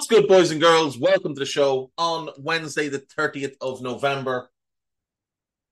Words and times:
What's 0.00 0.08
good, 0.08 0.28
boys 0.28 0.50
and 0.50 0.62
girls? 0.62 0.98
Welcome 0.98 1.34
to 1.34 1.40
the 1.40 1.44
show 1.44 1.90
on 1.98 2.30
Wednesday, 2.38 2.88
the 2.88 3.00
30th 3.00 3.56
of 3.60 3.82
November. 3.82 4.50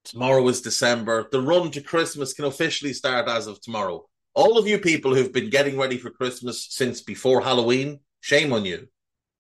Tomorrow 0.04 0.46
is 0.48 0.60
December. 0.60 1.26
The 1.32 1.40
run 1.40 1.70
to 1.70 1.80
Christmas 1.80 2.34
can 2.34 2.44
officially 2.44 2.92
start 2.92 3.26
as 3.26 3.46
of 3.46 3.58
tomorrow. 3.62 4.06
All 4.34 4.58
of 4.58 4.66
you 4.66 4.80
people 4.80 5.14
who've 5.14 5.32
been 5.32 5.48
getting 5.48 5.78
ready 5.78 5.96
for 5.96 6.10
Christmas 6.10 6.66
since 6.68 7.00
before 7.00 7.40
Halloween, 7.40 8.00
shame 8.20 8.52
on 8.52 8.66
you. 8.66 8.88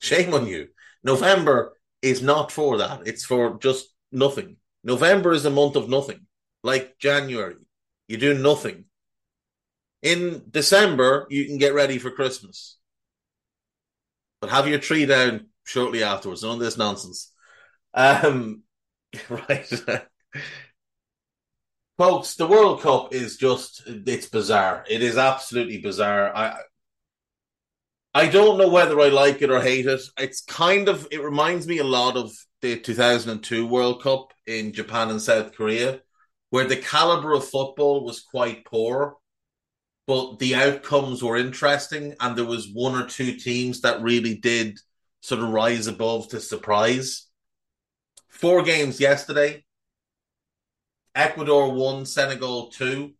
Shame 0.00 0.32
on 0.32 0.46
you. 0.46 0.68
November 1.04 1.74
is 2.00 2.22
not 2.22 2.50
for 2.50 2.78
that. 2.78 3.06
It's 3.06 3.26
for 3.26 3.58
just 3.58 3.88
nothing. 4.10 4.56
November 4.82 5.34
is 5.34 5.44
a 5.44 5.50
month 5.50 5.76
of 5.76 5.90
nothing, 5.90 6.20
like 6.64 6.98
January. 6.98 7.56
You 8.08 8.16
do 8.16 8.32
nothing. 8.32 8.86
In 10.00 10.44
December, 10.50 11.26
you 11.28 11.44
can 11.44 11.58
get 11.58 11.74
ready 11.74 11.98
for 11.98 12.10
Christmas 12.10 12.78
but 14.40 14.50
have 14.50 14.68
your 14.68 14.78
tree 14.78 15.06
down 15.06 15.46
shortly 15.64 16.02
afterwards. 16.02 16.42
None 16.42 16.54
of 16.54 16.60
this 16.60 16.78
nonsense. 16.78 17.32
Um, 17.94 18.62
right. 19.30 19.72
Folks, 21.96 22.36
the 22.36 22.46
World 22.46 22.80
Cup 22.80 23.12
is 23.12 23.36
just 23.36 23.82
it's 23.86 24.28
bizarre. 24.28 24.84
It 24.88 25.02
is 25.02 25.16
absolutely 25.18 25.78
bizarre. 25.78 26.34
I 26.34 26.60
I 28.14 28.28
don't 28.28 28.58
know 28.58 28.68
whether 28.68 29.00
I 29.00 29.08
like 29.08 29.42
it 29.42 29.50
or 29.50 29.60
hate 29.60 29.86
it. 29.86 30.00
It's 30.18 30.40
kind 30.42 30.88
of 30.88 31.08
it 31.10 31.22
reminds 31.22 31.66
me 31.66 31.78
a 31.78 31.84
lot 31.84 32.16
of 32.16 32.32
the 32.62 32.78
2002 32.78 33.66
World 33.66 34.02
Cup 34.02 34.32
in 34.46 34.72
Japan 34.72 35.10
and 35.10 35.20
South 35.20 35.52
Korea 35.54 36.00
where 36.50 36.64
the 36.64 36.76
caliber 36.76 37.34
of 37.34 37.46
football 37.46 38.04
was 38.04 38.20
quite 38.20 38.64
poor 38.64 39.16
but 40.08 40.38
the 40.38 40.54
outcomes 40.54 41.22
were 41.22 41.36
interesting, 41.36 42.14
and 42.18 42.34
there 42.34 42.46
was 42.46 42.72
one 42.72 42.94
or 42.94 43.06
two 43.06 43.34
teams 43.34 43.82
that 43.82 44.00
really 44.00 44.34
did 44.34 44.80
sort 45.20 45.42
of 45.42 45.50
rise 45.50 45.86
above 45.86 46.28
to 46.28 46.40
surprise. 46.40 47.26
Four 48.28 48.62
games 48.62 49.00
yesterday. 49.00 49.66
Ecuador 51.14 51.74
won, 51.74 52.06
Senegal 52.06 52.70
two. 52.70 53.12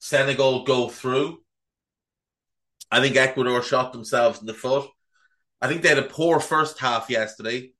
Senegal 0.00 0.64
go 0.64 0.88
through. 0.88 1.38
I 2.90 3.00
think 3.00 3.14
Ecuador 3.14 3.62
shot 3.62 3.92
themselves 3.92 4.40
in 4.40 4.46
the 4.46 4.54
foot. 4.54 4.90
I 5.60 5.68
think 5.68 5.82
they 5.82 5.88
had 5.88 5.98
a 5.98 6.02
poor 6.02 6.40
first 6.40 6.80
half 6.80 7.10
yesterday, 7.10 7.70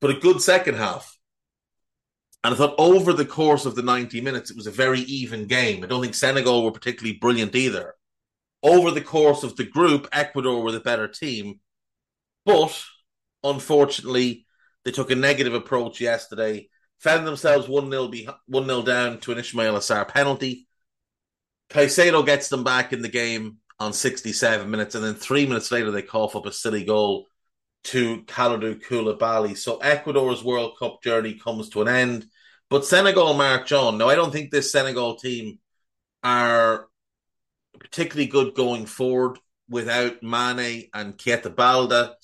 but 0.00 0.10
a 0.10 0.18
good 0.18 0.42
second 0.42 0.74
half. 0.74 1.19
And 2.42 2.54
I 2.54 2.56
thought 2.56 2.74
over 2.78 3.12
the 3.12 3.26
course 3.26 3.66
of 3.66 3.74
the 3.74 3.82
90 3.82 4.20
minutes, 4.22 4.50
it 4.50 4.56
was 4.56 4.66
a 4.66 4.70
very 4.70 5.00
even 5.00 5.46
game. 5.46 5.84
I 5.84 5.86
don't 5.86 6.00
think 6.00 6.14
Senegal 6.14 6.64
were 6.64 6.72
particularly 6.72 7.18
brilliant 7.18 7.54
either. 7.54 7.94
Over 8.62 8.90
the 8.90 9.02
course 9.02 9.42
of 9.42 9.56
the 9.56 9.64
group, 9.64 10.08
Ecuador 10.12 10.62
were 10.62 10.72
the 10.72 10.80
better 10.80 11.08
team. 11.08 11.60
But 12.46 12.82
unfortunately, 13.44 14.46
they 14.84 14.90
took 14.90 15.10
a 15.10 15.14
negative 15.14 15.52
approach 15.52 16.00
yesterday, 16.00 16.68
found 16.98 17.26
themselves 17.26 17.68
1 17.68 17.90
0 17.90 18.10
1 18.46 18.64
0 18.66 18.82
down 18.82 19.20
to 19.20 19.32
an 19.32 19.38
Ismaila 19.38 19.78
Sarr 19.78 20.08
penalty. 20.08 20.66
Caicedo 21.68 22.24
gets 22.24 22.48
them 22.48 22.64
back 22.64 22.92
in 22.92 23.02
the 23.02 23.08
game 23.08 23.58
on 23.78 23.92
67 23.92 24.70
minutes, 24.70 24.94
and 24.94 25.04
then 25.04 25.14
three 25.14 25.46
minutes 25.46 25.70
later, 25.70 25.90
they 25.90 26.02
cough 26.02 26.36
up 26.36 26.46
a 26.46 26.52
silly 26.52 26.84
goal 26.84 27.26
to 27.84 28.22
Kalidou 28.22 28.82
Koulibaly. 28.82 29.56
So 29.56 29.78
Ecuador's 29.78 30.44
World 30.44 30.78
Cup 30.78 31.02
journey 31.02 31.34
comes 31.34 31.70
to 31.70 31.82
an 31.82 31.88
end. 31.88 32.26
But 32.70 32.86
Senegal 32.86 33.34
march 33.34 33.72
on. 33.72 33.98
Now, 33.98 34.08
I 34.08 34.14
don't 34.14 34.30
think 34.32 34.50
this 34.50 34.70
Senegal 34.70 35.16
team 35.16 35.58
are 36.22 36.86
particularly 37.78 38.26
good 38.26 38.54
going 38.54 38.86
forward 38.86 39.38
without 39.68 40.22
Mane 40.22 40.88
and 40.94 41.18
Keita 41.18 41.54
Balde, 41.54 42.14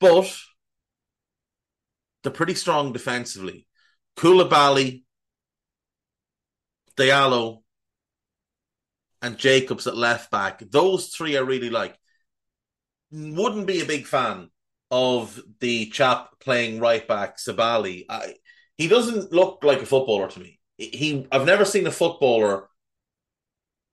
but 0.00 0.36
they're 2.22 2.32
pretty 2.32 2.54
strong 2.54 2.92
defensively. 2.92 3.66
Koulibaly, 4.16 5.04
Diallo, 6.96 7.62
and 9.22 9.38
Jakobs 9.38 9.86
at 9.86 9.96
left 9.96 10.30
back. 10.30 10.62
Those 10.70 11.08
three 11.08 11.36
I 11.36 11.40
really 11.40 11.70
like. 11.70 11.98
Wouldn't 13.10 13.66
be 13.66 13.82
a 13.82 13.86
big 13.86 14.06
fan 14.06 14.50
of 14.90 15.40
the 15.60 15.86
chap 15.86 16.30
playing 16.40 16.80
right 16.80 17.06
back, 17.06 17.38
Sabaly. 17.38 18.04
I, 18.08 18.34
he 18.80 18.88
doesn't 18.88 19.30
look 19.30 19.62
like 19.62 19.82
a 19.82 19.86
footballer 19.86 20.26
to 20.26 20.40
me. 20.40 20.58
He, 20.78 21.26
I've 21.30 21.44
never 21.44 21.66
seen 21.66 21.86
a 21.86 21.90
footballer 21.90 22.66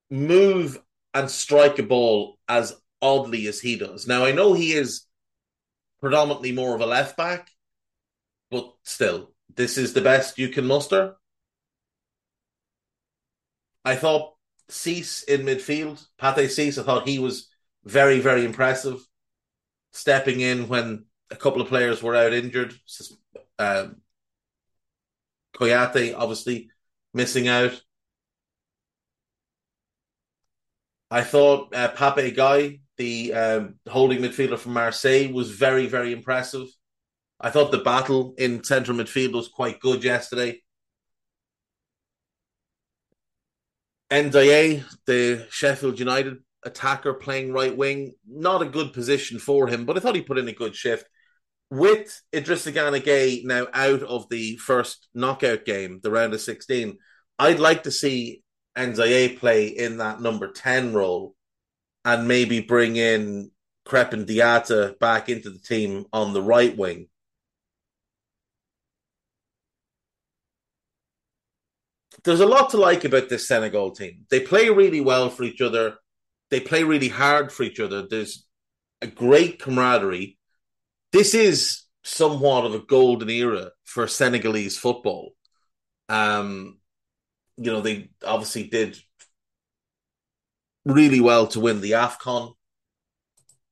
move 0.10 0.82
and 1.14 1.30
strike 1.30 1.78
a 1.78 1.84
ball 1.84 2.40
as 2.48 2.74
oddly 3.02 3.48
as 3.48 3.60
he 3.60 3.76
does. 3.76 4.08
Now 4.08 4.24
I 4.24 4.32
know 4.32 4.54
he 4.54 4.72
is 4.72 5.04
predominantly 6.00 6.54
more 6.54 6.74
of 6.74 6.80
a 6.80 6.86
left 6.86 7.18
back, 7.18 7.50
but 8.50 8.74
still, 8.84 9.34
this 9.54 9.78
is 9.78 9.92
the 9.92 10.00
best 10.00 10.40
you 10.40 10.48
can 10.48 10.66
muster. 10.66 11.16
I 13.84 13.98
thought 13.98 14.36
Ciss 14.70 15.24
in 15.24 15.42
midfield, 15.42 16.02
Pathé 16.18 16.50
Ciss, 16.50 16.78
I 16.78 16.84
thought 16.84 17.10
he 17.10 17.20
was 17.20 17.50
very, 17.84 18.22
very 18.22 18.46
impressive, 18.46 19.06
stepping 19.92 20.40
in 20.40 20.70
when 20.70 21.08
a 21.30 21.36
couple 21.36 21.62
of 21.62 21.68
players 21.68 22.02
were 22.02 22.16
out 22.16 22.32
injured. 22.32 22.74
Um, 23.60 23.98
Kouyate, 25.58 26.16
obviously, 26.16 26.70
missing 27.14 27.48
out. 27.48 27.82
I 31.10 31.24
thought 31.24 31.74
uh, 31.74 31.88
Pape 31.90 32.36
Gueye, 32.36 32.82
the 32.98 33.34
um, 33.34 33.76
holding 33.88 34.20
midfielder 34.20 34.58
from 34.58 34.74
Marseille, 34.74 35.32
was 35.32 35.52
very, 35.52 35.88
very 35.88 36.12
impressive. 36.12 36.68
I 37.40 37.50
thought 37.50 37.72
the 37.72 37.78
battle 37.78 38.34
in 38.38 38.64
central 38.64 38.98
midfield 38.98 39.34
was 39.34 39.48
quite 39.48 39.80
good 39.80 40.04
yesterday. 40.04 40.62
Ndiaye, 44.12 44.84
the 45.06 45.48
Sheffield 45.50 46.00
United 46.00 46.38
attacker 46.64 47.14
playing 47.14 47.54
right 47.54 47.76
wing, 47.76 48.14
not 48.28 48.62
a 48.62 48.66
good 48.66 48.94
position 48.94 49.38
for 49.40 49.68
him, 49.68 49.86
but 49.86 49.98
I 49.98 50.00
thought 50.00 50.16
he 50.16 50.22
put 50.22 50.38
in 50.38 50.48
a 50.48 50.54
good 50.54 50.76
shift. 50.76 51.06
With 51.70 52.22
Idrissa 52.34 52.74
Gana 52.74 53.00
Gueye 53.00 53.44
now 53.44 53.68
out 53.74 54.02
of 54.04 54.30
the 54.30 54.56
first 54.58 55.10
knockout 55.14 55.66
game, 55.66 56.00
the 56.02 56.12
round 56.12 56.34
of 56.34 56.42
16, 56.42 56.98
I'd 57.40 57.60
like 57.60 57.84
to 57.84 57.92
see 57.92 58.42
Ndiaye 58.78 59.38
play 59.38 59.68
in 59.68 59.98
that 59.98 60.22
number 60.22 60.52
10 60.52 60.94
role 60.94 61.36
and 62.06 62.28
maybe 62.28 62.62
bring 62.62 62.96
in 62.96 63.52
Krépin 63.86 64.26
Diatta 64.26 64.98
back 65.00 65.30
into 65.30 65.50
the 65.50 65.60
team 65.60 66.06
on 66.14 66.34
the 66.34 66.42
right 66.42 66.76
wing. 66.76 67.08
There's 72.24 72.40
a 72.40 72.46
lot 72.46 72.72
to 72.72 72.78
like 72.78 73.06
about 73.06 73.30
this 73.30 73.48
Senegal 73.48 73.92
team. 73.92 74.26
They 74.30 74.40
play 74.42 74.70
really 74.70 75.02
well 75.02 75.30
for 75.30 75.44
each 75.44 75.62
other. 75.62 75.96
They 76.50 76.60
play 76.60 76.84
really 76.84 77.08
hard 77.10 77.52
for 77.52 77.64
each 77.64 77.80
other. 77.80 78.08
There's 78.08 78.46
a 79.02 79.08
great 79.08 79.60
camaraderie. 79.60 80.37
This 81.18 81.34
is 81.34 81.82
somewhat 82.04 82.66
of 82.66 82.76
a 82.76 82.86
golden 82.86 83.32
era 83.32 83.72
for 83.86 84.08
Senegalese 84.08 84.78
football. 84.78 85.32
Um, 86.10 86.78
you 87.58 87.72
know, 87.72 87.82
they 87.82 88.12
obviously 88.24 88.68
did 88.68 89.00
really 90.86 91.20
well 91.20 91.48
to 91.48 91.60
win 91.60 91.82
the 91.82 91.94
AFCON. 91.94 92.54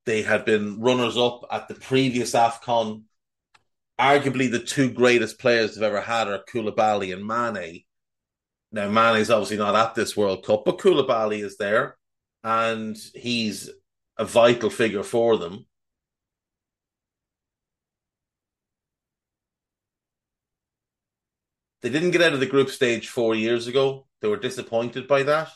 They 0.08 0.24
had 0.24 0.44
been 0.44 0.80
runners 0.80 1.18
up 1.18 1.46
at 1.52 1.68
the 1.68 1.76
previous 1.76 2.34
AFCON. 2.34 3.04
Arguably, 4.00 4.50
the 4.50 4.58
two 4.58 4.90
greatest 4.90 5.38
players 5.38 5.76
they've 5.76 5.84
ever 5.84 6.02
had 6.02 6.28
are 6.28 6.44
Koulibaly 6.52 7.14
and 7.14 7.28
Mane. 7.28 7.84
Now, 8.72 8.90
Mane 8.90 9.22
is 9.22 9.30
obviously 9.30 9.58
not 9.58 9.76
at 9.76 9.94
this 9.94 10.18
World 10.18 10.44
Cup, 10.44 10.66
but 10.66 10.80
Koulibaly 10.80 11.46
is 11.46 11.58
there, 11.58 11.96
and 12.44 12.98
he's 13.14 13.70
a 14.18 14.26
vital 14.26 14.72
figure 14.72 15.04
for 15.04 15.38
them. 15.38 15.68
They 21.86 21.92
didn't 21.92 22.10
get 22.10 22.24
out 22.24 22.34
of 22.34 22.40
the 22.40 22.48
group 22.48 22.72
stage 22.72 23.10
four 23.10 23.36
years 23.36 23.68
ago. 23.68 24.08
They 24.20 24.28
were 24.28 24.38
disappointed 24.38 25.08
by 25.08 25.22
that. 25.22 25.50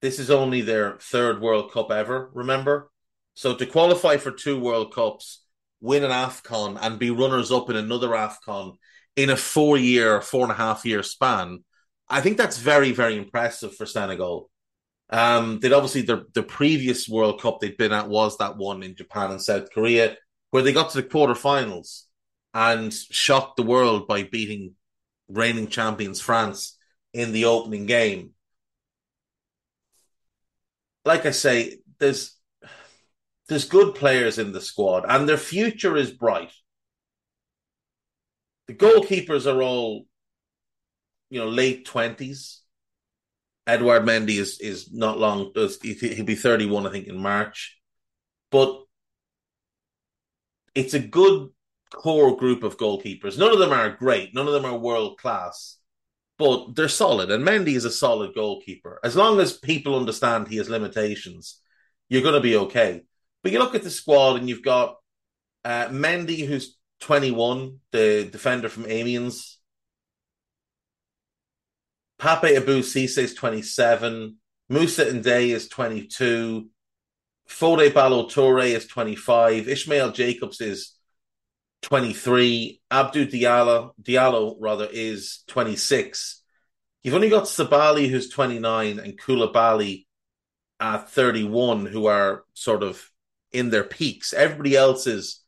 This 0.00 0.20
is 0.20 0.30
only 0.30 0.60
their 0.60 0.96
third 1.00 1.40
World 1.40 1.72
Cup 1.72 1.90
ever, 1.90 2.30
remember? 2.34 2.92
So 3.34 3.56
to 3.56 3.66
qualify 3.66 4.18
for 4.18 4.30
two 4.30 4.60
World 4.60 4.94
Cups, 4.94 5.44
win 5.80 6.04
an 6.04 6.12
AFCON, 6.12 6.78
and 6.80 7.00
be 7.00 7.10
runners 7.10 7.50
up 7.50 7.68
in 7.68 7.74
another 7.74 8.10
AFCON 8.10 8.76
in 9.16 9.28
a 9.28 9.36
four 9.36 9.76
year, 9.76 10.20
four 10.20 10.44
and 10.44 10.52
a 10.52 10.54
half 10.54 10.86
year 10.86 11.02
span, 11.02 11.64
I 12.08 12.20
think 12.20 12.36
that's 12.36 12.58
very, 12.58 12.92
very 12.92 13.18
impressive 13.18 13.74
for 13.74 13.86
Senegal. 13.86 14.48
Um, 15.10 15.58
they'd 15.58 15.72
obviously 15.72 16.02
the 16.02 16.26
the 16.34 16.44
previous 16.44 17.08
World 17.08 17.42
Cup 17.42 17.58
they'd 17.58 17.76
been 17.76 17.92
at 17.92 18.08
was 18.08 18.38
that 18.38 18.56
one 18.56 18.84
in 18.84 18.94
Japan 18.94 19.32
and 19.32 19.42
South 19.42 19.72
Korea, 19.72 20.16
where 20.52 20.62
they 20.62 20.72
got 20.72 20.90
to 20.90 21.02
the 21.02 21.08
quarterfinals 21.08 22.02
and 22.54 22.92
shocked 22.92 23.56
the 23.56 23.64
world 23.64 24.06
by 24.06 24.22
beating 24.22 24.76
reigning 25.28 25.68
champions 25.68 26.20
France 26.20 26.78
in 27.12 27.32
the 27.32 27.46
opening 27.46 27.86
game. 27.86 28.30
Like 31.04 31.26
I 31.26 31.30
say, 31.32 31.78
there's 31.98 32.36
there's 33.48 33.68
good 33.68 33.94
players 33.94 34.38
in 34.38 34.52
the 34.52 34.60
squad, 34.60 35.04
and 35.08 35.28
their 35.28 35.36
future 35.36 35.96
is 35.96 36.10
bright. 36.10 36.52
The 38.66 38.74
goalkeepers 38.74 39.46
are 39.46 39.62
all, 39.62 40.06
you 41.28 41.40
know, 41.40 41.48
late 41.48 41.84
twenties. 41.84 42.62
Edouard 43.66 44.04
Mendy 44.04 44.38
is 44.38 44.60
is 44.60 44.92
not 44.92 45.18
long. 45.18 45.52
He'll 45.54 46.24
be 46.24 46.34
thirty 46.34 46.66
one, 46.66 46.86
I 46.86 46.90
think, 46.90 47.06
in 47.06 47.18
March. 47.18 47.78
But 48.50 48.82
it's 50.74 50.94
a 50.94 50.98
good 50.98 51.50
core 51.94 52.36
group 52.36 52.62
of 52.62 52.76
goalkeepers. 52.76 53.38
None 53.38 53.52
of 53.52 53.58
them 53.58 53.72
are 53.72 53.90
great. 53.90 54.34
None 54.34 54.46
of 54.46 54.52
them 54.52 54.64
are 54.64 54.76
world 54.76 55.18
class, 55.18 55.78
but 56.38 56.74
they're 56.74 56.88
solid. 56.88 57.30
And 57.30 57.46
Mendy 57.46 57.74
is 57.74 57.84
a 57.84 57.90
solid 57.90 58.34
goalkeeper. 58.34 59.00
As 59.02 59.16
long 59.16 59.40
as 59.40 59.56
people 59.56 59.96
understand 59.96 60.48
he 60.48 60.56
has 60.56 60.68
limitations, 60.68 61.60
you're 62.08 62.22
going 62.22 62.34
to 62.34 62.40
be 62.40 62.56
okay. 62.56 63.02
But 63.42 63.52
you 63.52 63.58
look 63.58 63.74
at 63.74 63.82
the 63.82 63.90
squad, 63.90 64.36
and 64.36 64.48
you've 64.48 64.62
got 64.62 64.96
uh, 65.64 65.88
Mendy, 65.88 66.46
who's 66.46 66.76
21, 67.00 67.80
the 67.92 68.28
defender 68.30 68.68
from 68.68 68.86
Amiens. 68.86 69.58
Pape 72.18 72.56
Abou 72.56 72.80
Cisse 72.80 73.18
is 73.18 73.34
27. 73.34 74.36
Moussa 74.68 75.04
Ndiaye 75.06 75.54
is 75.54 75.68
22. 75.68 76.68
Fode 77.48 77.92
Ballo-Touré 77.92 78.70
is 78.70 78.86
25. 78.86 79.68
Ishmael 79.68 80.12
Jakobs 80.12 80.60
is 80.60 80.93
23. 81.84 82.80
Abdou 82.90 83.26
Diallo, 83.26 83.90
Diallo 84.02 84.56
rather, 84.58 84.88
is 84.90 85.44
26. 85.48 86.42
You've 87.02 87.14
only 87.14 87.28
got 87.28 87.44
Sabaly, 87.44 88.08
who's 88.08 88.30
29, 88.30 88.98
and 88.98 89.20
Koulibaly 89.20 90.06
at 90.80 91.10
31, 91.10 91.84
who 91.84 92.06
are 92.06 92.44
sort 92.54 92.82
of 92.82 93.10
in 93.52 93.68
their 93.68 93.84
peaks. 93.84 94.32
Everybody 94.32 94.76
else 94.76 95.06
is 95.06 95.40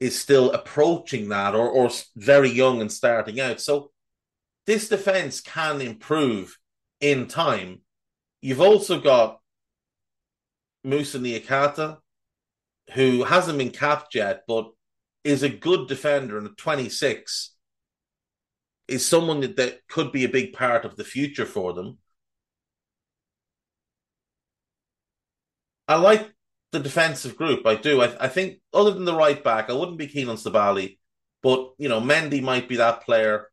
is 0.00 0.20
still 0.20 0.52
approaching 0.52 1.28
that 1.28 1.54
or, 1.56 1.68
or 1.68 1.90
very 2.14 2.50
young 2.50 2.80
and 2.80 2.90
starting 2.90 3.40
out. 3.40 3.60
So 3.60 3.90
this 4.66 4.88
defense 4.88 5.40
can 5.40 5.80
improve 5.80 6.56
in 7.00 7.26
time. 7.26 7.80
You've 8.40 8.60
also 8.60 9.00
got 9.00 9.40
Moussa 10.84 11.18
Niakhaté, 11.18 11.98
who 12.94 13.24
hasn't 13.24 13.58
been 13.58 13.70
capped 13.70 14.14
yet, 14.14 14.42
but 14.46 14.70
is 15.28 15.42
a 15.42 15.48
good 15.50 15.88
defender 15.88 16.38
and 16.38 16.46
a 16.46 16.50
26 16.50 17.54
is 18.88 19.04
someone 19.04 19.40
that, 19.40 19.56
that 19.56 19.86
could 19.86 20.10
be 20.10 20.24
a 20.24 20.28
big 20.28 20.54
part 20.54 20.86
of 20.86 20.96
the 20.96 21.04
future 21.04 21.44
for 21.44 21.74
them. 21.74 21.98
I 25.86 25.96
like 25.96 26.32
the 26.72 26.80
defensive 26.80 27.36
group. 27.36 27.66
I 27.66 27.74
do. 27.74 28.00
I, 28.00 28.24
I 28.24 28.28
think 28.28 28.60
other 28.72 28.90
than 28.90 29.04
the 29.04 29.14
right 29.14 29.42
back, 29.44 29.68
I 29.68 29.74
wouldn't 29.74 29.98
be 29.98 30.06
keen 30.06 30.30
on 30.30 30.36
Sabaly, 30.36 30.96
but 31.42 31.72
you 31.76 31.90
know, 31.90 32.00
Mendy 32.00 32.42
might 32.42 32.66
be 32.66 32.76
that 32.76 33.02
player 33.02 33.48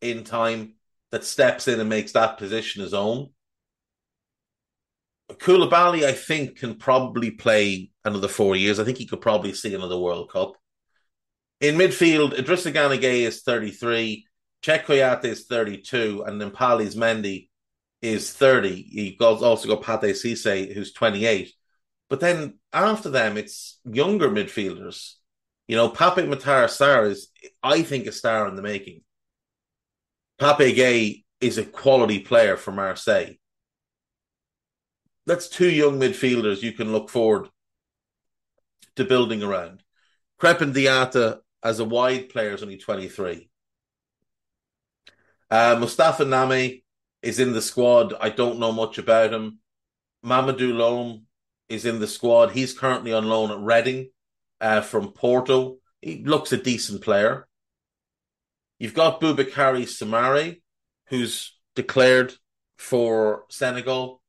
in 0.00 0.24
time 0.24 0.74
that 1.12 1.24
steps 1.24 1.68
in 1.68 1.78
and 1.78 1.88
makes 1.88 2.12
that 2.12 2.36
position 2.36 2.82
his 2.82 2.94
own. 2.94 3.30
Koulibaly, 5.38 6.04
I 6.04 6.12
think, 6.12 6.58
can 6.58 6.76
probably 6.76 7.30
play 7.30 7.90
another 8.04 8.28
four 8.28 8.56
years. 8.56 8.78
I 8.78 8.84
think 8.84 8.98
he 8.98 9.06
could 9.06 9.20
probably 9.20 9.52
see 9.52 9.74
another 9.74 9.98
World 9.98 10.30
Cup. 10.30 10.56
In 11.60 11.76
midfield, 11.76 12.36
Idrissa 12.36 12.72
Gana 12.72 12.96
Gueye 12.96 13.26
is 13.26 13.42
33, 13.42 14.26
Cheikhou 14.62 14.84
Kouyaté 14.84 15.24
is 15.26 15.46
32, 15.46 16.24
and 16.26 16.40
Nampalys 16.40 16.96
Mendy 16.96 17.48
is 18.00 18.32
30. 18.32 18.86
You've 18.90 19.20
also 19.20 19.68
got 19.68 19.82
Pathé 19.82 20.10
Cissé, 20.10 20.72
who's 20.72 20.92
28. 20.92 21.52
But 22.08 22.20
then 22.20 22.58
after 22.72 23.10
them, 23.10 23.36
it's 23.36 23.80
younger 23.84 24.28
midfielders. 24.28 25.14
You 25.68 25.76
know, 25.76 25.88
Pape 25.88 26.26
Matar 26.26 26.64
Sarr 26.66 27.08
is, 27.08 27.28
I 27.62 27.82
think, 27.82 28.06
a 28.06 28.12
star 28.12 28.48
in 28.48 28.56
the 28.56 28.62
making. 28.62 29.02
Pape 30.38 30.76
Gueye 30.76 31.24
is 31.40 31.58
a 31.58 31.64
quality 31.64 32.20
player 32.20 32.56
for 32.56 32.72
Marseille. 32.72 33.34
That's 35.26 35.48
two 35.48 35.70
young 35.70 36.00
midfielders 36.00 36.62
you 36.62 36.72
can 36.72 36.92
look 36.92 37.08
forward 37.08 37.48
to 38.96 39.04
building 39.04 39.42
around. 39.42 39.82
Krépin 40.40 40.74
Diatta 40.74 41.40
as 41.62 41.78
a 41.78 41.84
wide 41.84 42.28
player 42.28 42.54
is 42.54 42.62
only 42.62 42.76
23. 42.76 43.48
Uh, 45.50 45.76
Mustapha 45.78 46.24
Name 46.24 46.80
is 47.22 47.38
in 47.38 47.52
the 47.52 47.62
squad. 47.62 48.14
I 48.20 48.30
don't 48.30 48.58
know 48.58 48.72
much 48.72 48.98
about 48.98 49.32
him. 49.32 49.58
Mamadou 50.24 50.74
Loum 50.74 51.26
is 51.68 51.84
in 51.84 52.00
the 52.00 52.06
squad. 52.06 52.52
He's 52.52 52.76
currently 52.76 53.12
on 53.12 53.28
loan 53.28 53.50
at 53.50 53.58
Reading 53.58 54.10
uh, 54.60 54.80
from 54.80 55.12
Porto. 55.12 55.76
He 56.00 56.24
looks 56.24 56.52
a 56.52 56.56
decent 56.56 57.02
player. 57.02 57.46
You've 58.78 58.94
got 58.94 59.20
Boubakary 59.20 59.84
Soumaré, 59.84 60.60
who's 61.08 61.56
declared 61.76 62.32
for 62.78 63.44
Senegal. 63.50 64.21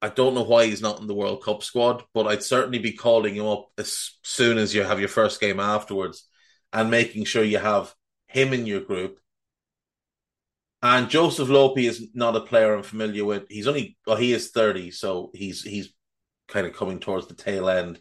I 0.00 0.08
don't 0.08 0.34
know 0.34 0.44
why 0.44 0.66
he's 0.66 0.80
not 0.80 1.00
in 1.00 1.06
the 1.06 1.14
World 1.14 1.42
Cup 1.42 1.62
squad, 1.62 2.04
but 2.14 2.26
I'd 2.26 2.42
certainly 2.42 2.78
be 2.78 2.92
calling 2.92 3.34
him 3.34 3.46
up 3.46 3.70
as 3.78 4.12
soon 4.22 4.58
as 4.58 4.74
you 4.74 4.82
have 4.84 5.00
your 5.00 5.08
first 5.08 5.40
game 5.40 5.58
afterwards 5.58 6.28
and 6.72 6.90
making 6.90 7.24
sure 7.24 7.42
you 7.42 7.58
have 7.58 7.92
him 8.28 8.52
in 8.52 8.66
your 8.66 8.80
group. 8.80 9.18
And 10.82 11.10
Joseph 11.10 11.48
Lopy 11.48 11.86
is 11.86 12.08
not 12.14 12.36
a 12.36 12.40
player 12.40 12.74
I'm 12.74 12.84
familiar 12.84 13.24
with. 13.24 13.44
He's 13.48 13.66
only 13.66 13.96
well, 14.06 14.16
he 14.16 14.32
is 14.32 14.50
30, 14.50 14.92
so 14.92 15.30
he's 15.34 15.62
he's 15.62 15.92
kind 16.46 16.66
of 16.66 16.76
coming 16.76 17.00
towards 17.00 17.26
the 17.26 17.34
tail 17.34 17.68
end, 17.68 17.98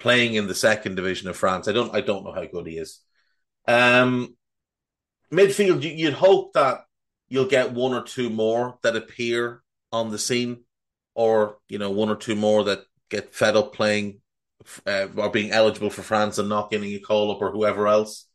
playing 0.00 0.34
in 0.34 0.48
the 0.48 0.54
second 0.54 0.96
division 0.96 1.28
of 1.28 1.36
France. 1.36 1.68
I 1.68 1.72
don't 1.72 1.94
I 1.94 2.00
don't 2.00 2.24
know 2.24 2.32
how 2.32 2.44
good 2.44 2.66
he 2.66 2.78
is. 2.78 3.00
Um 3.68 4.36
midfield, 5.32 5.82
you'd 5.82 6.14
hope 6.14 6.54
that 6.54 6.80
you'll 7.28 7.46
get 7.46 7.72
one 7.72 7.94
or 7.94 8.02
two 8.02 8.30
more 8.30 8.78
that 8.82 8.96
appear 8.96 9.62
on 9.92 10.10
the 10.10 10.18
scene, 10.18 10.64
or 11.18 11.58
you 11.68 11.78
know, 11.78 11.90
one 11.90 12.08
or 12.08 12.14
two 12.14 12.36
more 12.36 12.62
that 12.62 12.84
get 13.10 13.34
fed 13.34 13.56
up 13.56 13.74
playing 13.74 14.20
uh, 14.86 15.08
or 15.16 15.28
being 15.30 15.50
eligible 15.50 15.90
for 15.90 16.02
France 16.02 16.38
and 16.38 16.48
not 16.48 16.70
getting 16.70 16.92
a 16.92 17.00
call 17.00 17.32
up 17.32 17.42
or 17.42 17.50
whoever 17.50 17.88
else. 17.88 18.28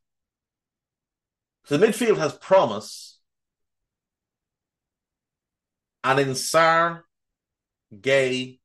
So 1.64 1.78
the 1.78 1.88
midfield 1.88 2.18
has 2.18 2.34
promise, 2.34 3.20
and 6.04 6.20
in 6.20 6.30
Sarr, 6.32 7.04
Gueye, 7.98 8.60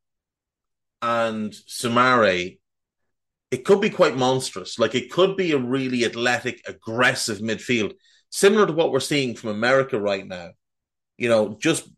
and 1.01 1.53
Soumaré, 1.53 2.59
it 3.53 3.65
could 3.65 3.81
be 3.81 3.89
quite 3.89 4.17
monstrous. 4.17 4.81
Like 4.81 4.97
it 4.97 5.13
could 5.13 5.37
be 5.37 5.53
a 5.53 5.59
really 5.59 6.05
athletic, 6.05 6.61
aggressive 6.67 7.39
midfield 7.39 7.95
similar 8.31 8.67
to 8.67 8.73
what 8.73 8.91
we're 8.91 8.99
seeing 8.99 9.37
from 9.37 9.51
America 9.51 10.01
right 10.01 10.27
now. 10.27 10.51
You 11.19 11.29
know, 11.29 11.57
just 11.61 11.89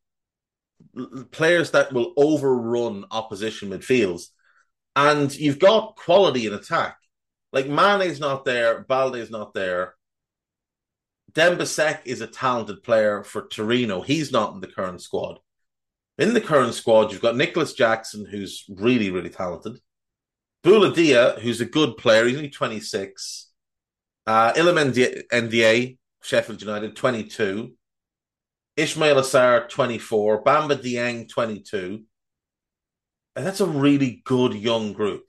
players 1.30 1.70
that 1.72 1.92
will 1.92 2.12
overrun 2.16 3.04
opposition 3.10 3.70
midfields. 3.70 4.24
And 4.96 5.34
you've 5.34 5.58
got 5.58 5.96
quality 5.96 6.46
in 6.46 6.54
attack. 6.54 6.96
Like 7.52 7.66
Mane's 7.66 8.20
not 8.20 8.44
there, 8.44 8.84
Balde's 8.84 9.30
not 9.30 9.54
there. 9.54 9.94
Demba 11.32 11.66
Seck 11.66 12.06
is 12.06 12.20
a 12.20 12.26
talented 12.26 12.82
player 12.82 13.22
for 13.22 13.46
Torino. 13.46 14.00
He's 14.00 14.32
not 14.32 14.54
in 14.54 14.60
the 14.60 14.66
current 14.66 15.00
squad. 15.00 15.38
In 16.18 16.34
the 16.34 16.40
current 16.40 16.74
squad, 16.74 17.12
you've 17.12 17.22
got 17.22 17.36
Nicolas 17.36 17.72
Jackson, 17.72 18.26
who's 18.26 18.64
really, 18.68 19.10
really 19.10 19.30
talented. 19.30 19.78
Boulaye 20.62 20.94
Dia, 20.94 21.36
who's 21.40 21.60
a 21.60 21.66
good 21.66 21.96
player. 21.96 22.26
He's 22.26 22.36
only 22.36 22.50
26. 22.50 23.48
Uh, 24.26 24.52
Iliman 24.52 24.92
Ndiaye, 25.32 25.96
Sheffield 26.22 26.60
United, 26.60 26.94
22. 26.94 27.72
Ismaila 28.80 29.22
Sarr, 29.22 29.68
24. 29.68 30.44
Bamba 30.44 30.76
Dieng, 30.76 31.28
22. 31.28 32.02
And 33.36 33.46
that's 33.46 33.60
a 33.60 33.66
really 33.66 34.22
good 34.24 34.54
young 34.54 34.92
group. 34.92 35.24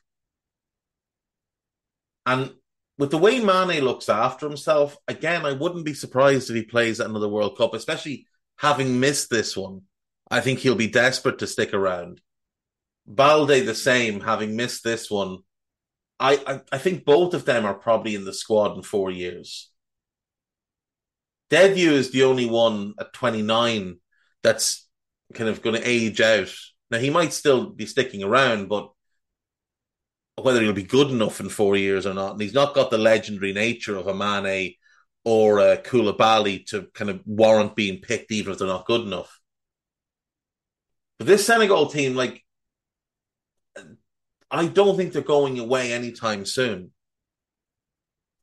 And 2.26 2.54
with 2.98 3.12
the 3.12 3.18
way 3.18 3.40
Mane 3.40 3.84
looks 3.84 4.10
after 4.10 4.48
himself, 4.48 4.98
again, 5.08 5.46
I 5.46 5.54
wouldn't 5.54 5.86
be 5.86 5.94
surprised 5.94 6.50
if 6.50 6.56
he 6.56 6.64
plays 6.64 7.00
at 7.00 7.10
another 7.10 7.28
World 7.28 7.58
Cup, 7.58 7.74
especially 7.74 8.28
having 8.58 9.00
missed 9.00 9.30
this 9.30 9.58
one. 9.58 9.82
I 10.30 10.40
think 10.40 10.60
he'll 10.60 10.76
be 10.76 10.88
desperate 10.88 11.40
to 11.40 11.48
stick 11.48 11.74
around. 11.74 12.22
Balde 13.08 13.66
the 13.66 13.76
same, 13.76 14.22
having 14.22 14.56
missed 14.56 14.84
this 14.84 15.10
one. 15.10 15.40
I, 16.20 16.40
I, 16.46 16.62
I 16.72 16.78
think 16.78 17.04
both 17.04 17.34
of 17.34 17.46
them 17.46 17.66
are 17.66 17.74
probably 17.74 18.14
in 18.14 18.24
the 18.24 18.34
squad 18.34 18.78
in 18.78 18.84
four 18.84 19.10
years. 19.10 19.71
Diedhiou 21.52 21.92
is 21.92 22.12
the 22.12 22.24
only 22.24 22.46
one 22.46 22.94
at 22.98 23.14
29 23.14 23.98
that's 24.42 24.88
kind 25.34 25.50
of 25.50 25.62
going 25.62 25.76
to 25.76 25.88
age 25.88 26.22
out. 26.22 26.54
Now, 26.90 27.00
he 27.00 27.10
might 27.10 27.34
still 27.34 27.70
be 27.70 27.86
sticking 27.86 28.24
around, 28.24 28.70
but 28.70 28.90
whether 30.42 30.62
he'll 30.62 30.74
be 30.74 30.84
good 30.84 31.10
enough 31.10 31.40
in 31.40 31.50
four 31.50 31.76
years 31.76 32.06
or 32.06 32.14
not, 32.14 32.32
and 32.32 32.42
he's 32.42 32.54
not 32.54 32.74
got 32.74 32.90
the 32.90 32.98
legendary 32.98 33.54
nature 33.54 33.98
of 33.98 34.08
a 34.08 34.14
Mane 34.14 34.76
or 35.24 35.60
a 35.60 35.78
Koulibaly 35.78 36.66
to 36.68 36.88
kind 36.94 37.10
of 37.10 37.22
warrant 37.26 37.76
being 37.76 38.02
picked, 38.02 38.32
even 38.32 38.54
if 38.54 38.58
they're 38.58 38.68
not 38.68 38.88
good 38.88 39.02
enough. 39.02 39.40
But 41.18 41.28
this 41.28 41.46
Senegal 41.46 41.88
team, 41.88 42.16
like, 42.16 42.44
I 44.50 44.68
don't 44.68 44.98
think 44.98 45.14
they're 45.14 45.22
going 45.22 45.60
away 45.60 45.94
anytime 45.94 46.46
soon. 46.46 46.92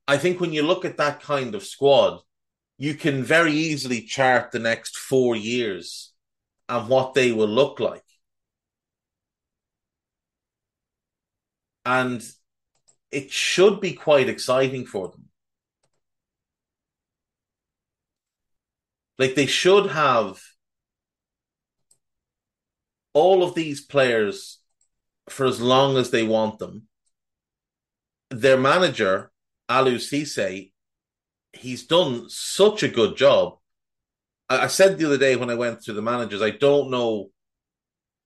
I 0.07 0.17
think 0.17 0.41
when 0.41 0.53
you 0.53 0.63
look 0.63 0.85
at 0.85 0.99
that 0.99 1.21
kind 1.21 1.55
of 1.55 1.65
squad, 1.65 2.21
you 2.79 2.95
can 2.95 3.25
very 3.25 3.53
easily 3.53 4.03
chart 4.03 4.53
the 4.53 4.61
next 4.61 4.97
four 4.97 5.35
years 5.35 6.13
and 6.69 6.89
what 6.89 7.15
they 7.15 7.33
will 7.33 7.49
look 7.49 7.81
like. 7.81 8.05
And 11.85 12.23
it 13.11 13.33
should 13.33 13.81
be 13.81 13.95
quite 13.95 14.29
exciting 14.29 14.87
for 14.87 15.09
them. 15.09 15.25
Like 19.19 19.35
they 19.35 19.47
should 19.47 19.91
have 19.91 20.41
all 23.13 23.43
of 23.43 23.57
these 23.57 23.81
players 23.81 24.61
for 25.29 25.47
as 25.47 25.61
long 25.61 25.97
as 25.97 26.11
they 26.11 26.23
want 26.23 26.61
them. 26.61 26.87
Their 28.31 28.57
manager, 28.57 29.33
Aliou 29.69 29.97
Cisse, 29.97 30.71
he's 31.53 31.87
done 31.87 32.29
such 32.29 32.83
a 32.83 32.89
good 32.89 33.17
job. 33.17 33.59
I, 34.49 34.65
I 34.65 34.67
said 34.67 34.99
the 34.99 35.07
other 35.07 35.19
day 35.19 35.37
when 35.37 35.51
I 35.51 35.55
went 35.55 35.83
through 35.83 35.95
the 35.95 36.03
managers, 36.03 36.43
I 36.43 36.51
don't 36.51 36.91
know 36.91 37.31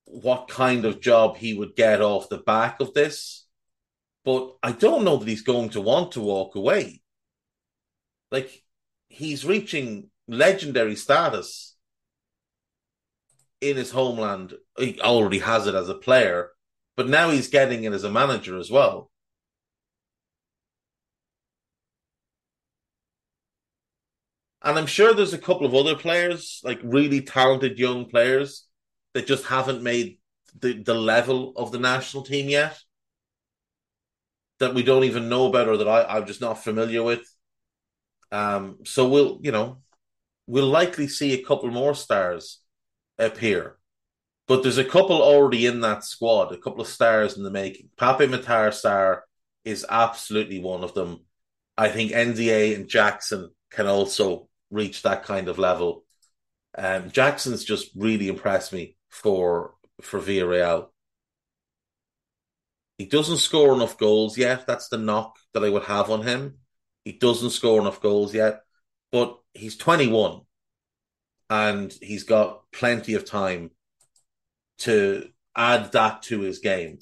what 0.05 0.49
kind 0.49 0.85
of 0.85 1.00
job 1.00 1.37
he 1.37 1.55
would 1.55 1.76
get 1.76 2.00
off 2.00 2.29
the 2.29 2.38
back 2.38 2.81
of 2.81 2.95
this, 2.95 3.47
but 4.25 4.57
I 4.62 4.73
don't 4.73 5.05
know 5.05 5.17
that 5.17 5.29
he's 5.29 5.43
going 5.43 5.71
to 5.71 5.81
want 5.81 6.12
to 6.12 6.21
walk 6.21 6.55
away. 6.55 7.00
Like 8.31 8.62
he's 9.09 9.45
reaching 9.45 10.11
legendary 10.26 10.97
status 10.97 11.76
in 13.61 13.76
his 13.76 13.91
homeland. 13.91 14.55
He 14.79 15.00
already 15.00 15.38
has 15.38 15.67
it 15.67 15.75
as 15.75 15.88
a 15.88 15.95
player, 15.95 16.50
but 16.97 17.09
now 17.09 17.31
he's 17.31 17.49
getting 17.49 17.85
it 17.85 17.93
as 17.93 18.05
a 18.05 18.11
manager 18.11 18.59
as 18.59 18.71
well. 18.71 19.12
And 24.64 24.78
I'm 24.78 24.87
sure 24.87 25.12
there's 25.12 25.33
a 25.33 25.38
couple 25.38 25.66
of 25.66 25.75
other 25.75 25.97
players, 25.97 26.61
like 26.62 26.81
really 26.83 27.21
talented 27.21 27.78
young 27.78 28.07
players, 28.07 28.66
that 29.14 29.26
just 29.26 29.47
haven't 29.47 29.83
made 29.83 30.19
the, 30.61 30.83
the 30.83 30.95
level 30.95 31.52
of 31.57 31.73
the 31.73 31.78
national 31.78 32.23
team 32.23 32.49
yet. 32.49 32.78
That 34.61 34.75
we 34.75 34.83
don't 34.83 35.04
even 35.04 35.28
know 35.28 35.47
about 35.47 35.69
or 35.69 35.76
that 35.78 35.88
I, 35.88 36.04
I'm 36.04 36.26
just 36.26 36.40
not 36.40 36.62
familiar 36.62 37.02
with. 37.02 37.26
Um, 38.31 38.78
so 38.85 39.09
we'll, 39.09 39.40
you 39.42 39.50
know, 39.50 39.78
we'll 40.47 40.69
likely 40.69 41.09
see 41.09 41.35
a 41.35 41.45
couple 41.45 41.71
more 41.71 41.95
stars 41.95 42.61
appear. 43.19 43.76
But 44.47 44.62
there's 44.62 44.78
a 44.78 44.85
couple 44.85 45.23
already 45.23 45.66
in 45.66 45.81
that 45.81 46.04
squad, 46.04 46.52
a 46.52 46.57
couple 46.57 46.81
of 46.81 46.87
stars 46.87 47.37
in 47.37 47.42
the 47.42 47.50
making. 47.50 47.90
Pape 47.99 48.28
Matar 48.31 48.69
Sarr 48.69 49.21
is 49.64 49.87
absolutely 49.88 50.61
one 50.61 50.85
of 50.85 50.95
them. 50.95 51.21
I 51.76 51.88
think 51.88 52.12
Ndiaye 52.12 52.75
and 52.75 52.88
Jackson 52.88 53.50
can 53.71 53.87
also 53.87 54.49
reach 54.73 55.02
that 55.02 55.23
kind 55.23 55.49
of 55.49 55.59
level. 55.59 56.05
Um, 56.76 57.11
Jackson's 57.11 57.64
just 57.64 57.91
really 57.95 58.29
impressed 58.29 58.73
me 58.73 58.97
for 59.11 59.75
for 60.00 60.19
Villarreal. 60.21 60.88
He 62.99 63.07
doesn't 63.07 63.38
score 63.38 63.75
enough 63.75 63.99
goals 63.99 64.37
yet. 64.38 64.67
That's 64.67 64.88
the 64.88 64.99
knock 64.99 65.37
that 65.55 65.64
I 65.64 65.69
would 65.69 65.85
have 65.85 66.11
on 66.11 66.23
him. 66.23 66.59
He 67.05 67.12
doesn't 67.12 67.50
score 67.50 67.81
enough 67.81 68.00
goals 68.00 68.35
yet, 68.35 68.62
but 69.11 69.38
he's 69.55 69.76
21 69.76 70.43
and 71.50 71.93
he's 72.00 72.25
got 72.25 72.62
plenty 72.73 73.14
of 73.14 73.25
time 73.25 73.71
to 74.79 75.29
add 75.57 75.93
that 75.93 76.23
to 76.23 76.41
his 76.41 76.61
game. 76.61 76.99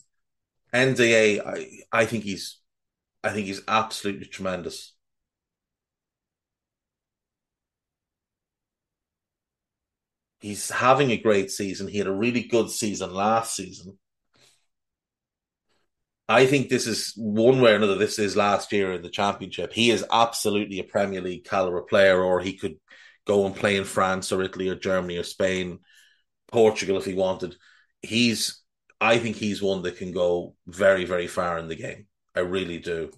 Ndiaye, 0.75 1.41
I, 1.45 2.01
I 2.01 2.07
think 2.07 2.25
he's 2.25 2.61
I 3.23 3.31
think 3.31 3.47
he's 3.47 3.63
absolutely 3.69 4.27
tremendous. 4.27 4.95
He's 10.41 10.71
having 10.71 11.11
a 11.11 11.19
great 11.19 11.51
season. 11.51 11.87
He 11.87 11.99
had 11.99 12.07
a 12.07 12.13
really 12.13 12.43
good 12.43 12.71
season 12.71 13.13
last 13.13 13.55
season. 13.55 13.99
I 16.29 16.47
think 16.47 16.69
this 16.69 16.87
is 16.87 17.13
one 17.17 17.61
way 17.61 17.73
or 17.73 17.77
another. 17.77 17.97
This 17.97 18.19
is 18.19 18.37
last 18.37 18.73
year 18.73 18.93
in 18.93 19.03
the 19.03 19.11
championship. 19.11 19.73
He 19.73 19.91
is 19.91 20.05
absolutely 20.13 20.79
a 20.79 20.85
Premier 20.85 21.21
League 21.21 21.45
caliber 21.45 21.83
player, 21.83 22.23
or 22.23 22.41
he 22.41 22.57
could 22.57 22.77
go 23.27 23.47
and 23.47 23.55
play 23.55 23.77
in 23.77 23.85
France 23.85 24.33
or 24.33 24.43
Italy 24.43 24.69
or 24.69 24.77
Germany 24.77 25.19
or 25.19 25.25
Spain, 25.25 25.81
Portugal 26.51 26.97
if 26.97 27.05
he 27.05 27.15
wanted. 27.15 27.57
He's, 28.01 28.63
I 29.01 29.19
think 29.19 29.37
he's 29.37 29.61
one 29.61 29.83
that 29.83 29.99
can 29.99 30.13
go 30.13 30.55
very, 30.67 31.05
very 31.05 31.27
far 31.27 31.59
in 31.59 31.69
the 31.69 31.77
game. 31.77 32.07
I 32.35 32.41
really 32.41 32.79
do. 32.79 33.11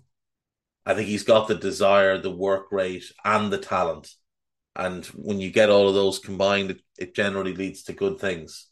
I 0.84 0.94
think 0.94 1.06
he's 1.06 1.24
got 1.24 1.48
the 1.48 1.54
desire, 1.54 2.18
the 2.18 2.30
work 2.30 2.72
rate, 2.72 3.04
and 3.24 3.52
the 3.52 3.58
talent. 3.58 4.08
And 4.74 5.04
when 5.06 5.40
you 5.40 5.50
get 5.50 5.70
all 5.70 5.88
of 5.88 5.94
those 5.94 6.18
combined, 6.18 6.70
it, 6.70 6.80
it 6.98 7.14
generally 7.14 7.54
leads 7.54 7.82
to 7.84 7.92
good 7.92 8.18
things. 8.18 8.68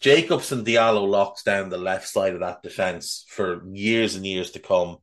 Jakobs 0.00 0.52
and 0.52 0.66
Diallo 0.66 1.08
locks 1.08 1.42
down 1.42 1.68
the 1.68 1.78
left 1.78 2.08
side 2.08 2.34
of 2.34 2.40
that 2.40 2.62
defence 2.62 3.24
for 3.28 3.62
years 3.72 4.14
and 4.14 4.26
years 4.26 4.50
to 4.52 4.58
come. 4.58 4.98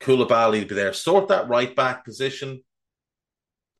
Koulibaly 0.00 0.60
will 0.60 0.68
be 0.68 0.74
there. 0.74 0.92
Sort 0.92 1.28
that 1.28 1.48
right 1.48 1.74
back 1.74 2.04
position. 2.04 2.62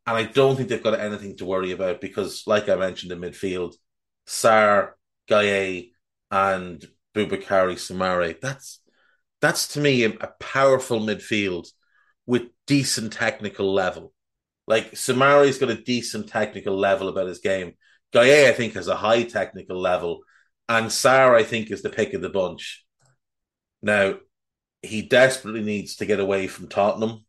And 0.06 0.16
I 0.16 0.24
don't 0.24 0.56
think 0.56 0.68
they've 0.68 0.82
got 0.82 0.98
anything 0.98 1.36
to 1.38 1.44
worry 1.44 1.72
about 1.72 2.00
because, 2.00 2.44
like 2.46 2.68
I 2.68 2.76
mentioned 2.76 3.12
in 3.12 3.20
midfield, 3.20 3.74
Sarr, 4.26 4.92
Gueye, 5.28 5.90
and 6.30 6.84
Boubakary 7.14 7.74
Soumaré, 7.74 8.40
that's 8.40 8.80
that's 9.40 9.68
to 9.68 9.80
me 9.80 10.04
a, 10.04 10.10
a 10.10 10.28
powerful 10.40 11.00
midfield 11.00 11.68
with 12.26 12.48
decent 12.66 13.12
technical 13.12 13.72
level. 13.72 14.12
Like 14.66 14.92
Soumaré's 14.92 15.58
got 15.58 15.70
a 15.70 15.82
decent 15.82 16.28
technical 16.28 16.76
level 16.76 17.08
about 17.08 17.26
his 17.26 17.40
game. 17.40 17.74
Gueye, 18.14 18.48
I 18.48 18.52
think, 18.52 18.74
has 18.74 18.88
a 18.88 18.96
high 18.96 19.24
technical 19.24 19.80
level, 19.80 20.20
and 20.68 20.86
Sarr, 20.86 21.34
I 21.34 21.42
think, 21.42 21.70
is 21.70 21.82
the 21.82 21.90
pick 21.90 22.14
of 22.14 22.20
the 22.20 22.28
bunch. 22.28 22.84
Now, 23.82 24.16
he 24.82 25.02
desperately 25.02 25.62
needs 25.62 25.96
to 25.96 26.06
get 26.06 26.20
away 26.20 26.46
from 26.46 26.68
Tottenham. 26.68 27.24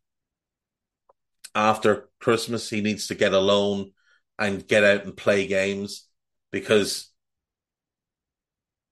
After 1.54 2.08
Christmas, 2.20 2.68
he 2.68 2.80
needs 2.80 3.06
to 3.08 3.14
get 3.14 3.32
a 3.32 3.38
loan 3.38 3.92
and 4.38 4.66
get 4.66 4.84
out 4.84 5.04
and 5.04 5.16
play 5.16 5.46
games 5.46 6.08
because 6.50 7.10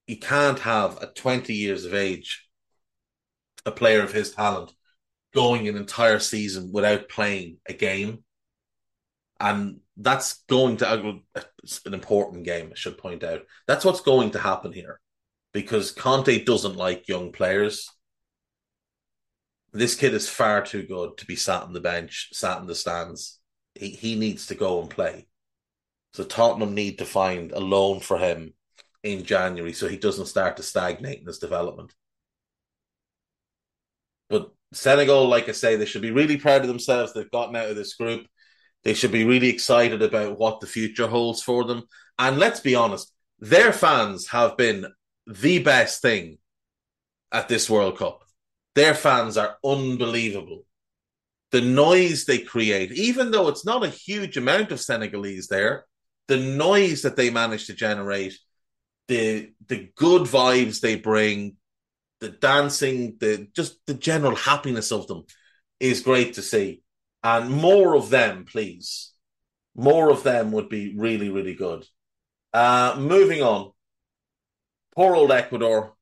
you 0.07 0.17
can't 0.17 0.61
have 0.61 0.99
at 1.03 1.17
20 1.17 1.53
years 1.55 1.85
of 1.85 1.95
age 1.95 2.49
a 3.67 3.71
player 3.71 4.03
of 4.03 4.13
his 4.13 4.33
talent 4.33 4.73
going 5.35 5.69
an 5.69 5.77
entire 5.77 6.19
season 6.19 6.71
without 6.73 7.09
playing 7.09 7.59
a 7.67 7.73
game. 7.73 8.25
And 9.41 9.81
that's 9.97 10.45
going 10.49 10.79
to 10.79 10.89
uh, 10.89 11.41
an 11.87 11.95
important 11.95 12.45
game, 12.45 12.71
I 12.71 12.77
should 12.77 12.99
point 12.99 13.25
out. 13.25 13.43
That's 13.67 13.85
what's 13.85 14.01
going 14.01 14.33
to 14.33 14.39
happen 14.39 14.73
here 14.73 15.01
because 15.53 15.91
Conte 15.91 16.45
doesn't 16.45 16.77
like 16.77 17.09
young 17.09 17.33
players. 17.33 17.91
This 19.73 19.95
kid 19.95 20.15
is 20.15 20.29
far 20.29 20.65
too 20.65 20.83
good 20.83 21.17
to 21.19 21.27
be 21.27 21.37
sat 21.37 21.63
on 21.63 21.73
the 21.73 21.81
bench, 21.81 22.29
sat 22.33 22.61
in 22.61 22.67
the 22.67 22.75
stands. 22.75 23.41
He, 23.75 23.91
he 23.91 24.15
needs 24.17 24.47
to 24.47 24.55
go 24.55 24.81
and 24.81 24.91
play. 24.91 25.27
So 26.15 26.25
Tottenham 26.25 26.75
need 26.75 26.99
to 26.99 27.07
find 27.07 27.53
a 27.53 27.61
loan 27.61 28.01
for 28.01 28.19
him 28.19 28.53
in 29.03 29.25
January 29.25 29.73
so 29.73 29.89
he 29.89 29.97
doesn't 29.97 30.27
start 30.27 30.59
to 30.59 30.63
stagnate 30.63 31.21
in 31.21 31.27
his 31.27 31.39
development. 31.39 31.95
But 34.29 34.53
Senegal, 34.73 35.29
like 35.29 35.49
I 35.49 35.53
say, 35.53 35.77
they 35.77 35.85
should 35.85 36.03
be 36.03 36.11
really 36.11 36.37
proud 36.37 36.63
of 36.63 36.69
themselves. 36.69 37.13
They've 37.13 37.31
gotten 37.31 37.57
out 37.57 37.69
of 37.69 37.77
this 37.77 37.95
group. 37.95 38.27
They 38.85 38.95
should 38.95 39.13
be 39.13 39.25
really 39.25 39.49
excited 39.49 40.03
about 40.03 40.39
what 40.39 40.61
the 40.61 40.67
future 40.67 41.07
holds 41.07 41.43
for 41.43 41.65
them. 41.65 41.85
And 42.19 42.39
let's 42.39 42.61
be 42.61 42.75
honest, 42.75 43.13
their 43.39 43.73
fans 43.73 44.29
have 44.29 44.57
been 44.57 44.87
the 45.27 45.59
best 45.61 46.03
thing 46.03 46.39
at 47.31 47.49
this 47.49 47.71
World 47.71 47.99
Cup. 47.99 48.25
Their 48.75 48.95
fans 48.95 49.37
are 49.37 49.57
unbelievable. 49.65 50.65
The 51.51 51.61
noise 51.61 52.25
they 52.25 52.39
create, 52.39 52.93
even 52.93 53.31
though 53.31 53.49
it's 53.49 53.67
not 53.67 53.85
a 53.85 53.89
huge 53.89 54.37
amount 54.37 54.73
of 54.73 54.81
Senegalese 54.81 55.49
there, 55.49 55.85
the 56.29 56.39
noise 56.39 57.03
that 57.03 57.17
they 57.17 57.31
manage 57.31 57.67
to 57.67 57.75
generate, 57.75 58.39
the 59.09 59.53
the 59.67 59.91
good 59.97 60.23
vibes 60.23 60.81
they 60.81 60.95
bring, 60.97 61.57
the 62.23 62.31
dancing, 62.31 63.17
the 63.19 63.49
just 63.55 63.85
the 63.87 63.95
general 63.95 64.37
happiness 64.37 64.93
of 64.93 65.09
them 65.09 65.25
is 65.81 66.01
great 66.01 66.35
to 66.35 66.43
see. 66.43 66.83
And 67.23 67.51
more 67.51 67.95
of 67.95 68.11
them, 68.11 68.47
please. 68.47 69.13
More 69.75 70.11
of 70.11 70.23
them 70.23 70.53
would 70.53 70.69
be 70.69 70.95
really, 70.97 71.31
really 71.31 71.55
good. 71.55 71.85
Uh, 72.55 72.97
moving 72.99 73.43
on. 73.43 73.73
Poor 74.95 75.15
old 75.17 75.33
Ecuador. 75.33 75.95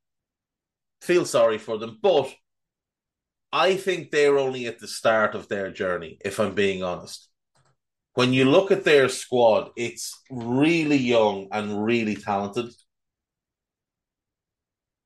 Feel 1.01 1.25
sorry 1.25 1.57
for 1.57 1.79
them, 1.79 1.99
but 2.03 2.31
I 3.53 3.77
think 3.77 4.11
they're 4.11 4.39
only 4.39 4.67
at 4.67 4.79
the 4.79 4.89
start 4.89 5.35
of 5.35 5.49
their 5.49 5.71
journey, 5.71 6.19
if 6.23 6.39
I'm 6.39 6.55
being 6.55 6.83
honest. 6.83 7.29
When 8.15 8.35
you 8.35 8.45
look 8.45 8.71
at 8.71 8.85
their 8.85 9.09
squad, 9.09 9.71
it's 9.77 10.21
really 10.31 10.99
young 10.99 11.49
and 11.53 11.83
really 11.83 12.17
talented. 12.17 12.67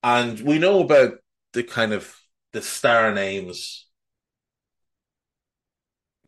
And 0.04 0.38
we 0.40 0.58
know 0.58 0.80
about 0.80 1.14
the 1.54 1.62
kind 1.62 1.94
of 1.94 2.14
the 2.52 2.60
star 2.60 3.14
names. 3.14 3.86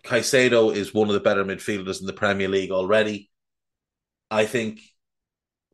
Caicedo 0.03 0.75
is 0.75 0.95
one 0.95 1.09
of 1.09 1.15
the 1.15 1.21
better 1.21 1.45
midfielders 1.45 2.01
in 2.01 2.07
the 2.07 2.15
Premier 2.15 2.49
League 2.49 2.71
already. 2.71 3.31
I 4.31 4.47
think 4.47 4.81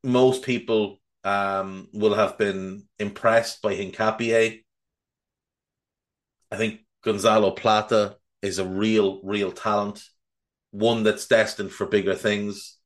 most 0.02 0.42
people 0.42 1.00
um, 1.22 1.86
will 1.92 2.14
have 2.14 2.36
been 2.38 2.88
impressed 2.98 3.62
by 3.62 3.76
Hincapié. 3.76 4.64
I 6.50 6.56
think 6.56 6.80
Gonzalo 7.04 7.52
Plata 7.52 8.16
is 8.42 8.58
a 8.58 8.66
real, 8.66 9.20
real 9.22 9.52
talent, 9.52 10.02
one 10.72 11.04
that's 11.04 11.28
destined 11.28 11.70
for 11.70 11.86
bigger 11.86 12.16
things. 12.16 12.78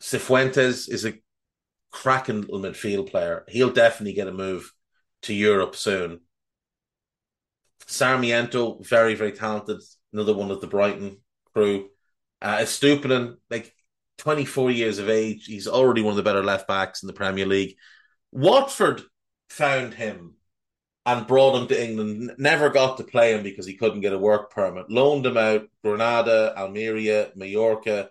Cifuentes 0.00 0.88
is 0.88 1.04
a 1.04 1.14
cracking 1.90 2.42
little 2.42 2.60
midfield 2.60 3.10
player. 3.10 3.44
He'll 3.48 3.72
definitely 3.72 4.14
get 4.14 4.28
a 4.28 4.32
move 4.32 4.72
to 5.22 5.34
Europe 5.34 5.76
soon. 5.76 6.20
Sarmiento, 7.86 8.78
very, 8.82 9.14
very 9.14 9.32
talented. 9.32 9.80
Another 10.12 10.34
one 10.34 10.50
of 10.50 10.60
the 10.60 10.66
Brighton 10.66 11.18
crew. 11.52 11.88
Uh, 12.42 12.64
like 13.50 13.74
24 14.18 14.70
years 14.70 14.98
of 14.98 15.08
age. 15.08 15.46
He's 15.46 15.66
already 15.66 16.02
one 16.02 16.12
of 16.12 16.16
the 16.16 16.22
better 16.22 16.44
left 16.44 16.68
backs 16.68 17.02
in 17.02 17.06
the 17.06 17.12
Premier 17.12 17.46
League. 17.46 17.76
Watford 18.32 19.02
found 19.48 19.94
him 19.94 20.34
and 21.06 21.26
brought 21.26 21.60
him 21.60 21.66
to 21.68 21.82
England. 21.82 22.32
Never 22.38 22.70
got 22.70 22.98
to 22.98 23.04
play 23.04 23.34
him 23.34 23.42
because 23.42 23.66
he 23.66 23.76
couldn't 23.76 24.02
get 24.02 24.12
a 24.12 24.18
work 24.18 24.50
permit. 24.52 24.90
Loaned 24.90 25.26
him 25.26 25.36
out 25.36 25.68
Granada, 25.82 26.54
Almeria, 26.56 27.32
Mallorca. 27.34 28.10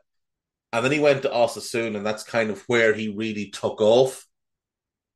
And 0.71 0.85
then 0.85 0.91
he 0.91 0.99
went 0.99 1.23
to 1.23 1.29
Osasuna, 1.29 1.97
and 1.97 2.05
that's 2.05 2.23
kind 2.23 2.51
of 2.51 2.61
where 2.67 2.93
he 2.93 3.09
really 3.09 3.49
took 3.49 3.81
off. 3.81 4.25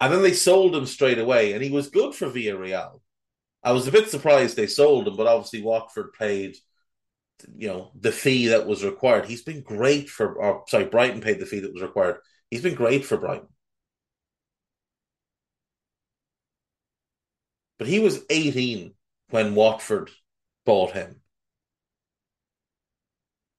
And 0.02 0.12
then 0.12 0.24
they 0.24 0.34
sold 0.34 0.76
him 0.76 0.86
straight 0.86 1.20
away, 1.20 1.54
and 1.54 1.63
he 1.63 1.70
was 1.70 1.89
good 1.89 2.16
for 2.16 2.28
Villarreal. 2.30 3.02
I 3.63 3.72
was 3.72 3.88
a 3.88 3.92
bit 3.92 4.10
surprised 4.10 4.56
they 4.56 4.68
sold 4.68 5.08
him, 5.08 5.16
but 5.16 5.28
obviously 5.28 5.62
Watford 5.62 6.13
paid, 6.13 6.58
you 7.56 7.68
know, 7.68 7.92
the 7.96 8.12
fee 8.12 8.48
that 8.48 8.68
was 8.68 8.84
required. 8.84 9.26
He's 9.26 9.44
been 9.44 9.62
great 9.62 10.10
for, 10.10 10.34
or 10.34 10.63
sorry, 10.68 10.86
Brighton 10.86 11.22
paid 11.22 11.39
the 11.39 11.46
fee 11.46 11.60
that 11.62 11.74
was 11.74 11.82
required. 11.82 12.18
He's 12.50 12.62
been 12.62 12.76
great 12.76 13.06
for 13.06 13.18
Brighton. 13.18 13.48
But 17.78 17.88
he 17.88 18.00
was 18.00 18.26
18 18.30 18.94
when 19.30 19.56
Watford 19.56 20.10
bought 20.66 20.92
him. 20.92 21.22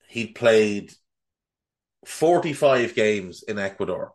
He'd 0.09 0.35
played 0.35 0.93
45 2.07 2.95
games 2.95 3.43
in 3.43 3.59
Ecuador 3.59 4.15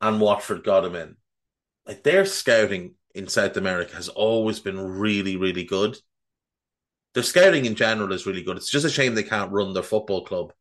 and 0.00 0.20
Watford 0.20 0.64
got 0.64 0.84
him 0.84 0.94
in. 0.94 1.16
Like 1.86 2.02
their 2.02 2.24
scouting 2.24 2.94
in 3.14 3.28
South 3.28 3.56
America 3.56 3.94
has 3.94 4.08
always 4.08 4.60
been 4.60 4.80
really, 4.98 5.36
really 5.36 5.64
good. 5.64 5.96
Their 7.14 7.22
scouting 7.22 7.64
in 7.64 7.74
general 7.74 8.12
is 8.12 8.26
really 8.26 8.42
good. 8.42 8.56
It's 8.56 8.70
just 8.70 8.84
a 8.84 8.90
shame 8.90 9.14
they 9.14 9.22
can't 9.22 9.52
run 9.52 9.72
their 9.72 9.82
football 9.82 10.24
club 10.24 10.52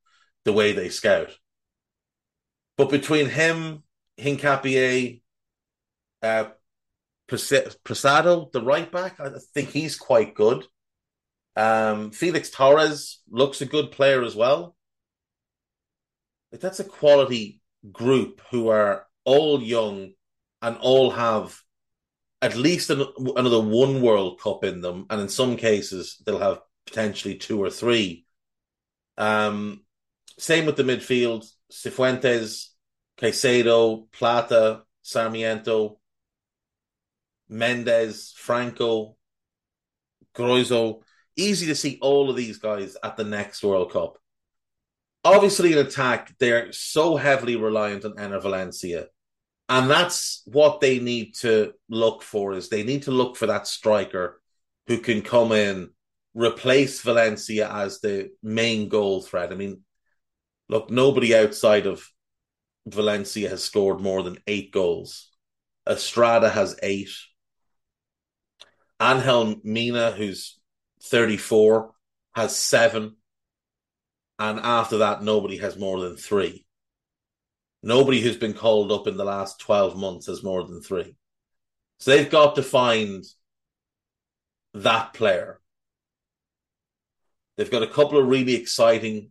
the 0.45 0.53
way 0.53 0.71
they 0.71 0.89
scout. 0.89 1.37
But 2.77 2.89
between 2.89 3.27
him, 3.29 3.83
Hincapié, 4.17 5.21
uh, 6.21 6.45
Preciado, 7.27 8.51
the 8.51 8.61
right 8.61 8.91
back, 8.91 9.19
I 9.19 9.31
think 9.53 9.69
he's 9.69 9.97
quite 9.97 10.35
good. 10.35 10.65
Um, 11.55 12.11
Felix 12.11 12.49
Torres 12.49 13.21
looks 13.29 13.61
a 13.61 13.65
good 13.65 13.91
player 13.91 14.23
as 14.23 14.35
well. 14.35 14.74
Like 16.55 16.61
that's 16.61 16.79
a 16.79 16.85
quality 16.85 17.59
group 17.91 18.39
who 18.49 18.69
are 18.69 19.05
all 19.25 19.61
young 19.61 20.13
and 20.61 20.77
all 20.77 21.11
have 21.11 21.61
at 22.41 22.55
least 22.55 22.89
an, 22.89 23.05
another 23.35 23.59
one 23.59 24.01
World 24.01 24.39
Cup 24.39 24.63
in 24.63 24.79
them, 24.79 25.05
and 25.09 25.19
in 25.19 25.27
some 25.27 25.57
cases 25.57 26.15
they'll 26.25 26.39
have 26.39 26.61
potentially 26.87 27.35
two 27.35 27.61
or 27.61 27.69
three. 27.69 28.25
Um, 29.17 29.83
same 30.39 30.65
with 30.65 30.77
the 30.77 30.83
midfield: 30.83 31.45
Cifuentes, 31.69 32.69
Caicedo, 33.17 34.09
Plata, 34.13 34.83
Sarmiento, 35.01 35.99
Méndez, 37.51 38.33
Franco, 38.33 39.17
Gruezo. 40.33 41.01
Easy 41.35 41.65
to 41.65 41.75
see 41.75 41.99
all 42.01 42.29
of 42.29 42.37
these 42.37 42.59
guys 42.59 42.95
at 43.03 43.17
the 43.17 43.25
next 43.25 43.61
World 43.61 43.91
Cup. 43.91 44.19
Obviously, 45.25 45.73
in 45.73 45.79
attack, 45.79 46.35
they're 46.39 46.71
so 46.71 47.17
heavily 47.17 47.55
reliant 47.55 48.05
on 48.05 48.13
Enner 48.13 48.41
Valencia. 48.41 49.07
And 49.67 49.89
that's 49.89 50.43
what 50.45 50.79
they 50.79 50.99
need 50.99 51.33
to 51.37 51.73
look 51.89 52.21
for 52.21 52.53
is 52.53 52.69
they 52.69 52.83
need 52.83 53.03
to 53.03 53.11
look 53.11 53.35
for 53.35 53.47
that 53.47 53.67
striker 53.67 54.39
who 54.85 54.99
can 54.99 55.23
come 55.23 55.51
in, 55.51 55.89
replace 56.35 57.01
Valencia 57.01 57.67
as 57.71 57.99
the 57.99 58.29
main 58.43 58.87
goal 58.87 59.23
threat. 59.23 59.51
I 59.51 59.55
mean, 59.55 59.81
look, 60.69 60.91
nobody 60.91 61.35
outside 61.35 61.87
of 61.87 62.07
Valencia 62.85 63.49
has 63.49 63.63
scored 63.63 63.99
more 63.99 64.21
than 64.21 64.37
eight 64.45 64.71
goals. 64.71 65.31
Estrada 65.89 66.49
has 66.49 66.77
eight. 66.83 67.09
Angel 69.01 69.55
Mena, 69.63 70.11
who's 70.11 70.59
34, 71.01 71.91
has 72.35 72.55
seven. 72.55 73.15
And 74.37 74.59
after 74.59 74.97
that, 74.99 75.23
nobody 75.23 75.57
has 75.57 75.77
more 75.77 75.99
than 75.99 76.17
three. 76.17 76.65
Nobody 77.81 78.19
who's 78.19 78.37
been 78.37 78.53
called 78.53 78.91
up 78.91 79.07
in 79.07 79.15
the 79.15 79.23
last 79.23 79.59
12 79.59 79.95
months 79.95 80.27
has 80.27 80.43
more 80.43 80.63
than 80.63 80.81
three. 80.81 81.15
So 81.99 82.11
they've 82.11 82.29
got 82.29 82.55
to 82.55 82.63
find 82.63 83.23
that 84.73 85.13
player. 85.13 85.61
They've 87.55 87.71
got 87.71 87.83
a 87.83 87.87
couple 87.87 88.19
of 88.19 88.27
really 88.27 88.55
exciting 88.55 89.29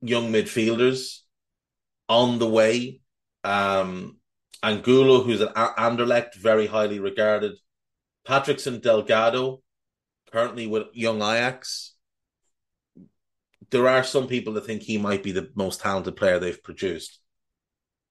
young 0.00 0.32
midfielders 0.32 1.20
on 2.08 2.38
the 2.38 2.48
way. 2.48 3.00
Um, 3.42 4.18
Angulo, 4.62 5.22
who's 5.22 5.40
an 5.40 5.48
Anderlecht, 5.48 6.34
very 6.36 6.66
highly 6.66 7.00
regarded. 7.00 7.52
Patrickson 8.26 8.80
Delgado, 8.80 9.62
currently 10.30 10.66
with 10.66 10.88
Young 10.92 11.16
Ajax. 11.16 11.94
There 13.72 13.88
are 13.88 14.04
some 14.04 14.28
people 14.28 14.52
that 14.52 14.66
think 14.66 14.82
he 14.82 14.98
might 14.98 15.22
be 15.22 15.32
the 15.32 15.50
most 15.56 15.80
talented 15.80 16.14
player 16.14 16.38
they've 16.38 16.62
produced. 16.62 17.18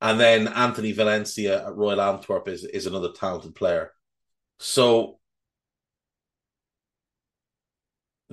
And 0.02 0.20
then 0.20 0.48
Anthony 0.48 0.92
Valencia 0.92 1.68
at 1.68 1.76
Royal 1.76 2.02
Antwerp 2.02 2.48
is, 2.48 2.66
is 2.66 2.88
another 2.88 3.12
talented 3.14 3.56
player. 3.56 3.92
So 4.60 5.20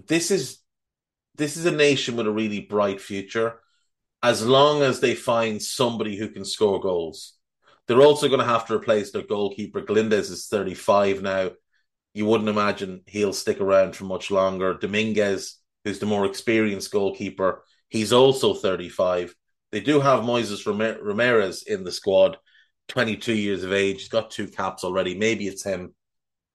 this 0.07 0.31
is 0.31 0.59
this 1.35 1.57
is 1.57 1.67
a 1.67 1.71
nation 1.71 2.17
with 2.17 2.27
a 2.27 2.33
really 2.33 2.61
bright 2.61 3.01
future 3.01 3.61
as 4.23 4.45
long 4.45 4.83
as 4.83 4.99
they 4.99 5.14
find 5.14 5.62
somebody 5.62 6.17
who 6.17 6.29
can 6.29 6.45
score 6.45 6.81
goals. 6.81 7.35
They're 7.87 8.03
also 8.03 8.29
going 8.29 8.41
to 8.41 8.47
have 8.47 8.67
to 8.67 8.75
replace 8.75 9.12
their 9.12 9.23
goalkeeper. 9.23 9.83
Galindez 9.83 10.31
is 10.31 10.49
35 10.49 11.23
now. 11.23 11.51
You 12.12 12.27
wouldn't 12.27 12.49
imagine 12.49 13.03
he'll 13.07 13.33
stick 13.33 13.61
around 13.61 13.95
for 13.95 14.05
much 14.05 14.31
longer. 14.31 14.75
Dominguez, 14.75 15.59
who's 15.88 15.98
the 15.98 16.07
more 16.07 16.27
experienced 16.27 16.92
goalkeeper, 16.92 17.64
he's 17.88 18.12
also 18.12 18.55
35. 18.55 19.35
They 19.72 19.81
do 19.81 20.01
have 20.01 20.24
Moises 20.24 20.66
Ramirez 21.03 21.62
in 21.64 21.85
the 21.85 21.92
squad, 21.92 22.38
22 22.88 23.35
years 23.35 23.64
of 23.64 23.72
age. 23.72 23.98
He's 23.98 24.09
got 24.09 24.31
two 24.31 24.48
caps 24.48 24.85
already. 24.85 25.14
Maybe 25.16 25.46
it's 25.46 25.64
him. 25.64 25.94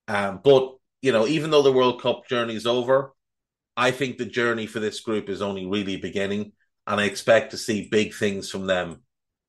Um, 0.07 0.41
but, 0.43 0.75
you 1.01 1.11
know, 1.11 1.27
even 1.27 1.51
though 1.51 1.61
the 1.61 1.71
World 1.71 2.01
Cup 2.01 2.27
journey 2.27 2.55
is 2.55 2.65
over, 2.65 3.13
I 3.77 3.91
think 3.91 4.17
the 4.17 4.25
journey 4.25 4.67
for 4.67 4.79
this 4.79 4.99
group 4.99 5.29
is 5.29 5.41
only 5.41 5.65
really 5.65 5.97
beginning 5.97 6.53
and 6.85 6.99
I 6.99 7.05
expect 7.05 7.51
to 7.51 7.57
see 7.57 7.87
big 7.89 8.13
things 8.13 8.49
from 8.49 8.67
them 8.67 9.01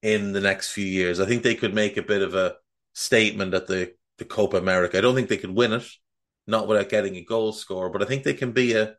in 0.02 0.32
the 0.32 0.40
next 0.40 0.72
few 0.72 0.84
years. 0.84 1.20
I 1.20 1.26
think 1.26 1.42
they 1.42 1.54
could 1.54 1.74
make 1.74 1.96
a 1.96 2.02
bit 2.02 2.22
of 2.22 2.34
a 2.34 2.56
statement 2.92 3.54
at 3.54 3.66
the 3.66 3.92
the 4.18 4.24
Copa 4.24 4.56
America. 4.56 4.96
I 4.96 5.00
don't 5.00 5.16
think 5.16 5.28
they 5.28 5.36
could 5.36 5.54
win 5.54 5.72
it, 5.72 5.84
not 6.46 6.68
without 6.68 6.88
getting 6.88 7.16
a 7.16 7.24
goal 7.24 7.52
score, 7.52 7.90
but 7.90 8.00
I 8.00 8.04
think 8.04 8.22
they 8.22 8.34
can 8.34 8.52
be 8.52 8.74
a 8.74 8.94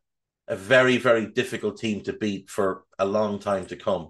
a 0.47 0.55
very 0.55 0.97
very 0.97 1.25
difficult 1.27 1.77
team 1.77 2.01
to 2.01 2.13
beat 2.13 2.49
for 2.49 2.84
a 2.99 3.05
long 3.05 3.39
time 3.39 3.65
to 3.67 3.75
come. 3.75 4.10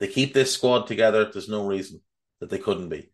They 0.00 0.08
keep 0.08 0.34
this 0.34 0.52
squad 0.52 0.86
together. 0.86 1.30
There's 1.30 1.48
no 1.48 1.66
reason 1.66 2.00
that 2.40 2.50
they 2.50 2.58
couldn't 2.58 2.88
be. 2.88 3.10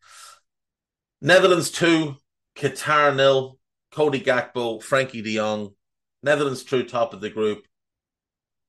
Netherlands 1.20 1.70
two, 1.70 2.16
Qatar 2.56 3.14
nil. 3.14 3.58
Cody 3.90 4.20
Gakpo, 4.20 4.82
Frenkie 4.82 5.24
De 5.24 5.36
Jong. 5.36 5.74
Netherlands 6.22 6.62
true 6.62 6.84
top 6.84 7.14
of 7.14 7.20
the 7.20 7.30
group 7.30 7.66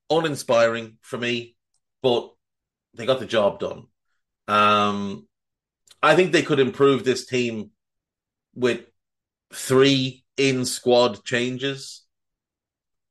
uninspiring 0.08 0.98
for 1.02 1.18
me, 1.18 1.56
but 2.02 2.30
they 2.94 3.06
got 3.06 3.20
the 3.20 3.26
job 3.26 3.60
done. 3.60 3.86
Um, 4.48 5.28
I 6.02 6.16
think 6.16 6.32
they 6.32 6.42
could 6.42 6.58
improve 6.58 7.04
this 7.04 7.26
team 7.26 7.70
with 8.54 8.80
three 9.52 10.24
in 10.36 10.64
squad 10.64 11.22
changes. 11.24 11.99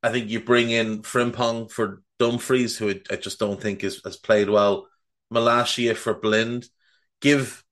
I 0.02 0.10
think 0.10 0.30
you 0.30 0.42
bring 0.42 0.70
in 0.70 1.02
Frimpong 1.02 1.70
for 1.72 2.02
Dumfries, 2.20 2.78
who 2.78 2.94
I 3.10 3.16
just 3.16 3.40
don't 3.40 3.62
think 3.62 3.84
is, 3.84 4.02
has 4.04 4.18
played 4.18 4.50
well. 4.50 4.88
Malacia 5.32 5.96
for 5.96 6.14
Blind. 6.14 6.68
Give 7.22 7.64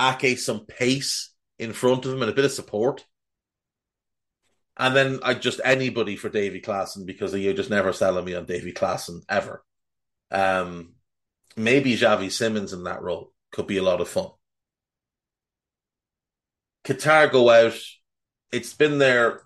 Ake 0.00 0.38
some 0.38 0.66
pace 0.66 1.32
in 1.58 1.72
front 1.72 2.04
of 2.04 2.12
him 2.12 2.22
and 2.22 2.30
a 2.30 2.34
bit 2.34 2.44
of 2.44 2.52
support. 2.52 3.04
And 4.78 4.94
then 4.94 5.20
I 5.22 5.34
just 5.34 5.60
anybody 5.64 6.16
for 6.16 6.28
Davy 6.28 6.60
Klaassen 6.60 7.06
because 7.06 7.34
you 7.34 7.52
just 7.54 7.70
never 7.70 7.92
selling 7.92 8.24
me 8.24 8.34
on 8.34 8.44
Davy 8.44 8.72
Klaassen 8.72 9.22
ever. 9.28 9.64
Um, 10.30 10.94
maybe 11.56 11.96
Xavi 11.96 12.30
Simons 12.30 12.72
in 12.72 12.84
that 12.84 13.02
role 13.02 13.32
could 13.52 13.66
be 13.66 13.78
a 13.78 13.82
lot 13.82 14.02
of 14.02 14.08
fun. 14.08 14.28
Qatar 16.84 17.30
go 17.32 17.48
out. 17.48 17.78
It's 18.52 18.74
been 18.74 18.98
their 18.98 19.40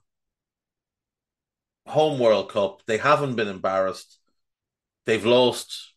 home 1.91 2.19
World 2.19 2.51
Cup. 2.51 2.83
They 2.87 2.99
haven't 2.99 3.37
been 3.37 3.49
embarrassed. 3.49 4.19
They've 5.07 5.25
lost 5.25 5.95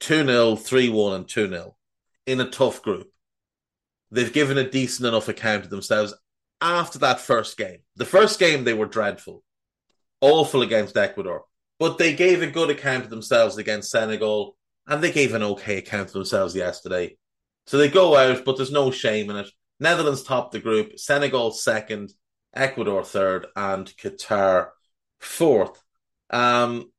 2 0.00 0.26
0, 0.26 0.56
3 0.56 0.88
1, 0.88 1.14
and 1.14 1.28
2 1.28 1.48
0 1.48 1.76
in 2.26 2.40
a 2.40 2.50
tough 2.50 2.82
group. 2.82 3.10
They've 4.10 4.32
given 4.32 4.58
a 4.58 4.68
decent 4.68 5.06
enough 5.06 5.28
account 5.28 5.64
of 5.64 5.70
themselves 5.70 6.14
after 6.60 6.98
that 7.00 7.20
first 7.20 7.56
game. 7.56 7.78
The 7.96 8.04
first 8.04 8.38
game, 8.38 8.64
they 8.64 8.74
were 8.74 8.86
dreadful, 8.86 9.42
awful 10.20 10.62
against 10.62 10.96
Ecuador, 10.96 11.44
but 11.78 11.98
they 11.98 12.14
gave 12.14 12.42
a 12.42 12.46
good 12.46 12.70
account 12.70 13.04
of 13.04 13.10
themselves 13.10 13.58
against 13.58 13.90
Senegal, 13.90 14.56
and 14.86 15.02
they 15.02 15.12
gave 15.12 15.34
an 15.34 15.42
okay 15.42 15.78
account 15.78 16.08
of 16.08 16.14
themselves 16.14 16.54
yesterday. 16.54 17.16
So 17.66 17.78
they 17.78 17.88
go 17.88 18.16
out, 18.16 18.44
but 18.44 18.56
there's 18.56 18.70
no 18.70 18.90
shame 18.90 19.30
in 19.30 19.36
it. 19.36 19.48
Netherlands 19.80 20.22
top 20.22 20.52
the 20.52 20.60
group, 20.60 20.98
Senegal 20.98 21.50
second, 21.50 22.12
Ecuador 22.56 23.04
third, 23.04 23.46
and 23.54 23.86
Qatar 23.96 24.70
fourth. 25.20 25.80
Um, 26.30 26.90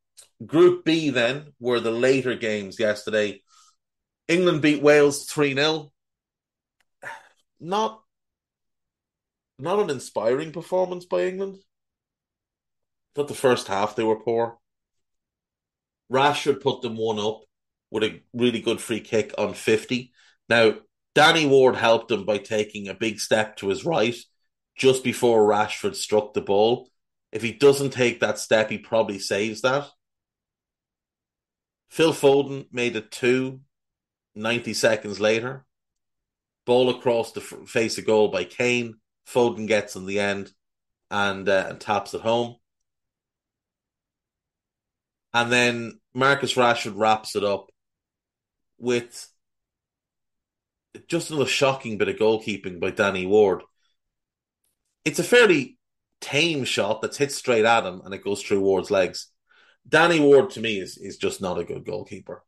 group 0.46 0.86
B 0.86 1.10
then 1.10 1.54
were 1.60 1.80
the 1.80 1.92
later 1.92 2.36
games 2.36 2.80
yesterday. 2.80 3.42
England 4.28 4.62
beat 4.62 4.82
Wales 4.82 5.26
3 5.26 5.54
0. 5.54 5.92
Not 7.60 8.02
not 9.60 9.80
an 9.80 9.90
inspiring 9.90 10.52
performance 10.52 11.06
by 11.06 11.24
England. 11.24 11.58
Thought 13.16 13.28
the 13.28 13.34
first 13.34 13.68
half 13.68 13.96
they 13.96 14.04
were 14.04 14.20
poor. 14.20 14.60
Rashford 16.12 16.62
put 16.62 16.82
them 16.82 16.96
one 16.96 17.20
up 17.20 17.42
with 17.90 18.04
a 18.04 18.22
really 18.34 18.62
good 18.62 18.80
free 18.80 19.00
kick 19.00 19.34
on 19.38 19.54
50. 19.54 20.12
Now, 20.48 20.76
Danny 21.16 21.48
Ward 21.48 21.76
helped 21.76 22.12
him 22.12 22.26
by 22.26 22.38
taking 22.38 22.88
a 22.88 22.94
big 22.94 23.20
step 23.20 23.58
to 23.58 23.70
his 23.70 23.84
right 23.84 24.16
just 24.78 25.04
before 25.04 25.48
Rashford 25.48 25.96
struck 25.96 26.34
the 26.34 26.42
ball. 26.42 26.90
If 27.32 27.42
he 27.42 27.52
doesn't 27.52 27.90
take 27.90 28.20
that 28.20 28.40
step, 28.40 28.70
he 28.70 28.78
probably 28.78 29.20
saves 29.20 29.62
that. 29.62 29.88
Phil 31.90 32.14
Foden 32.14 32.68
made 32.72 32.96
it 32.96 33.12
two 33.12 33.62
90 34.36 34.74
seconds 34.74 35.20
later. 35.20 35.66
Ball 36.66 36.90
across 36.90 37.32
the 37.32 37.42
face 37.42 37.98
of 37.98 38.06
goal 38.06 38.28
by 38.28 38.44
Kane. 38.44 38.96
Foden 39.28 39.68
gets 39.68 39.96
in 39.96 40.06
the 40.06 40.20
end 40.20 40.52
and 41.10 41.48
uh, 41.48 41.68
and 41.70 41.80
taps 41.80 42.14
it 42.14 42.22
home. 42.22 42.58
And 45.34 45.52
then 45.52 46.00
Marcus 46.14 46.54
Rashford 46.54 46.94
wraps 46.96 47.36
it 47.36 47.44
up 47.44 47.70
with 48.78 49.28
just 51.08 51.30
another 51.30 51.46
shocking 51.46 51.98
bit 51.98 52.10
of 52.10 52.16
goalkeeping 52.16 52.80
by 52.80 52.92
Danny 52.92 53.26
Ward. 53.26 53.64
It's 55.08 55.20
a 55.20 55.24
fairly 55.24 55.78
tame 56.20 56.66
shot 56.66 57.02
that's 57.02 57.16
hit 57.16 57.32
straight 57.32 57.64
at 57.64 57.86
him 57.86 58.02
and 58.04 58.14
it 58.14 58.26
goes 58.26 58.44
through 58.44 58.60
Ward's 58.60 58.92
legs. 58.92 59.32
Danny 59.88 60.20
Ward 60.20 60.50
to 60.50 60.60
me 60.60 60.82
is 60.82 60.98
is 60.98 61.16
just 61.16 61.40
not 61.40 61.58
a 61.58 61.64
good 61.64 61.86
goalkeeper. 61.86 62.44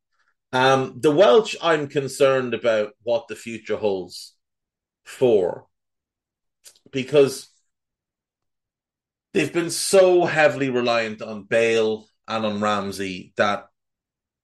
Um, 0.52 0.96
the 1.00 1.10
Welsh, 1.10 1.56
I'm 1.62 1.88
concerned 1.88 2.54
about 2.54 2.90
what 3.04 3.30
the 3.30 3.38
future 3.38 3.78
holds 3.78 4.36
for 5.06 5.68
because 6.92 7.48
they've 9.34 9.54
been 9.54 9.72
so 9.72 10.26
heavily 10.26 10.70
reliant 10.70 11.22
on 11.22 11.44
Bale 11.44 12.08
and 12.28 12.46
on 12.46 12.60
Ramsey 12.60 13.32
that 13.38 13.68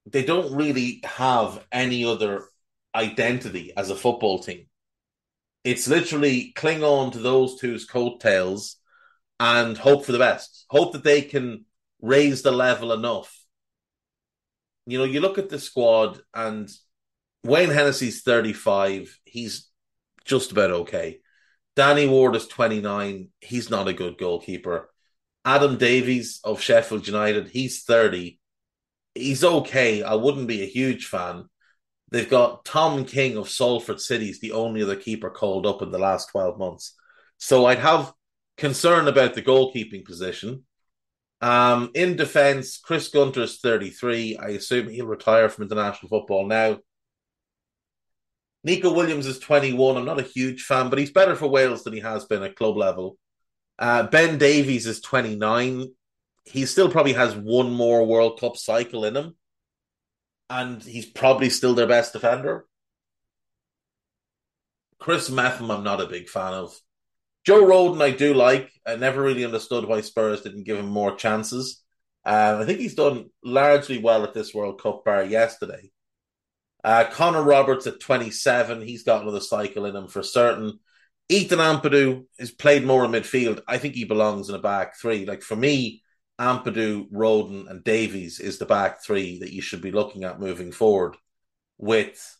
they 0.05 0.23
don't 0.23 0.55
really 0.55 1.01
have 1.03 1.65
any 1.69 2.05
other 2.05 2.45
identity 2.95 3.73
as 3.75 3.89
a 3.89 3.95
football 3.95 4.39
team. 4.39 4.67
It's 5.65 5.87
literally 5.87 6.53
cling 6.55 6.83
on 6.83 7.11
to 7.11 7.19
those 7.19 7.59
two's 7.59 7.85
coattails 7.85 8.77
and 9.39 9.75
hope 9.75 10.05
for 10.05 10.11
the 10.11 10.19
best. 10.19 10.65
Hope 10.69 10.93
that 10.93 11.03
they 11.03 11.23
can 11.23 11.65
raise 12.01 12.43
the 12.43 12.51
level 12.51 12.93
enough. 12.93 13.35
You 14.85 14.99
know, 14.99 15.05
you 15.05 15.21
look 15.21 15.39
at 15.39 15.49
the 15.49 15.57
squad 15.57 16.21
and 16.35 16.69
Wayne 17.43 17.71
Hennessy's 17.71 18.21
35. 18.21 19.19
He's 19.25 19.67
just 20.23 20.51
about 20.51 20.69
okay. 20.69 21.21
Danny 21.75 22.07
Ward 22.07 22.35
is 22.35 22.47
29. 22.47 23.29
He's 23.41 23.71
not 23.71 23.87
a 23.87 23.93
good 23.93 24.19
goalkeeper. 24.19 24.91
Adam 25.43 25.77
Davies 25.77 26.41
of 26.43 26.61
Sheffield 26.61 27.07
United, 27.07 27.49
he's 27.49 27.83
30. 27.83 28.39
He's 29.15 29.43
okay. 29.43 30.03
I 30.03 30.13
wouldn't 30.13 30.47
be 30.47 30.61
a 30.61 30.67
huge 30.67 31.07
fan. 31.07 31.45
They've 32.11 32.29
got 32.29 32.65
Tom 32.65 33.05
King 33.05 33.37
of 33.37 33.49
Salford 33.49 33.99
City, 33.99 34.29
is 34.29 34.39
the 34.39 34.51
only 34.51 34.83
other 34.83 34.95
keeper 34.95 35.29
called 35.29 35.65
up 35.65 35.81
in 35.81 35.91
the 35.91 35.97
last 35.97 36.29
12 36.29 36.57
months. 36.57 36.95
So 37.37 37.65
I'd 37.65 37.79
have 37.79 38.13
concern 38.57 39.07
about 39.07 39.33
the 39.33 39.41
goalkeeping 39.41 40.05
position. 40.05 40.63
Um, 41.41 41.91
in 41.93 42.15
defence, 42.15 42.77
Chris 42.77 43.09
Gunter 43.09 43.41
is 43.41 43.59
33. 43.59 44.37
I 44.37 44.49
assume 44.49 44.89
he'll 44.89 45.07
retire 45.07 45.49
from 45.49 45.63
international 45.63 46.09
football 46.09 46.45
now. 46.45 46.79
Neco 48.63 48.93
Williams 48.93 49.27
is 49.27 49.37
21. 49.39 49.97
I'm 49.97 50.05
not 50.05 50.19
a 50.19 50.23
huge 50.23 50.63
fan, 50.63 50.89
but 50.89 50.97
he's 50.97 51.11
better 51.11 51.35
for 51.35 51.47
Wales 51.47 51.83
than 51.83 51.93
he 51.93 51.99
has 51.99 52.25
been 52.25 52.41
at 52.41 52.55
club 52.55 52.77
level. 52.77 53.17
Uh, 53.77 54.03
ben 54.03 54.37
Davies 54.37 54.87
is 54.87 55.01
29. 55.01 55.93
He 56.45 56.65
still 56.65 56.89
probably 56.89 57.13
has 57.13 57.35
one 57.35 57.71
more 57.71 58.05
World 58.05 58.39
Cup 58.39 58.57
cycle 58.57 59.05
in 59.05 59.15
him. 59.15 59.35
And 60.49 60.81
he's 60.81 61.05
probably 61.05 61.49
still 61.49 61.73
their 61.73 61.87
best 61.87 62.13
defender. 62.13 62.65
Chris 64.99 65.29
Mepham, 65.29 65.71
I'm 65.71 65.83
not 65.83 66.01
a 66.01 66.07
big 66.07 66.29
fan 66.29 66.53
of. 66.53 66.79
Joe 67.45 67.63
Rodon, 67.63 68.01
I 68.01 68.11
do 68.11 68.33
like. 68.33 68.71
I 68.85 68.95
never 68.95 69.21
really 69.21 69.45
understood 69.45 69.85
why 69.85 70.01
Spurs 70.01 70.41
didn't 70.41 70.63
give 70.63 70.77
him 70.77 70.87
more 70.87 71.15
chances. 71.15 71.83
Uh, 72.25 72.57
I 72.61 72.65
think 72.65 72.79
he's 72.79 72.95
done 72.95 73.29
largely 73.43 73.99
well 73.99 74.23
at 74.23 74.33
this 74.33 74.53
World 74.53 74.81
Cup 74.81 75.05
bar 75.05 75.23
yesterday. 75.23 75.91
Uh, 76.83 77.05
Connor 77.11 77.43
Roberts 77.43 77.87
at 77.87 77.99
27, 77.99 78.81
he's 78.81 79.03
got 79.03 79.21
another 79.21 79.39
cycle 79.39 79.85
in 79.85 79.95
him 79.95 80.07
for 80.07 80.23
certain. 80.23 80.79
Ethan 81.29 81.59
Ampadu 81.59 82.25
has 82.39 82.51
played 82.51 82.83
more 82.83 83.05
in 83.05 83.11
midfield. 83.11 83.61
I 83.67 83.77
think 83.77 83.95
he 83.95 84.05
belongs 84.05 84.49
in 84.49 84.55
a 84.55 84.59
back 84.59 84.95
three. 84.99 85.25
Like 85.25 85.41
for 85.41 85.55
me, 85.55 86.03
Ampadu, 86.39 87.09
Rodon, 87.11 87.69
and 87.69 87.83
Davies 87.83 88.39
is 88.39 88.57
the 88.57 88.65
back 88.65 89.03
three 89.03 89.39
that 89.39 89.53
you 89.53 89.61
should 89.61 89.81
be 89.81 89.91
looking 89.91 90.23
at 90.23 90.39
moving 90.39 90.71
forward 90.71 91.15
with 91.77 92.37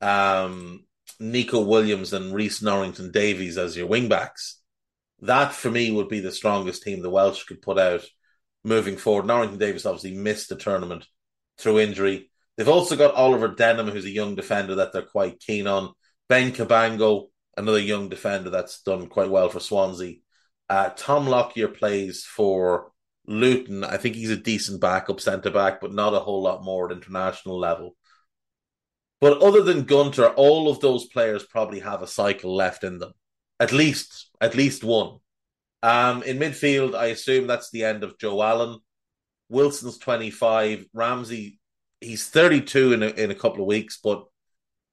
um, 0.00 0.84
Neco 1.20 1.60
Williams 1.60 2.12
and 2.12 2.34
Rhys 2.34 2.62
Norrington 2.62 3.12
Davies 3.12 3.58
as 3.58 3.76
your 3.76 3.88
wingbacks. 3.88 4.54
That 5.20 5.52
for 5.52 5.70
me 5.70 5.90
would 5.90 6.08
be 6.08 6.20
the 6.20 6.32
strongest 6.32 6.82
team 6.82 7.00
the 7.00 7.10
Welsh 7.10 7.44
could 7.44 7.62
put 7.62 7.78
out 7.78 8.04
moving 8.64 8.96
forward. 8.96 9.26
Norrington 9.26 9.58
Davies 9.58 9.86
obviously 9.86 10.16
missed 10.16 10.48
the 10.48 10.56
tournament 10.56 11.06
through 11.58 11.80
injury. 11.80 12.30
They've 12.56 12.68
also 12.68 12.96
got 12.96 13.14
Oliver 13.14 13.48
Denham, 13.48 13.88
who's 13.88 14.04
a 14.04 14.10
young 14.10 14.34
defender 14.34 14.76
that 14.76 14.92
they're 14.92 15.02
quite 15.02 15.40
keen 15.40 15.66
on. 15.66 15.92
Ben 16.28 16.52
Cabango, 16.52 17.28
another 17.56 17.78
young 17.78 18.08
defender 18.08 18.50
that's 18.50 18.82
done 18.82 19.06
quite 19.06 19.30
well 19.30 19.48
for 19.48 19.60
Swansea. 19.60 20.16
Uh, 20.68 20.90
Tom 20.96 21.26
Lockyer 21.26 21.68
plays 21.68 22.24
for 22.24 22.90
Luton. 23.26 23.84
I 23.84 23.96
think 23.96 24.14
he's 24.14 24.30
a 24.30 24.36
decent 24.36 24.80
backup 24.80 25.20
centre 25.20 25.50
back, 25.50 25.80
but 25.80 25.92
not 25.92 26.14
a 26.14 26.20
whole 26.20 26.42
lot 26.42 26.64
more 26.64 26.86
at 26.86 26.96
international 26.96 27.58
level. 27.58 27.96
But 29.20 29.42
other 29.42 29.62
than 29.62 29.84
Gunter, 29.84 30.28
all 30.28 30.68
of 30.68 30.80
those 30.80 31.06
players 31.06 31.44
probably 31.44 31.80
have 31.80 32.02
a 32.02 32.06
cycle 32.06 32.54
left 32.54 32.84
in 32.84 32.98
them. 32.98 33.12
At 33.58 33.72
least, 33.72 34.30
at 34.40 34.54
least 34.54 34.84
one. 34.84 35.18
Um, 35.82 36.22
in 36.22 36.38
midfield, 36.38 36.94
I 36.94 37.06
assume 37.06 37.46
that's 37.46 37.70
the 37.70 37.84
end 37.84 38.04
of 38.04 38.18
Joe 38.18 38.42
Allen. 38.42 38.78
Wilson's 39.48 39.98
25. 39.98 40.86
Ramsey 40.92 41.58
he's 42.00 42.28
32 42.28 42.92
in 42.92 43.02
a, 43.02 43.08
in 43.08 43.30
a 43.30 43.34
couple 43.34 43.60
of 43.60 43.66
weeks, 43.66 43.98
but 44.02 44.24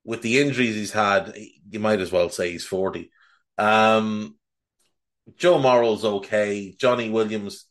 with 0.04 0.22
the 0.22 0.40
injuries 0.40 0.76
he's 0.76 0.92
had, 0.92 1.36
you 1.70 1.80
might 1.80 2.02
as 2.02 2.12
well 2.12 2.30
say 2.30 2.52
he's 2.52 2.66
40. 2.66 3.12
Um, 3.58 4.38
Joe 5.38 5.60
Morrell's 5.60 6.04
okay. 6.04 6.76
Johnny 6.78 7.10
Williams, 7.10 7.66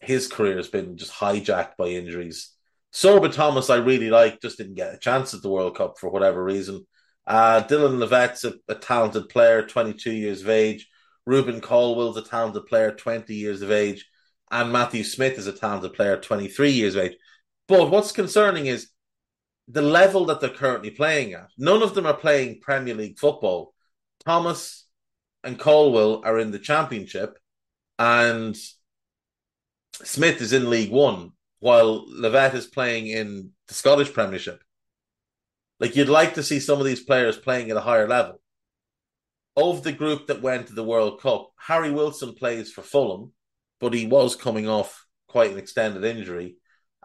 his 0.00 0.28
career 0.28 0.56
has 0.56 0.68
been 0.68 0.96
just 0.96 1.12
hijacked 1.12 1.76
by 1.76 1.88
injuries. 1.88 2.54
Sorba 2.92 3.32
Thomas, 3.32 3.70
I 3.70 3.76
really 3.76 4.10
like, 4.10 4.40
just 4.40 4.58
didn't 4.58 4.74
get 4.74 4.94
a 4.94 4.98
chance 4.98 5.34
at 5.34 5.42
the 5.42 5.50
World 5.50 5.76
Cup 5.76 5.98
for 5.98 6.08
whatever 6.10 6.42
reason. 6.42 6.86
Uh, 7.26 7.62
Dylan 7.62 7.98
Levitt's 7.98 8.44
a, 8.44 8.54
a, 8.68 8.74
talented 8.74 9.28
player, 9.28 9.62
22 9.62 10.12
years 10.12 10.40
of 10.42 10.48
age. 10.48 10.88
Rubin 11.26 11.60
Colwill's 11.60 12.16
a 12.16 12.22
talented 12.22 12.66
player, 12.66 12.90
20 12.92 13.34
years 13.34 13.60
of 13.60 13.70
age. 13.70 14.06
And 14.50 14.72
Matthew 14.72 15.04
Smith 15.04 15.36
is 15.36 15.46
a 15.46 15.52
talented 15.52 15.92
player, 15.92 16.16
23 16.16 16.70
years 16.70 16.94
of 16.94 17.04
age. 17.04 17.16
But 17.66 17.90
what's 17.90 18.12
concerning 18.12 18.64
is 18.64 18.88
the 19.68 19.82
level 19.82 20.24
that 20.26 20.40
they're 20.40 20.48
currently 20.48 20.90
playing 20.90 21.34
at. 21.34 21.50
None 21.58 21.82
of 21.82 21.94
them 21.94 22.06
are 22.06 22.16
playing 22.16 22.60
Premier 22.60 22.94
League 22.94 23.18
football. 23.18 23.74
Thomas 24.24 24.86
and 25.44 25.58
Colwill 25.58 26.22
are 26.24 26.38
in 26.38 26.50
the 26.50 26.58
Championship, 26.58 27.38
and 27.98 28.56
Smith 30.04 30.40
is 30.40 30.52
in 30.52 30.70
League 30.70 30.90
One, 30.90 31.32
while 31.60 32.06
Levitt 32.08 32.54
is 32.54 32.66
playing 32.66 33.08
in 33.08 33.50
the 33.66 33.74
Scottish 33.74 34.12
Premiership. 34.12 34.62
Like 35.80 35.96
you'd 35.96 36.08
like 36.08 36.34
to 36.34 36.42
see 36.42 36.60
some 36.60 36.78
of 36.78 36.86
these 36.86 37.02
players 37.02 37.36
playing 37.36 37.70
at 37.70 37.76
a 37.76 37.80
higher 37.80 38.08
level. 38.08 38.40
Of 39.56 39.82
the 39.82 39.92
group 39.92 40.28
that 40.28 40.42
went 40.42 40.68
to 40.68 40.74
the 40.74 40.84
World 40.84 41.20
Cup, 41.20 41.50
Harry 41.58 41.90
Wilson 41.90 42.34
plays 42.34 42.70
for 42.70 42.82
Fulham, 42.82 43.32
but 43.80 43.92
he 43.92 44.06
was 44.06 44.36
coming 44.36 44.68
off 44.68 45.06
quite 45.26 45.50
an 45.50 45.58
extended 45.58 46.04
injury 46.04 46.56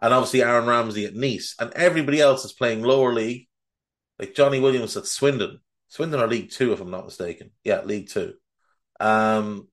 and 0.04 0.14
obviously 0.14 0.44
Aaron 0.44 0.66
Ramsey 0.66 1.06
at 1.06 1.16
Nice, 1.16 1.56
and 1.60 1.72
everybody 1.74 2.20
else 2.20 2.44
is 2.44 2.52
playing 2.52 2.84
lower 2.84 3.14
league, 3.14 3.48
like 4.20 4.36
Johnny 4.36 4.60
Williams 4.60 4.98
at 4.98 5.06
Swindon. 5.06 5.62
Swindon 5.88 6.20
are 6.20 6.28
League 6.28 6.52
Two, 6.52 6.74
if 6.74 6.82
I'm 6.82 6.92
not 6.92 7.06
mistaken. 7.06 7.52
Yeah, 7.64 7.84
League 7.84 8.10
Two. 8.10 8.34
Um, 9.00 9.70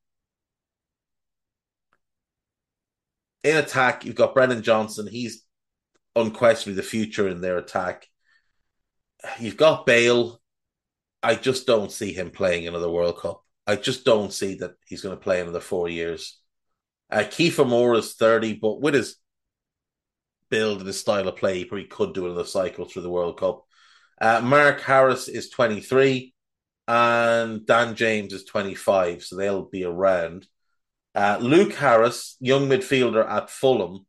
in 3.43 3.57
attack, 3.57 4.05
you've 4.05 4.15
got 4.15 4.35
Brennan 4.35 4.63
Johnson. 4.63 5.07
He's 5.07 5.45
unquestionably 6.17 6.75
the 6.75 6.87
future 6.87 7.29
in 7.29 7.41
their 7.41 7.59
attack. 7.59 8.07
You've 9.39 9.57
got 9.57 9.87
Bale. 9.87 10.41
I 11.23 11.35
just 11.35 11.67
don't 11.67 11.93
see 11.93 12.13
him 12.13 12.31
playing 12.31 12.67
another 12.67 12.91
World 12.91 13.19
Cup. 13.19 13.43
I 13.67 13.77
just 13.77 14.05
don't 14.05 14.33
see 14.33 14.57
that 14.57 14.73
he's 14.87 15.03
going 15.03 15.17
to 15.17 15.23
play 15.23 15.41
another 15.41 15.61
four 15.61 15.89
years. 15.89 16.39
Uh, 17.11 17.19
Kiefer 17.19 17.69
Moore 17.69 17.95
is 17.95 18.15
30, 18.15 18.55
but 18.55 18.81
with 18.81 18.95
his 18.95 19.17
build 20.49 20.79
and 20.79 20.87
his 20.87 21.01
style 21.01 21.29
of 21.29 21.37
play, 21.37 21.59
he 21.59 21.65
probably 21.65 21.87
could 21.87 22.15
do 22.15 22.27
another 22.27 22.45
cycle 22.45 22.85
through 22.85 23.03
the 23.03 23.11
World 23.11 23.39
Cup. 23.39 23.65
Uh, 24.21 24.41
Mark 24.43 24.81
Harris 24.81 25.29
is 25.29 25.51
23 25.51 26.35
and 26.89 27.65
Dan 27.67 27.95
James 27.95 28.33
is 28.33 28.45
25, 28.45 29.23
so 29.23 29.37
they'll 29.37 29.65
be 29.65 29.85
around. 29.85 30.47
Uh, 31.15 31.39
Luke 31.41 31.75
Harris, 31.75 32.37
young 32.41 32.69
midfielder 32.69 33.29
at 33.29 33.51
Fulham, 33.51 34.07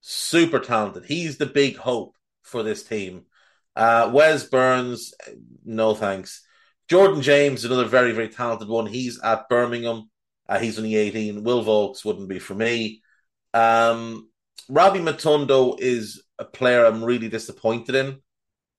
super 0.00 0.58
talented. 0.60 1.04
He's 1.04 1.38
the 1.38 1.46
big 1.46 1.76
hope 1.76 2.16
for 2.42 2.62
this 2.62 2.82
team. 2.82 3.26
Uh, 3.74 4.10
Wes 4.12 4.44
Burns, 4.44 5.14
no 5.64 5.94
thanks. 5.94 6.44
Jordan 6.88 7.22
James, 7.22 7.64
another 7.64 7.86
very, 7.86 8.12
very 8.12 8.28
talented 8.28 8.68
one. 8.68 8.86
He's 8.86 9.20
at 9.22 9.48
Birmingham. 9.48 10.10
Uh, 10.48 10.58
he's 10.58 10.78
only 10.78 10.96
18. 10.96 11.42
Will 11.42 11.64
Vaulks 11.64 12.04
wouldn't 12.04 12.28
be 12.28 12.38
for 12.38 12.54
me. 12.54 13.02
Um, 13.54 14.28
Rabbi 14.68 14.98
Matondo 14.98 15.78
is 15.78 16.22
a 16.38 16.44
player 16.44 16.84
I'm 16.84 17.04
really 17.04 17.28
disappointed 17.28 17.94
in, 17.94 18.20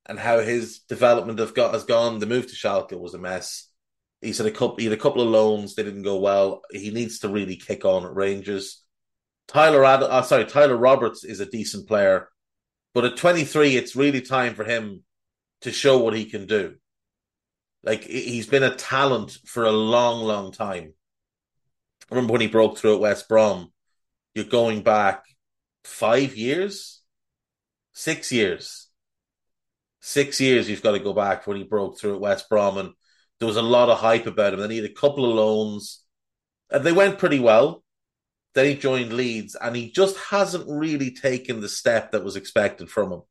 and 0.05 0.19
how 0.19 0.39
his 0.39 0.79
development 0.79 1.39
got 1.55 1.73
has 1.73 1.85
gone. 1.85 2.19
The 2.19 2.25
move 2.25 2.47
to 2.47 2.55
Schalke 2.55 2.99
was 2.99 3.13
a 3.13 3.19
mess. 3.19 3.69
He's 4.23 4.37
had 4.37 4.47
a 4.47 4.51
couple. 4.51 4.77
He 4.77 4.85
had 4.85 4.93
a 4.93 5.01
couple 5.01 5.21
of 5.21 5.27
loans. 5.27 5.75
They 5.75 5.83
didn't 5.83 6.03
go 6.03 6.17
well. 6.17 6.61
He 6.71 6.91
needs 6.91 7.19
to 7.19 7.29
really 7.29 7.57
kick 7.57 7.83
on 7.85 8.05
at 8.05 8.15
Rangers. 8.15 8.83
Tyler 9.47 9.83
Ad- 9.83 10.03
uh, 10.03 10.21
sorry, 10.21 10.45
Tyler 10.45 10.77
Roberts 10.77 11.23
is 11.23 11.39
a 11.39 11.45
decent 11.45 11.87
player, 11.87 12.29
but 12.93 13.03
at 13.03 13.17
23, 13.17 13.75
it's 13.75 13.95
really 13.95 14.21
time 14.21 14.55
for 14.55 14.63
him 14.63 15.03
to 15.61 15.71
show 15.71 15.97
what 15.97 16.13
he 16.13 16.25
can 16.25 16.45
do. 16.45 16.75
Like 17.83 18.03
he's 18.03 18.47
been 18.47 18.63
a 18.63 18.75
talent 18.75 19.37
for 19.45 19.65
a 19.65 19.71
long, 19.71 20.23
long 20.23 20.53
time. 20.53 20.93
I 22.09 22.15
remember 22.15 22.31
when 22.31 22.41
he 22.41 22.47
broke 22.47 22.77
through 22.77 22.95
at 22.95 23.01
West 23.01 23.27
Brom. 23.27 23.71
You're 24.33 24.45
going 24.45 24.83
back 24.83 25.23
five 25.83 26.35
years, 26.35 27.01
six 27.91 28.31
years, 28.31 28.87
six 29.99 30.39
years. 30.39 30.69
You've 30.69 30.81
got 30.81 30.91
to 30.91 30.99
go 30.99 31.13
back 31.13 31.45
when 31.45 31.57
he 31.57 31.63
broke 31.63 31.99
through 31.99 32.15
at 32.15 32.21
West 32.21 32.49
Brom, 32.49 32.77
and 32.77 32.93
there 33.39 33.47
was 33.47 33.57
a 33.57 33.61
lot 33.61 33.89
of 33.89 33.99
hype 33.99 34.27
about 34.27 34.53
him. 34.53 34.59
Then 34.59 34.71
he 34.71 34.77
had 34.77 34.89
a 34.89 34.93
couple 34.93 35.29
of 35.29 35.35
loans, 35.35 36.03
and 36.71 36.83
they 36.83 36.91
went 36.91 37.19
pretty 37.19 37.39
well. 37.39 37.83
Then 38.53 38.67
he 38.67 38.75
joined 38.75 39.13
Leeds, 39.13 39.55
and 39.59 39.75
he 39.75 39.91
just 39.91 40.17
hasn't 40.17 40.69
really 40.69 41.11
taken 41.11 41.59
the 41.59 41.69
step 41.69 42.11
that 42.11 42.23
was 42.23 42.35
expected 42.35 42.89
from 42.89 43.11
him. 43.11 43.21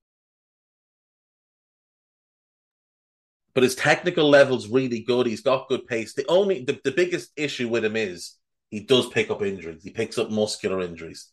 But 3.55 3.63
his 3.63 3.75
technical 3.75 4.29
level's 4.29 4.69
really 4.69 5.01
good. 5.01 5.27
He's 5.27 5.43
got 5.43 5.69
good 5.69 5.87
pace. 5.87 6.15
The 6.15 6.27
only 6.29 6.65
the, 6.65 6.81
the 6.85 6.91
biggest 6.91 7.31
issue 7.37 7.69
with 7.69 7.85
him 7.85 7.97
is 7.97 8.37
he 8.71 8.81
does 8.81 9.09
pick 9.11 9.31
up 9.31 9.43
injuries. 9.43 9.83
He 9.85 9.91
picks 9.91 10.19
up 10.19 10.31
muscular 10.31 10.81
injuries. 10.81 11.31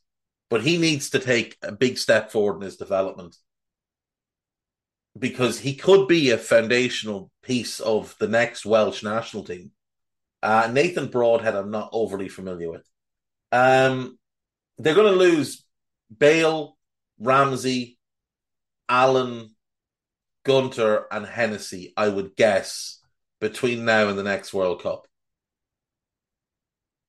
But 0.49 0.61
he 0.61 0.77
needs 0.77 1.11
to 1.11 1.19
take 1.19 1.57
a 1.61 1.71
big 1.71 1.97
step 1.97 2.31
forward 2.31 2.57
in 2.57 2.63
his 2.63 2.75
development 2.75 3.37
because 5.17 5.59
he 5.59 5.75
could 5.75 6.07
be 6.07 6.31
a 6.31 6.37
foundational 6.37 7.31
piece 7.43 7.79
of 7.79 8.15
the 8.19 8.27
next 8.27 8.65
Welsh 8.65 9.03
national 9.03 9.43
team. 9.43 9.71
Uh, 10.41 10.69
Nathan 10.71 11.07
Broadhead, 11.07 11.55
I'm 11.55 11.71
not 11.71 11.89
overly 11.91 12.29
familiar 12.29 12.71
with. 12.71 12.85
Um, 13.51 14.17
they're 14.77 14.95
going 14.95 15.11
to 15.11 15.19
lose 15.19 15.65
Bale, 16.15 16.77
Ramsey, 17.19 17.97
Allen, 18.87 19.55
Gunter, 20.45 21.05
and 21.11 21.25
Hennessy, 21.25 21.93
I 21.97 22.07
would 22.07 22.35
guess, 22.35 22.99
between 23.41 23.85
now 23.85 24.07
and 24.07 24.17
the 24.17 24.23
next 24.23 24.53
World 24.53 24.81
Cup. 24.81 25.07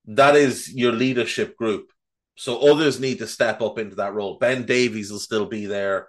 That 0.06 0.34
is 0.34 0.72
your 0.74 0.92
leadership 0.92 1.56
group. 1.56 1.92
So 2.36 2.58
others 2.70 2.98
need 2.98 3.18
to 3.18 3.26
step 3.26 3.60
up 3.60 3.78
into 3.78 3.96
that 3.96 4.14
role. 4.14 4.38
Ben 4.38 4.64
Davies 4.64 5.12
will 5.12 5.18
still 5.18 5.46
be 5.46 5.66
there. 5.66 6.08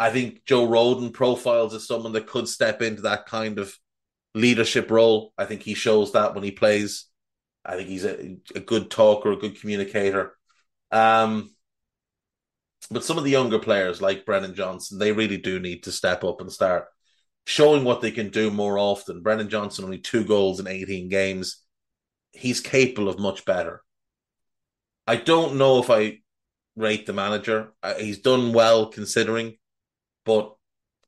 I 0.00 0.08
think 0.10 0.46
Joe 0.46 0.66
Rodon 0.66 1.12
profiles 1.12 1.74
as 1.74 1.86
someone 1.86 2.12
that 2.14 2.26
could 2.26 2.48
step 2.48 2.80
into 2.80 3.02
that 3.02 3.26
kind 3.26 3.58
of 3.58 3.76
leadership 4.34 4.90
role. 4.90 5.34
I 5.36 5.44
think 5.44 5.62
he 5.62 5.74
shows 5.74 6.12
that 6.12 6.34
when 6.34 6.42
he 6.42 6.52
plays. 6.52 7.04
I 7.66 7.76
think 7.76 7.90
he's 7.90 8.06
a, 8.06 8.36
a 8.54 8.60
good 8.60 8.90
talker, 8.90 9.30
a 9.30 9.36
good 9.36 9.60
communicator. 9.60 10.38
Um, 10.90 11.50
but 12.90 13.04
some 13.04 13.18
of 13.18 13.24
the 13.24 13.30
younger 13.30 13.58
players 13.58 14.00
like 14.00 14.24
Brennan 14.24 14.54
Johnson, 14.54 14.98
they 14.98 15.12
really 15.12 15.36
do 15.36 15.60
need 15.60 15.82
to 15.82 15.92
step 15.92 16.24
up 16.24 16.40
and 16.40 16.50
start 16.50 16.86
showing 17.46 17.84
what 17.84 18.00
they 18.00 18.10
can 18.10 18.30
do 18.30 18.50
more 18.50 18.78
often. 18.78 19.22
Brennan 19.22 19.50
Johnson 19.50 19.84
only 19.84 19.98
two 19.98 20.24
goals 20.24 20.60
in 20.60 20.66
18 20.66 21.10
games. 21.10 21.62
He's 22.32 22.60
capable 22.60 23.10
of 23.10 23.18
much 23.18 23.44
better. 23.44 23.82
I 25.06 25.16
don't 25.16 25.56
know 25.56 25.78
if 25.78 25.90
I 25.90 26.20
rate 26.74 27.04
the 27.04 27.12
manager. 27.12 27.74
Uh, 27.82 27.94
he's 27.94 28.20
done 28.20 28.54
well 28.54 28.86
considering, 28.86 29.58
but 30.30 30.54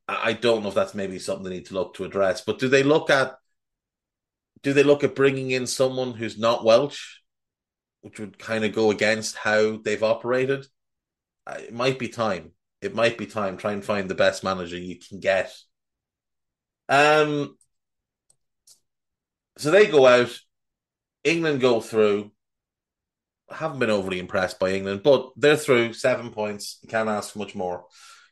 I 0.09 0.33
don't 0.33 0.65
know 0.65 0.71
if 0.71 0.75
that's 0.75 0.97
maybe 0.97 1.21
something 1.21 1.45
they 1.45 1.51
need 1.51 1.67
to 1.67 1.75
look 1.75 1.95
to 1.95 2.05
address. 2.05 2.41
But 2.41 2.59
do 2.59 2.69
they 2.69 2.83
look 2.83 3.09
at 3.09 3.37
do 4.65 4.73
they 4.73 4.83
look 4.83 5.05
at 5.05 5.15
bringing 5.15 5.53
in 5.53 5.69
someone 5.69 6.13
who's 6.13 6.37
not 6.37 6.65
Welsh, 6.65 7.19
which 8.01 8.19
would 8.19 8.37
kind 8.37 8.65
of 8.65 8.75
go 8.75 8.91
against 8.91 9.37
how 9.37 9.77
they've 9.77 10.03
operated? 10.03 10.67
It 11.47 11.73
might 11.73 12.01
be 12.01 12.09
time. 12.09 12.51
It 12.81 12.97
might 12.97 13.17
be 13.17 13.27
time. 13.27 13.57
Try 13.57 13.73
and 13.73 13.85
find 13.85 14.11
the 14.11 14.17
best 14.17 14.43
manager 14.43 14.77
you 14.77 14.99
can 14.99 15.21
get. 15.21 15.55
Um. 16.89 17.57
So 19.57 19.71
they 19.71 19.87
go 19.87 20.05
out. 20.05 20.37
England 21.23 21.61
go 21.61 21.81
through. 21.81 22.33
I 23.49 23.55
haven't 23.55 23.79
been 23.79 23.91
overly 23.91 24.19
impressed 24.19 24.59
by 24.59 24.71
England, 24.71 25.03
but 25.05 25.31
they're 25.37 25.57
through 25.57 25.93
seven 25.93 26.31
points. 26.31 26.81
Can't 26.89 27.09
ask 27.09 27.37
much 27.37 27.55
more. 27.55 27.85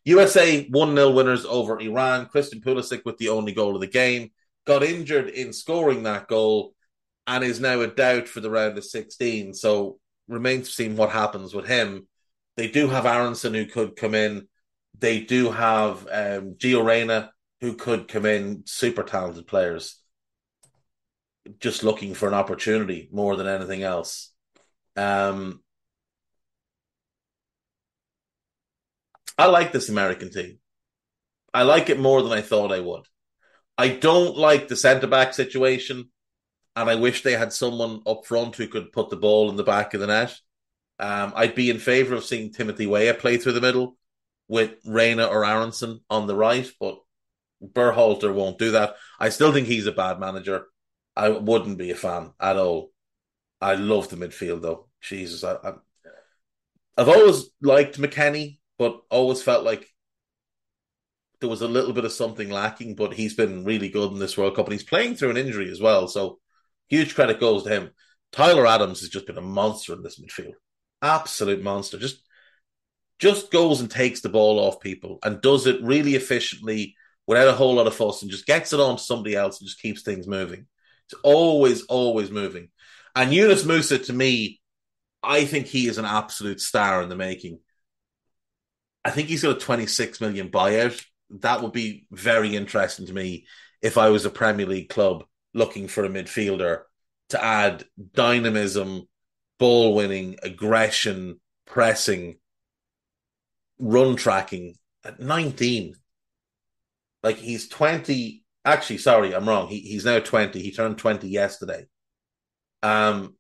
USA 0.05 0.67
1 0.67 0.95
0 0.95 1.11
winners 1.11 1.45
over 1.45 1.81
Iran. 1.81 2.27
Christian 2.27 2.61
Pulisic 2.61 3.05
with 3.05 3.19
the 3.19 3.29
only 3.29 3.53
goal 3.53 3.75
of 3.75 3.81
the 3.81 3.87
game 3.87 4.31
got 4.67 4.83
injured 4.83 5.29
in 5.29 5.53
scoring 5.53 6.05
that 6.05 6.29
goal 6.29 6.75
and 7.27 7.45
is 7.45 7.61
now 7.61 7.81
a 7.81 7.87
doubt 7.87 8.29
for 8.29 8.41
the 8.41 8.51
round 8.51 8.79
of 8.79 8.85
16. 8.85 9.55
So 9.55 9.99
remains 10.29 10.69
to 10.69 10.75
see 10.75 10.89
what 10.89 11.11
happens 11.11 11.55
with 11.55 11.67
him. 11.67 12.07
They 12.57 12.69
do 12.69 12.89
have 12.89 13.07
Aaronson 13.07 13.55
who 13.55 13.67
could 13.67 13.97
come 13.97 14.15
in. 14.15 14.49
They 14.99 15.21
do 15.21 15.51
have 15.51 16.07
um, 16.11 16.55
Gio 16.55 16.85
Reyna 16.85 17.33
who 17.61 17.75
could 17.75 18.09
come 18.09 18.27
in. 18.27 18.63
Super 18.67 19.03
talented 19.03 19.47
players. 19.47 20.01
Just 21.59 21.85
looking 21.85 22.15
for 22.15 22.29
an 22.29 22.35
opportunity 22.35 23.09
more 23.13 23.37
than 23.37 23.47
anything 23.47 23.83
else. 23.83 24.33
Um, 24.97 25.63
I 29.40 29.46
like 29.46 29.72
this 29.72 29.88
American 29.88 30.31
team. 30.31 30.59
I 31.55 31.62
like 31.62 31.88
it 31.88 31.98
more 31.98 32.20
than 32.22 32.33
I 32.33 32.42
thought 32.42 32.72
I 32.72 32.81
would. 32.81 33.07
I 33.79 33.88
don't 33.88 34.37
like 34.37 34.68
the 34.68 34.76
centre 34.76 35.07
back 35.07 35.33
situation, 35.33 36.11
and 36.76 36.90
I 36.90 36.96
wish 36.96 37.22
they 37.22 37.33
had 37.33 37.55
someone 37.55 38.03
up 38.07 38.26
front 38.26 38.57
who 38.57 38.68
could 38.68 38.92
put 38.92 39.09
the 39.09 39.16
ball 39.16 39.48
in 39.48 39.57
the 39.57 39.64
back 39.64 39.94
of 39.94 40.00
the 40.00 40.09
net. 40.09 40.37
Um, 40.98 41.33
I'd 41.35 41.55
be 41.55 41.70
in 41.70 41.79
favour 41.79 42.16
of 42.16 42.24
seeing 42.24 42.53
Timothy 42.53 42.87
Weah 42.87 43.14
play 43.14 43.38
through 43.38 43.53
the 43.53 43.62
middle 43.62 43.96
with 44.46 44.74
Reyna 44.85 45.24
or 45.24 45.46
Aaronson 45.46 46.00
on 46.11 46.26
the 46.26 46.37
right, 46.37 46.70
but 46.79 46.98
Berhalter 47.64 48.35
won't 48.35 48.59
do 48.59 48.72
that. 48.72 48.96
I 49.18 49.31
still 49.31 49.53
think 49.53 49.66
he's 49.66 49.87
a 49.87 49.92
bad 49.92 50.20
manager. 50.20 50.66
I 51.16 51.31
wouldn't 51.31 51.79
be 51.79 51.90
a 51.90 51.94
fan 51.94 52.35
at 52.38 52.59
all. 52.59 52.92
I 53.59 53.76
love 53.76 54.11
the 54.11 54.16
midfield 54.16 54.61
though. 54.61 54.88
Jesus, 55.00 55.42
I, 55.44 55.57
I've 56.98 57.09
always 57.09 57.46
liked 57.62 57.98
McKennie, 57.98 58.59
but 58.81 59.03
always 59.11 59.43
felt 59.43 59.62
like 59.62 59.87
there 61.43 61.51
was 61.51 61.61
a 61.61 61.69
little 61.69 61.93
bit 61.93 62.07
of 62.07 62.12
something 62.12 62.49
lacking, 62.49 62.95
but 62.95 63.12
he's 63.12 63.35
been 63.35 63.62
really 63.62 63.90
good 63.90 64.11
in 64.11 64.19
this 64.19 64.38
World 64.38 64.57
Cup 64.57 64.64
and 64.64 64.73
he's 64.73 64.83
playing 64.83 65.16
through 65.16 65.29
an 65.29 65.37
injury 65.37 65.71
as 65.71 65.83
well. 65.83 66.09
So 66.09 66.38
huge 66.88 67.14
credit 67.14 67.38
goes 67.38 67.64
to 67.64 67.69
him. 67.69 67.90
Tyler 68.33 68.66
Adams 68.66 69.01
has 69.01 69.11
just 69.11 69.27
been 69.27 69.37
a 69.37 69.43
monster 69.43 69.93
in 69.93 70.03
this 70.03 70.19
midfield. 70.19 70.55
Absolute 71.03 71.62
monster. 71.62 71.99
Just 71.99 72.27
just 73.19 73.51
goes 73.51 73.83
and 73.83 73.90
takes 73.90 74.23
the 74.23 74.31
ball 74.31 74.59
off 74.59 74.81
people 74.81 75.19
and 75.23 75.43
does 75.43 75.66
it 75.66 75.83
really 75.83 76.14
efficiently 76.14 76.97
without 77.27 77.49
a 77.49 77.53
whole 77.53 77.75
lot 77.75 77.87
of 77.87 77.95
fuss 77.95 78.23
and 78.23 78.31
just 78.31 78.47
gets 78.47 78.73
it 78.73 78.81
on 78.81 78.97
to 78.97 79.03
somebody 79.03 79.37
else 79.37 79.61
and 79.61 79.69
just 79.69 79.83
keeps 79.83 80.01
things 80.01 80.27
moving. 80.27 80.64
It's 81.05 81.21
always, 81.23 81.83
always 81.83 82.31
moving. 82.31 82.71
And 83.14 83.31
Yunus 83.31 83.64
Musah, 83.64 84.07
to 84.07 84.12
me, 84.14 84.62
I 85.23 85.45
think 85.45 85.66
he 85.66 85.87
is 85.87 85.99
an 85.99 86.07
absolute 86.07 86.62
star 86.62 87.03
in 87.03 87.11
the 87.11 87.14
making. 87.14 87.59
I 89.05 89.11
think 89.11 89.29
he's 89.29 89.43
got 89.43 89.57
a 89.57 89.61
26 89.61 90.21
million 90.21 90.51
buyout 90.51 91.03
that 91.31 91.63
would 91.63 91.73
be 91.73 92.07
very 92.11 92.57
interesting 92.57 93.07
to 93.07 93.13
me 93.13 93.47
if 93.83 93.97
I 93.97 94.11
was 94.11 94.25
a 94.25 94.31
Premier 94.31 94.67
League 94.67 94.89
club 94.89 95.25
looking 95.55 95.89
for 95.89 96.05
a 96.05 96.09
midfielder 96.09 96.83
to 97.31 97.43
add 97.43 97.85
dynamism, 98.13 99.09
ball 99.59 99.95
winning, 99.95 100.37
aggression, 100.43 101.41
pressing, 101.67 102.37
run 103.79 104.17
tracking 104.17 104.75
at 105.05 105.21
19. 105.21 105.95
Like 107.23 107.37
he's 107.37 107.69
20. 107.69 108.45
Actually, 108.65 108.99
sorry, 108.99 109.35
I'm 109.35 109.49
wrong. 109.49 109.69
He, 109.69 109.81
he's 109.81 110.05
now 110.05 110.19
20. 110.19 110.61
He 110.61 110.73
turned 110.73 110.99
20 110.99 111.29
yesterday. 111.29 111.87
Um, 112.83 113.37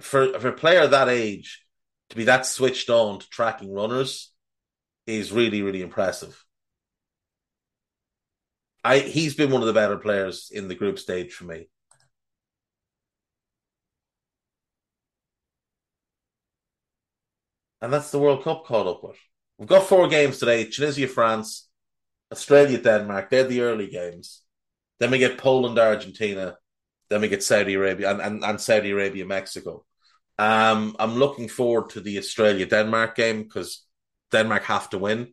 for, 0.00 0.38
for 0.38 0.48
a 0.48 0.52
player 0.52 0.86
that 0.86 1.08
age 1.08 1.64
to 2.10 2.16
be 2.16 2.24
that 2.24 2.44
switched 2.44 2.90
on 2.90 3.20
to 3.20 3.28
tracking 3.30 3.72
runners 3.72 4.33
is 5.06 5.32
really, 5.32 5.62
really 5.62 5.82
impressive. 5.82 6.44
I 8.82 8.98
he's 8.98 9.34
been 9.34 9.50
one 9.50 9.62
of 9.62 9.66
the 9.66 9.72
better 9.72 9.96
players 9.96 10.50
in 10.52 10.68
the 10.68 10.74
group 10.74 10.98
stage 10.98 11.32
for 11.32 11.44
me. 11.44 11.68
And 17.80 17.92
that's 17.92 18.10
the 18.10 18.18
World 18.18 18.44
Cup 18.44 18.64
caught 18.64 18.86
up 18.86 19.04
with. 19.04 19.18
We've 19.58 19.68
got 19.68 19.86
four 19.86 20.08
games 20.08 20.38
today 20.38 20.64
Tunisia, 20.64 21.06
France, 21.06 21.68
Australia, 22.32 22.78
Denmark. 22.78 23.30
They're 23.30 23.44
the 23.44 23.60
early 23.60 23.88
games. 23.88 24.42
Then 25.00 25.10
we 25.10 25.18
get 25.18 25.38
Poland, 25.38 25.78
Argentina. 25.78 26.56
Then 27.10 27.20
we 27.20 27.28
get 27.28 27.42
Saudi 27.42 27.74
Arabia 27.74 28.10
and, 28.10 28.20
and, 28.20 28.44
and 28.44 28.60
Saudi 28.60 28.90
Arabia, 28.90 29.26
Mexico. 29.26 29.84
Um, 30.38 30.96
I'm 30.98 31.16
looking 31.16 31.48
forward 31.48 31.90
to 31.90 32.00
the 32.00 32.18
Australia 32.18 32.66
Denmark 32.66 33.14
game 33.16 33.42
because 33.42 33.83
Denmark 34.34 34.64
have 34.64 34.90
to 34.90 34.98
win. 34.98 35.32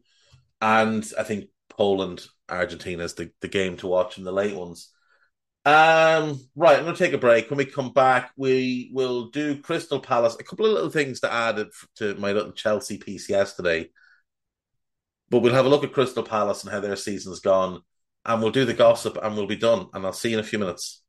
And 0.61 1.05
I 1.17 1.23
think 1.23 1.45
Poland 1.69 2.25
Argentina 2.47 3.03
is 3.03 3.15
the, 3.15 3.31
the 3.41 3.47
game 3.47 3.77
to 3.77 3.87
watch 3.87 4.17
in 4.17 4.23
the 4.23 4.31
late 4.31 4.55
ones. 4.55 4.89
Um, 5.63 6.39
right, 6.55 6.77
I'm 6.77 6.85
going 6.85 6.95
to 6.95 7.03
take 7.03 7.13
a 7.13 7.19
break. 7.19 7.49
When 7.49 7.57
we 7.57 7.65
come 7.65 7.93
back, 7.93 8.31
we 8.35 8.89
will 8.93 9.29
do 9.29 9.61
Crystal 9.61 9.99
Palace. 9.99 10.35
A 10.39 10.43
couple 10.43 10.65
of 10.65 10.73
little 10.73 10.89
things 10.89 11.19
to 11.19 11.31
add 11.31 11.63
to 11.97 12.15
my 12.15 12.31
little 12.31 12.51
Chelsea 12.51 12.97
piece 12.97 13.29
yesterday. 13.29 13.89
But 15.29 15.39
we'll 15.39 15.53
have 15.53 15.65
a 15.65 15.69
look 15.69 15.83
at 15.83 15.93
Crystal 15.93 16.23
Palace 16.23 16.63
and 16.63 16.71
how 16.71 16.79
their 16.79 16.95
season's 16.95 17.39
gone, 17.39 17.81
and 18.25 18.41
we'll 18.41 18.51
do 18.51 18.65
the 18.65 18.73
gossip, 18.73 19.17
and 19.21 19.35
we'll 19.35 19.47
be 19.47 19.55
done. 19.55 19.87
And 19.93 20.05
I'll 20.05 20.13
see 20.13 20.29
you 20.31 20.37
in 20.37 20.43
a 20.43 20.47
few 20.47 20.59
minutes. 20.59 21.00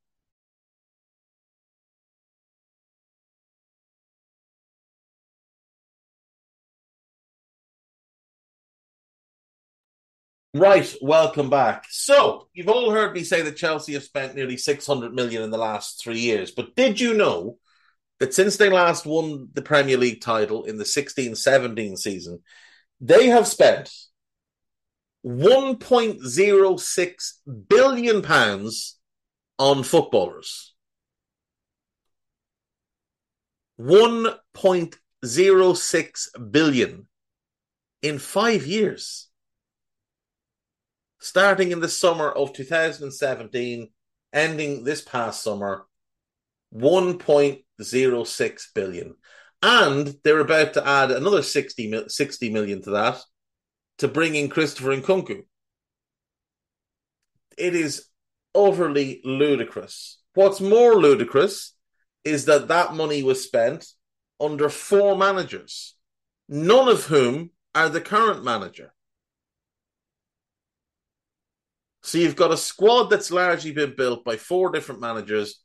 Right, 10.55 10.95
welcome 11.01 11.49
back. 11.49 11.87
So, 11.89 12.49
you've 12.53 12.69
all 12.69 12.91
heard 12.91 13.15
me 13.15 13.25
say 13.25 13.41
that 13.41 13.57
Chelsea 13.57 13.95
have 13.95 14.03
spent 14.03 14.35
nearly 14.35 14.59
600 14.59 15.15
million 15.15 15.43
in 15.43 15.51
the 15.51 15.57
last 15.57 16.03
three 16.03 16.19
years, 16.19 16.51
but 16.51 16.77
did 16.77 17.01
you 17.01 17.15
know 17.15 17.57
that 18.21 18.35
since 18.35 18.59
they 18.59 18.69
last 18.69 19.07
won 19.07 19.49
the 19.55 19.63
Premier 19.63 19.97
League 19.97 20.21
title 20.21 20.65
in 20.65 20.77
the 20.77 20.85
16 20.85 21.37
17 21.37 21.97
season, 21.97 22.41
they 23.01 23.29
have 23.29 23.47
spent 23.47 23.91
1.06 25.25 27.33
billion 27.69 28.21
pounds 28.21 28.99
on 29.59 29.83
footballers? 29.83 30.75
1.06 33.81 36.53
billion 36.53 37.09
in 38.03 38.19
five 38.19 38.67
years 38.67 39.31
starting 41.23 41.71
in 41.71 41.79
the 41.79 41.89
summer 41.89 42.29
of 42.29 42.53
2017, 42.53 43.89
ending 44.33 44.83
this 44.83 45.01
past 45.03 45.41
summer, 45.41 45.87
1.06 46.75 48.63
billion. 48.75 49.15
And 49.63 50.17
they're 50.25 50.41
about 50.41 50.75
to 50.75 50.87
add 50.87 51.13
another 51.13 51.43
60, 51.43 52.09
60 52.09 52.51
million 52.51 52.83
to 52.83 52.91
that 52.91 53.21
to 53.99 54.09
bring 54.09 54.35
in 54.35 54.49
Christopher 54.49 54.97
Nkunku. 54.97 55.45
It 57.57 57.77
is 57.77 58.09
utterly 58.53 59.21
ludicrous. 59.25 60.19
What's 60.35 60.61
more 60.61 60.97
ludicrous 60.97 61.77
is 62.25 62.47
that 62.47 62.67
that 62.67 62.95
money 62.95 63.23
was 63.23 63.45
spent 63.45 63.87
under 64.41 64.69
four 64.69 65.17
managers, 65.17 65.95
none 66.49 66.89
of 66.89 67.05
whom 67.05 67.51
are 67.77 67.89
the 67.89 68.01
current 68.01 68.43
manager. 68.43 68.93
So 72.03 72.19
you've 72.19 72.37
got 72.37 72.53
a 72.53 72.57
squad 72.57 73.05
that's 73.05 73.31
largely 73.31 73.73
been 73.73 73.95
built 73.97 74.25
by 74.25 74.37
four 74.37 74.71
different 74.71 75.01
managers 75.01 75.61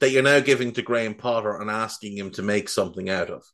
that 0.00 0.10
you're 0.10 0.22
now 0.22 0.40
giving 0.40 0.72
to 0.72 0.82
Graham 0.82 1.14
Potter 1.14 1.60
and 1.60 1.70
asking 1.70 2.16
him 2.16 2.30
to 2.32 2.42
make 2.42 2.68
something 2.68 3.08
out 3.08 3.30
of. 3.30 3.44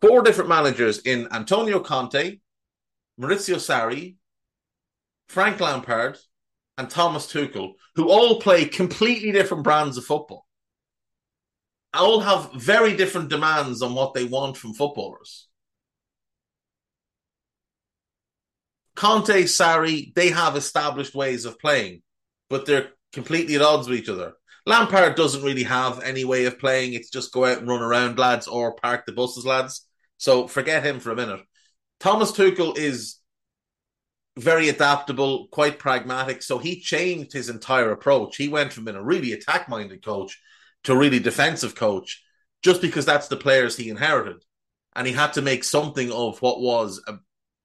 Four 0.00 0.22
different 0.22 0.48
managers 0.48 1.00
in 1.00 1.28
Antonio 1.32 1.80
Conte, 1.80 2.38
Maurizio 3.20 3.56
Sarri, 3.56 4.16
Frank 5.28 5.60
Lampard, 5.60 6.18
and 6.78 6.88
Thomas 6.88 7.30
Tuchel, 7.30 7.74
who 7.94 8.08
all 8.08 8.40
play 8.40 8.64
completely 8.64 9.32
different 9.32 9.64
brands 9.64 9.96
of 9.96 10.04
football. 10.04 10.46
All 11.92 12.20
have 12.20 12.52
very 12.54 12.96
different 12.96 13.28
demands 13.28 13.82
on 13.82 13.94
what 13.94 14.14
they 14.14 14.24
want 14.24 14.56
from 14.56 14.74
footballers. 14.74 15.48
Conte, 19.00 19.44
Sarri, 19.44 20.14
they 20.14 20.28
have 20.28 20.56
established 20.56 21.14
ways 21.14 21.46
of 21.46 21.58
playing, 21.58 22.02
but 22.50 22.66
they're 22.66 22.90
completely 23.14 23.54
at 23.54 23.62
odds 23.62 23.88
with 23.88 23.98
each 23.98 24.10
other. 24.10 24.34
Lampard 24.66 25.14
doesn't 25.14 25.42
really 25.42 25.62
have 25.62 26.02
any 26.02 26.22
way 26.22 26.44
of 26.44 26.58
playing. 26.58 26.92
It's 26.92 27.08
just 27.08 27.32
go 27.32 27.46
out 27.46 27.56
and 27.56 27.66
run 27.66 27.80
around, 27.80 28.18
lads, 28.18 28.46
or 28.46 28.74
park 28.74 29.06
the 29.06 29.12
buses, 29.12 29.46
lads. 29.46 29.86
So 30.18 30.46
forget 30.46 30.84
him 30.84 31.00
for 31.00 31.12
a 31.12 31.16
minute. 31.16 31.40
Thomas 31.98 32.30
Tuchel 32.30 32.76
is 32.76 33.16
very 34.38 34.68
adaptable, 34.68 35.48
quite 35.50 35.78
pragmatic. 35.78 36.42
So 36.42 36.58
he 36.58 36.78
changed 36.78 37.32
his 37.32 37.48
entire 37.48 37.92
approach. 37.92 38.36
He 38.36 38.48
went 38.48 38.70
from 38.70 38.84
being 38.84 38.98
a 38.98 39.02
really 39.02 39.32
attack 39.32 39.66
minded 39.66 40.04
coach 40.04 40.38
to 40.84 40.92
a 40.92 40.98
really 40.98 41.20
defensive 41.20 41.74
coach 41.74 42.22
just 42.62 42.82
because 42.82 43.06
that's 43.06 43.28
the 43.28 43.38
players 43.38 43.78
he 43.78 43.88
inherited. 43.88 44.44
And 44.94 45.06
he 45.06 45.14
had 45.14 45.32
to 45.32 45.40
make 45.40 45.64
something 45.64 46.12
of 46.12 46.42
what 46.42 46.60
was 46.60 47.02
a 47.08 47.14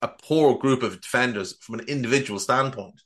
a 0.05 0.15
poor 0.21 0.57
group 0.57 0.83
of 0.83 1.01
defenders 1.01 1.57
from 1.59 1.79
an 1.79 1.85
individual 1.87 2.39
standpoint. 2.39 3.01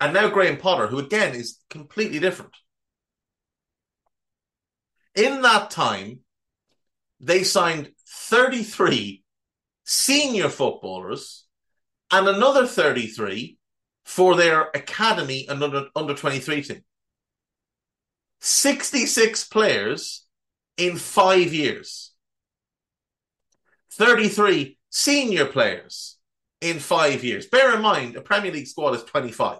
And 0.00 0.14
now 0.14 0.28
Graham 0.28 0.56
Potter, 0.56 0.86
who 0.86 1.00
again 1.00 1.34
is 1.34 1.58
completely 1.68 2.20
different. 2.20 2.54
In 5.16 5.42
that 5.42 5.70
time, 5.72 6.20
they 7.18 7.42
signed 7.42 7.90
33 8.08 9.24
senior 9.84 10.48
footballers 10.48 11.44
and 12.12 12.28
another 12.28 12.68
33 12.68 13.58
for 14.04 14.36
their 14.36 14.70
academy 14.74 15.46
and 15.48 15.60
under, 15.62 15.88
under 15.96 16.14
23 16.14 16.62
team. 16.62 16.84
66 18.40 19.48
players 19.48 20.24
in 20.76 20.96
five 20.96 21.52
years. 21.52 22.07
33 23.92 24.78
senior 24.90 25.46
players 25.46 26.18
in 26.60 26.78
five 26.78 27.24
years. 27.24 27.46
Bear 27.46 27.74
in 27.74 27.82
mind, 27.82 28.16
a 28.16 28.20
Premier 28.20 28.52
League 28.52 28.66
squad 28.66 28.94
is 28.94 29.04
25. 29.04 29.58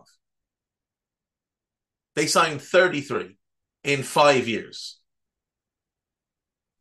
They 2.17 2.27
signed 2.27 2.61
33 2.61 3.37
in 3.85 4.03
five 4.03 4.49
years. 4.49 4.99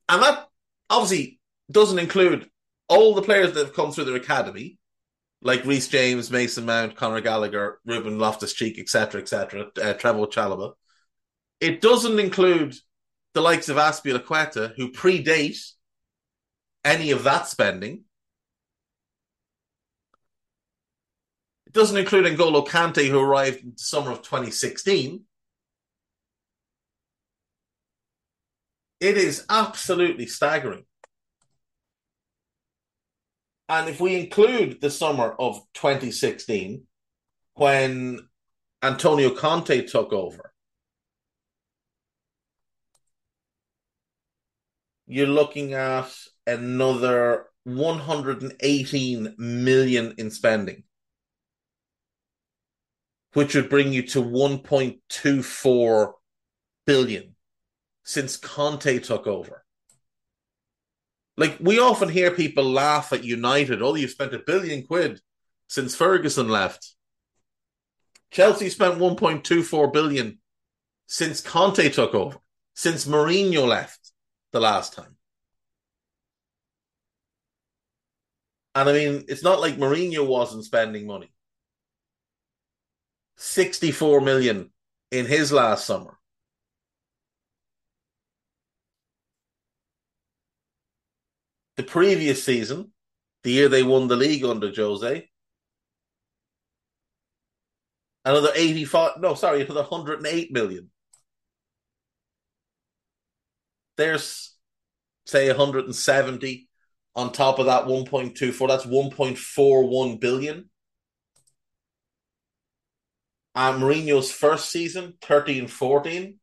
And 0.09 0.21
that 0.23 0.47
obviously 0.89 1.39
doesn't 1.69 1.99
include 1.99 2.49
all 2.89 3.13
the 3.13 3.21
players 3.21 3.53
that 3.53 3.65
have 3.65 3.75
come 3.75 3.91
through 3.91 4.05
their 4.05 4.15
academy, 4.15 4.77
like 5.41 5.65
Reece 5.65 5.89
James, 5.89 6.31
Mason 6.31 6.65
Mount, 6.65 6.95
Conor 6.95 7.21
Gallagher, 7.21 7.79
Ruben 7.85 8.17
Loftus 8.17 8.53
Cheek, 8.53 8.79
etc., 8.79 9.21
etc., 9.21 9.63
uh, 9.63 9.93
Trevoh 9.93 10.31
Chalobah. 10.31 10.73
It 11.59 11.81
doesn't 11.81 12.19
include 12.19 12.75
the 13.33 13.41
likes 13.41 13.69
of 13.69 13.77
Azpilicueta, 13.77 14.73
who 14.75 14.91
predate 14.91 15.59
any 16.87 17.11
of 17.11 17.23
that 17.23 17.47
spending. 17.47 18.05
It 21.65 21.73
doesn't 21.73 21.97
include 21.97 22.25
N'Golo 22.25 22.65
Kante, 22.65 23.09
who 23.09 23.19
arrived 23.19 23.61
in 23.61 23.71
the 23.71 23.77
summer 23.77 24.11
of 24.11 24.21
2016. 24.21 25.25
It 29.01 29.17
is 29.17 29.45
absolutely 29.49 30.27
staggering. 30.27 30.85
And 33.69 33.89
if 33.89 33.99
we 33.99 34.15
include 34.15 34.79
the 34.79 34.89
summer 34.89 35.35
of 35.37 35.59
2016, 35.73 36.83
when 37.55 38.29
Antonio 38.81 39.35
Conte 39.35 39.85
took 39.85 40.13
over, 40.13 40.53
you're 45.05 45.27
looking 45.27 45.73
at 45.73 46.09
another 46.47 47.45
118 47.65 49.35
million 49.37 50.15
in 50.17 50.31
spending, 50.31 50.83
which 53.33 53.53
would 53.53 53.69
bring 53.69 53.91
you 53.91 54.01
to 54.03 54.23
1.24 54.23 56.13
billion 56.85 57.35
since 58.03 58.37
Conte 58.37 58.99
took 58.99 59.27
over. 59.27 59.65
Like 61.35 61.57
we 61.59 61.77
often 61.77 62.09
hear 62.09 62.31
people 62.31 62.63
laugh 62.63 63.11
at 63.11 63.25
United, 63.25 63.81
oh, 63.81 63.95
you've 63.95 64.11
spent 64.11 64.33
a 64.33 64.39
billion 64.39 64.83
quid 64.83 65.19
since 65.67 65.95
Ferguson 65.95 66.47
left. 66.47 66.95
Chelsea 68.31 68.69
spent 68.69 68.97
1.24 68.97 69.91
billion 69.91 70.39
since 71.05 71.41
Conte 71.41 71.89
took 71.89 72.15
over, 72.15 72.37
since 72.73 73.05
Mourinho 73.05 73.67
left 73.67 74.11
the 74.51 74.59
last 74.59 74.93
time. 74.93 75.16
And 78.77 78.87
I 78.87 78.93
mean, 78.93 79.25
it's 79.27 79.41
not 79.41 79.59
like 79.59 79.77
Mourinho 79.77 80.23
wasn't 80.27 80.63
spending 80.63 81.07
money. 81.07 81.31
64 83.37 84.21
million 84.21 84.69
in 85.09 85.25
his 85.25 85.51
last 85.51 85.83
summer. 85.83 86.19
The 91.77 91.81
previous 91.81 92.43
season, 92.43 92.91
the 93.41 93.51
year 93.51 93.67
they 93.67 93.81
won 93.81 94.09
the 94.09 94.15
league 94.15 94.45
under 94.45 94.71
Jose, 94.71 95.27
another 98.25 98.51
85, 98.53 99.13
no, 99.19 99.33
sorry, 99.33 99.61
another 99.63 99.81
108 99.81 100.51
million. 100.51 100.91
There's, 103.95 104.55
say, 105.25 105.47
170 105.47 106.66
on 107.17 107.33
top 107.33 107.59
of 107.59 107.65
that 107.65 107.83
1.24 107.85 108.67
that's 108.69 108.85
1.41 108.85 110.21
billion 110.21 110.69
And 113.57 113.81
Mourinho's 113.81 114.31
first 114.31 114.69
season, 114.69 115.15
13 115.23 115.67
14. 115.67 116.39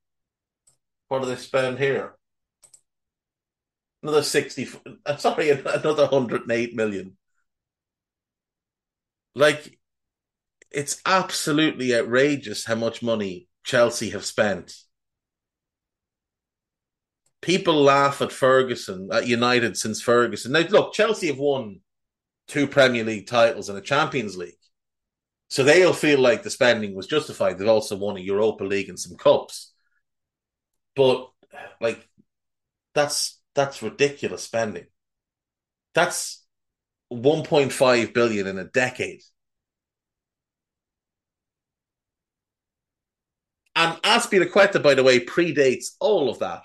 What 1.07 1.22
do 1.22 1.29
they 1.29 1.37
spend 1.37 1.79
here? 1.79 2.16
Another 4.03 4.25
60, 4.25 4.68
uh, 5.07 5.16
sorry, 5.16 5.51
another 5.64 6.09
108 6.09 6.75
million. 6.75 7.16
Like, 9.37 9.79
it's 10.72 11.01
absolutely 11.07 11.95
outrageous 11.95 12.64
how 12.64 12.75
much 12.75 13.01
money 13.01 13.47
Chelsea 13.62 14.11
have 14.11 14.25
spent. 14.25 14.75
People 17.45 17.82
laugh 17.82 18.22
at 18.22 18.32
Ferguson, 18.32 19.11
at 19.12 19.26
United 19.26 19.76
since 19.76 20.01
Ferguson. 20.01 20.53
Now, 20.53 20.61
look, 20.61 20.95
Chelsea 20.95 21.26
have 21.26 21.36
won 21.36 21.80
two 22.49 22.66
Premier 22.66 23.05
League 23.05 23.26
titles 23.26 23.68
and 23.68 23.76
a 23.76 23.82
Champions 23.82 24.34
League. 24.34 24.55
So 25.51 25.62
they'll 25.62 25.92
feel 25.92 26.20
like 26.20 26.42
the 26.42 26.49
spending 26.49 26.95
was 26.95 27.07
justified. 27.07 27.59
They've 27.59 27.68
also 27.68 27.97
won 27.97 28.16
a 28.16 28.20
Europa 28.20 28.64
League 28.64 28.88
and 28.88 28.99
some 28.99 29.18
cups. 29.18 29.74
But 30.97 31.28
like 31.82 32.09
that's 32.95 33.38
that's 33.55 33.82
ridiculous 33.82 34.42
spending. 34.42 34.86
That's 35.92 36.47
1.5 37.12 38.14
billion 38.14 38.47
in 38.47 38.59
a 38.59 38.64
decade. 38.64 39.20
And 43.76 44.01
Azpilicueta, 44.03 44.82
by 44.82 44.95
the 44.95 45.03
way, 45.03 45.20
predates 45.20 45.97
all 46.01 46.30
of 46.30 46.38
that. 46.38 46.62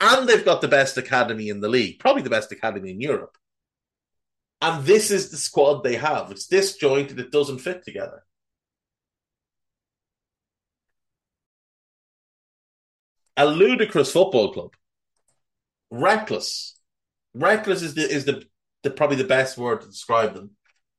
And 0.00 0.28
they've 0.28 0.44
got 0.44 0.60
the 0.60 0.68
best 0.68 0.96
academy 0.96 1.48
in 1.48 1.60
the 1.60 1.68
league, 1.68 1.98
probably 1.98 2.22
the 2.22 2.30
best 2.30 2.52
academy 2.52 2.90
in 2.90 3.00
Europe. 3.00 3.36
And 4.60 4.84
this 4.84 5.10
is 5.10 5.30
the 5.30 5.36
squad 5.36 5.82
they 5.82 5.96
have. 5.96 6.30
It's 6.30 6.46
disjointed, 6.46 7.18
it 7.18 7.30
doesn't 7.30 7.58
fit 7.58 7.84
together. 7.84 8.24
A 13.36 13.46
ludicrous 13.46 14.10
football 14.10 14.52
club. 14.52 14.74
Reckless. 15.90 16.76
Reckless 17.34 17.82
is 17.82 17.94
the 17.94 18.02
is 18.02 18.24
the, 18.24 18.44
the 18.82 18.90
probably 18.90 19.16
the 19.16 19.24
best 19.24 19.56
word 19.56 19.80
to 19.80 19.86
describe 19.86 20.34
them. 20.34 20.50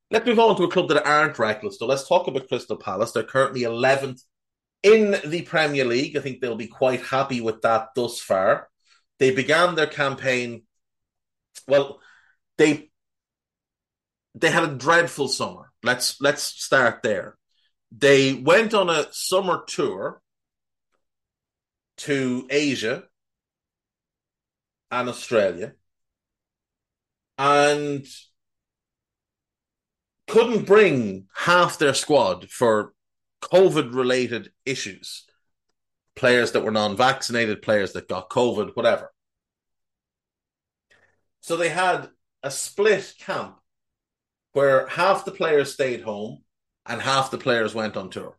Let's 0.09 0.25
move 0.25 0.39
on 0.39 0.55
to 0.55 0.63
a 0.63 0.71
club 0.71 0.87
that 0.87 1.05
aren't 1.05 1.37
reckless. 1.37 1.77
So 1.77 1.85
let's 1.85 2.07
talk 2.07 2.27
about 2.27 2.47
Crystal 2.47 2.77
Palace. 2.77 3.11
They're 3.11 3.23
currently 3.23 3.61
11th 3.61 4.23
in 4.83 5.17
the 5.25 5.41
Premier 5.43 5.85
League. 5.85 6.15
I 6.17 6.21
think 6.21 6.39
they'll 6.39 6.55
be 6.55 6.67
quite 6.67 7.01
happy 7.01 7.41
with 7.41 7.61
that 7.61 7.89
thus 7.93 8.19
far. 8.19 8.69
They 9.19 9.31
began 9.31 9.75
their 9.75 9.87
campaign. 9.87 10.63
Well, 11.67 11.99
they 12.57 12.89
they 14.35 14.51
had 14.51 14.63
a 14.63 14.75
dreadful 14.75 15.27
summer. 15.27 15.71
Let's 15.83 16.19
let's 16.21 16.43
start 16.43 17.03
there. 17.03 17.37
They 17.91 18.33
went 18.33 18.73
on 18.73 18.89
a 18.89 19.07
summer 19.11 19.63
tour 19.67 20.21
to 21.97 22.47
Asia 22.49 23.03
and 24.91 25.09
Australia 25.09 25.73
and 27.37 28.05
couldn't 30.27 30.65
bring 30.65 31.27
half 31.33 31.77
their 31.77 31.93
squad 31.93 32.49
for 32.49 32.93
COVID 33.41 33.93
related 33.93 34.51
issues. 34.65 35.25
Players 36.19 36.51
that 36.51 36.65
were 36.65 36.71
non 36.71 36.97
vaccinated, 36.97 37.61
players 37.61 37.93
that 37.93 38.09
got 38.09 38.29
COVID, 38.29 38.75
whatever. 38.75 39.09
So 41.39 41.55
they 41.55 41.69
had 41.69 42.09
a 42.43 42.51
split 42.51 43.13
camp 43.17 43.55
where 44.51 44.85
half 44.87 45.23
the 45.23 45.31
players 45.31 45.71
stayed 45.71 46.01
home 46.01 46.43
and 46.85 47.01
half 47.01 47.31
the 47.31 47.37
players 47.37 47.73
went 47.73 47.95
on 47.95 48.09
tour. 48.09 48.37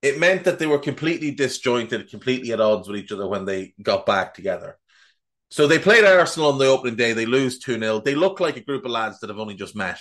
It 0.00 0.20
meant 0.20 0.44
that 0.44 0.60
they 0.60 0.66
were 0.66 0.78
completely 0.78 1.32
disjointed, 1.32 2.08
completely 2.08 2.52
at 2.52 2.60
odds 2.60 2.86
with 2.86 3.00
each 3.00 3.10
other 3.10 3.26
when 3.26 3.46
they 3.46 3.74
got 3.82 4.06
back 4.06 4.34
together. 4.34 4.78
So 5.50 5.66
they 5.66 5.80
played 5.80 6.04
Arsenal 6.04 6.52
on 6.52 6.58
the 6.58 6.66
opening 6.66 6.94
day. 6.94 7.14
They 7.14 7.26
lose 7.26 7.58
2 7.58 7.80
0. 7.80 7.98
They 7.98 8.14
look 8.14 8.38
like 8.38 8.56
a 8.56 8.60
group 8.60 8.84
of 8.84 8.92
lads 8.92 9.18
that 9.18 9.30
have 9.30 9.40
only 9.40 9.56
just 9.56 9.74
met. 9.74 9.98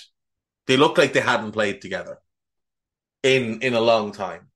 They 0.67 0.77
look 0.77 0.99
like 0.99 1.13
they 1.13 1.21
hadn't 1.21 1.53
played 1.53 1.81
together 1.81 2.19
in, 3.23 3.61
in 3.61 3.73
a 3.73 3.81
long 3.81 4.11
time. 4.11 4.49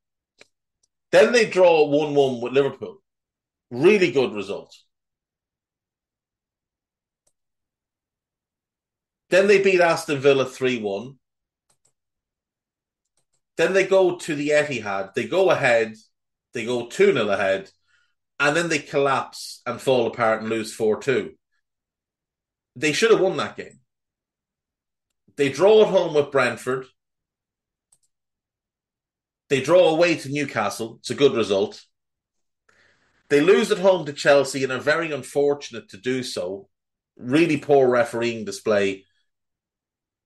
Then 1.11 1.33
they 1.33 1.49
draw 1.49 1.85
1 1.85 2.15
1 2.15 2.41
with 2.41 2.53
Liverpool. 2.53 3.01
Really 3.69 4.11
good 4.11 4.33
result. 4.33 4.75
Then 9.29 9.47
they 9.47 9.61
beat 9.61 9.79
Aston 9.79 10.19
Villa 10.19 10.45
3 10.45 10.81
1. 10.81 11.17
Then 13.57 13.73
they 13.73 13.85
go 13.85 14.17
to 14.17 14.35
the 14.35 14.49
Etihad. 14.49 15.13
They 15.13 15.27
go 15.27 15.49
ahead. 15.51 15.95
They 16.53 16.65
go 16.65 16.87
2 16.87 17.13
0 17.13 17.29
ahead. 17.29 17.71
And 18.39 18.55
then 18.55 18.69
they 18.69 18.79
collapse 18.79 19.61
and 19.65 19.79
fall 19.79 20.07
apart 20.07 20.41
and 20.41 20.49
lose 20.49 20.73
4 20.73 20.99
2. 21.01 21.33
They 22.75 22.91
should 22.93 23.11
have 23.11 23.19
won 23.19 23.37
that 23.37 23.57
game. 23.57 23.79
They 25.37 25.49
draw 25.49 25.83
at 25.83 25.89
home 25.89 26.13
with 26.13 26.31
Brentford. 26.31 26.87
They 29.51 29.59
draw 29.59 29.89
away 29.89 30.15
to 30.15 30.31
Newcastle. 30.31 30.95
It's 31.01 31.09
a 31.09 31.13
good 31.13 31.33
result. 31.33 31.83
They 33.27 33.41
lose 33.41 33.69
at 33.69 33.79
home 33.79 34.05
to 34.05 34.13
Chelsea 34.13 34.63
and 34.63 34.71
are 34.71 34.79
very 34.79 35.11
unfortunate 35.11 35.89
to 35.89 35.97
do 35.97 36.23
so. 36.23 36.69
Really 37.17 37.57
poor 37.57 37.89
refereeing 37.89 38.45
display 38.45 39.03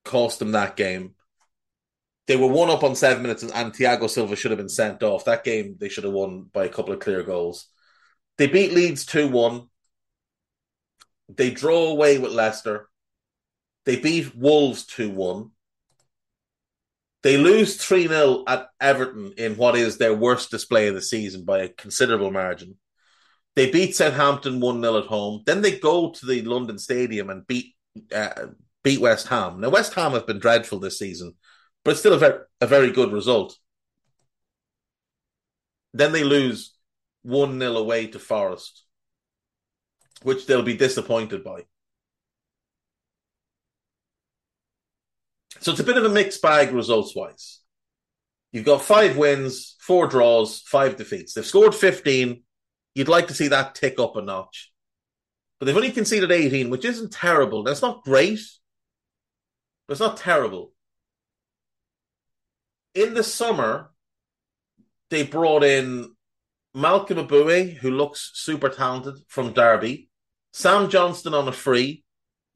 cost 0.03 0.37
them 0.37 0.51
that 0.51 0.75
game. 0.75 1.15
They 2.27 2.35
were 2.35 2.45
one 2.45 2.69
up 2.69 2.83
on 2.83 2.95
seven 2.95 3.23
minutes, 3.23 3.41
and 3.41 3.73
Thiago 3.73 4.07
Silva 4.07 4.35
should 4.35 4.51
have 4.51 4.59
been 4.59 4.69
sent 4.69 5.01
off. 5.01 5.25
That 5.25 5.43
game 5.43 5.75
they 5.79 5.89
should 5.89 6.03
have 6.03 6.13
won 6.13 6.43
by 6.53 6.65
a 6.65 6.69
couple 6.69 6.93
of 6.93 6.99
clear 6.99 7.23
goals. 7.23 7.65
They 8.37 8.45
beat 8.45 8.73
Leeds 8.73 9.07
2 9.07 9.27
1. 9.29 9.67
They 11.29 11.49
draw 11.49 11.87
away 11.87 12.19
with 12.19 12.31
Leicester. 12.31 12.89
They 13.85 13.95
beat 13.95 14.35
Wolves 14.35 14.85
2 14.85 15.09
1. 15.09 15.49
They 17.25 17.37
lose 17.37 17.77
3 17.77 18.07
0 18.07 18.43
at 18.45 18.67
Everton 18.79 19.33
in 19.35 19.57
what 19.57 19.75
is 19.75 19.97
their 19.97 20.13
worst 20.13 20.51
display 20.51 20.89
of 20.89 20.93
the 20.93 21.01
season 21.01 21.43
by 21.43 21.63
a 21.63 21.69
considerable 21.69 22.29
margin. 22.29 22.77
They 23.55 23.71
beat 23.71 23.95
Southampton 23.95 24.59
1 24.59 24.79
0 24.79 24.99
at 24.99 25.05
home. 25.07 25.41
Then 25.43 25.63
they 25.63 25.79
go 25.79 26.11
to 26.11 26.25
the 26.27 26.43
London 26.43 26.77
Stadium 26.77 27.31
and 27.31 27.47
beat 27.47 27.73
uh, 28.13 28.49
beat 28.83 29.01
West 29.01 29.27
Ham. 29.29 29.59
Now, 29.59 29.69
West 29.69 29.95
Ham 29.95 30.11
have 30.11 30.27
been 30.27 30.37
dreadful 30.37 30.77
this 30.77 30.99
season, 30.99 31.33
but 31.83 31.91
it's 31.91 31.99
still 31.99 32.13
a 32.13 32.19
very, 32.19 32.39
a 32.61 32.67
very 32.67 32.91
good 32.91 33.11
result. 33.11 33.57
Then 35.95 36.11
they 36.11 36.23
lose 36.23 36.75
1 37.23 37.57
0 37.57 37.75
away 37.75 38.05
to 38.05 38.19
Forest, 38.19 38.83
which 40.21 40.45
they'll 40.45 40.61
be 40.61 40.77
disappointed 40.77 41.43
by. 41.43 41.63
So 45.59 45.71
it's 45.71 45.79
a 45.79 45.85
bit 45.85 45.97
of 45.97 46.03
a 46.05 46.09
mixed 46.09 46.41
bag 46.41 46.71
results 46.71 47.15
wise. 47.15 47.61
You've 48.51 48.65
got 48.65 48.81
five 48.81 49.17
wins, 49.17 49.75
four 49.79 50.07
draws, 50.07 50.61
five 50.61 50.95
defeats. 50.95 51.33
They've 51.33 51.45
scored 51.45 51.75
15. 51.75 52.41
You'd 52.93 53.09
like 53.09 53.27
to 53.27 53.33
see 53.33 53.49
that 53.49 53.75
tick 53.75 53.99
up 53.99 54.15
a 54.15 54.21
notch. 54.21 54.71
But 55.59 55.65
they've 55.65 55.75
only 55.75 55.91
conceded 55.91 56.31
18, 56.31 56.69
which 56.69 56.85
isn't 56.85 57.11
terrible. 57.11 57.63
That's 57.63 57.81
not 57.81 58.05
great, 58.05 58.39
but 59.87 59.93
it's 59.93 60.01
not 60.01 60.17
terrible. 60.17 60.71
In 62.93 63.13
the 63.13 63.23
summer, 63.23 63.91
they 65.09 65.23
brought 65.23 65.65
in 65.65 66.15
Malcolm 66.73 67.17
Ebiowei, 67.17 67.75
who 67.75 67.91
looks 67.91 68.31
super 68.35 68.69
talented 68.69 69.15
from 69.27 69.51
Derby, 69.51 70.09
Sam 70.53 70.89
Johnstone 70.89 71.33
on 71.33 71.49
a 71.49 71.51
free 71.51 72.04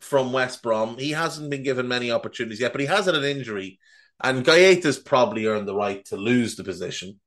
from 0.02 0.32
West 0.34 0.62
Brom. 0.64 0.98
He 0.98 1.12
hasn't 1.12 1.50
been 1.50 1.64
given 1.64 1.88
many 1.88 2.12
opportunities 2.12 2.60
yet, 2.60 2.72
but 2.72 2.82
he 2.82 2.88
has 2.88 3.06
had 3.06 3.16
an 3.16 3.24
injury, 3.24 3.80
and 4.22 4.46
Guaita's 4.46 5.00
probably 5.00 5.46
earned 5.46 5.68
the 5.68 5.76
right 5.76 6.04
to 6.06 6.18
lose 6.18 6.56
the 6.56 6.64
position. 6.64 7.20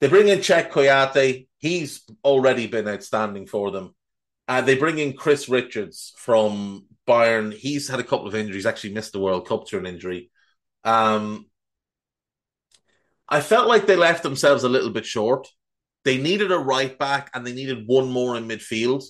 They 0.00 0.08
bring 0.08 0.28
in 0.28 0.38
Cheikhou 0.38 0.70
Kouyaté. 0.70 1.48
He's 1.58 2.02
already 2.24 2.66
been 2.66 2.88
outstanding 2.88 3.46
for 3.46 3.70
them. 3.70 3.94
Uh, 4.46 4.60
they 4.60 4.76
bring 4.76 4.98
in 4.98 5.12
Chris 5.12 5.48
Richards 5.48 6.14
from 6.16 6.86
Bayern, 7.08 7.52
he's 7.52 7.88
had 7.88 8.00
a 8.00 8.04
couple 8.04 8.28
of 8.28 8.34
injuries, 8.34 8.66
actually 8.66 8.92
missed 8.92 9.12
the 9.12 9.20
World 9.20 9.48
Cup 9.48 9.66
through 9.66 9.80
an 9.80 9.86
injury. 9.86 10.30
Um, 10.84 11.46
I 13.28 13.40
felt 13.40 13.66
like 13.66 13.86
they 13.86 13.96
left 13.96 14.22
themselves 14.22 14.62
a 14.62 14.68
little 14.68 14.90
bit 14.90 15.06
short. 15.06 15.48
They 16.04 16.18
needed 16.18 16.52
a 16.52 16.58
right 16.58 16.96
back 16.98 17.30
and 17.34 17.46
they 17.46 17.52
needed 17.52 17.86
one 17.86 18.10
more 18.10 18.36
in 18.36 18.46
midfield, 18.46 19.04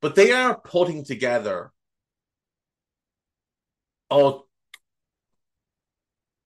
but 0.00 0.14
they 0.14 0.30
are 0.30 0.58
putting 0.58 1.04
together. 1.04 1.72
Oh, 4.12 4.46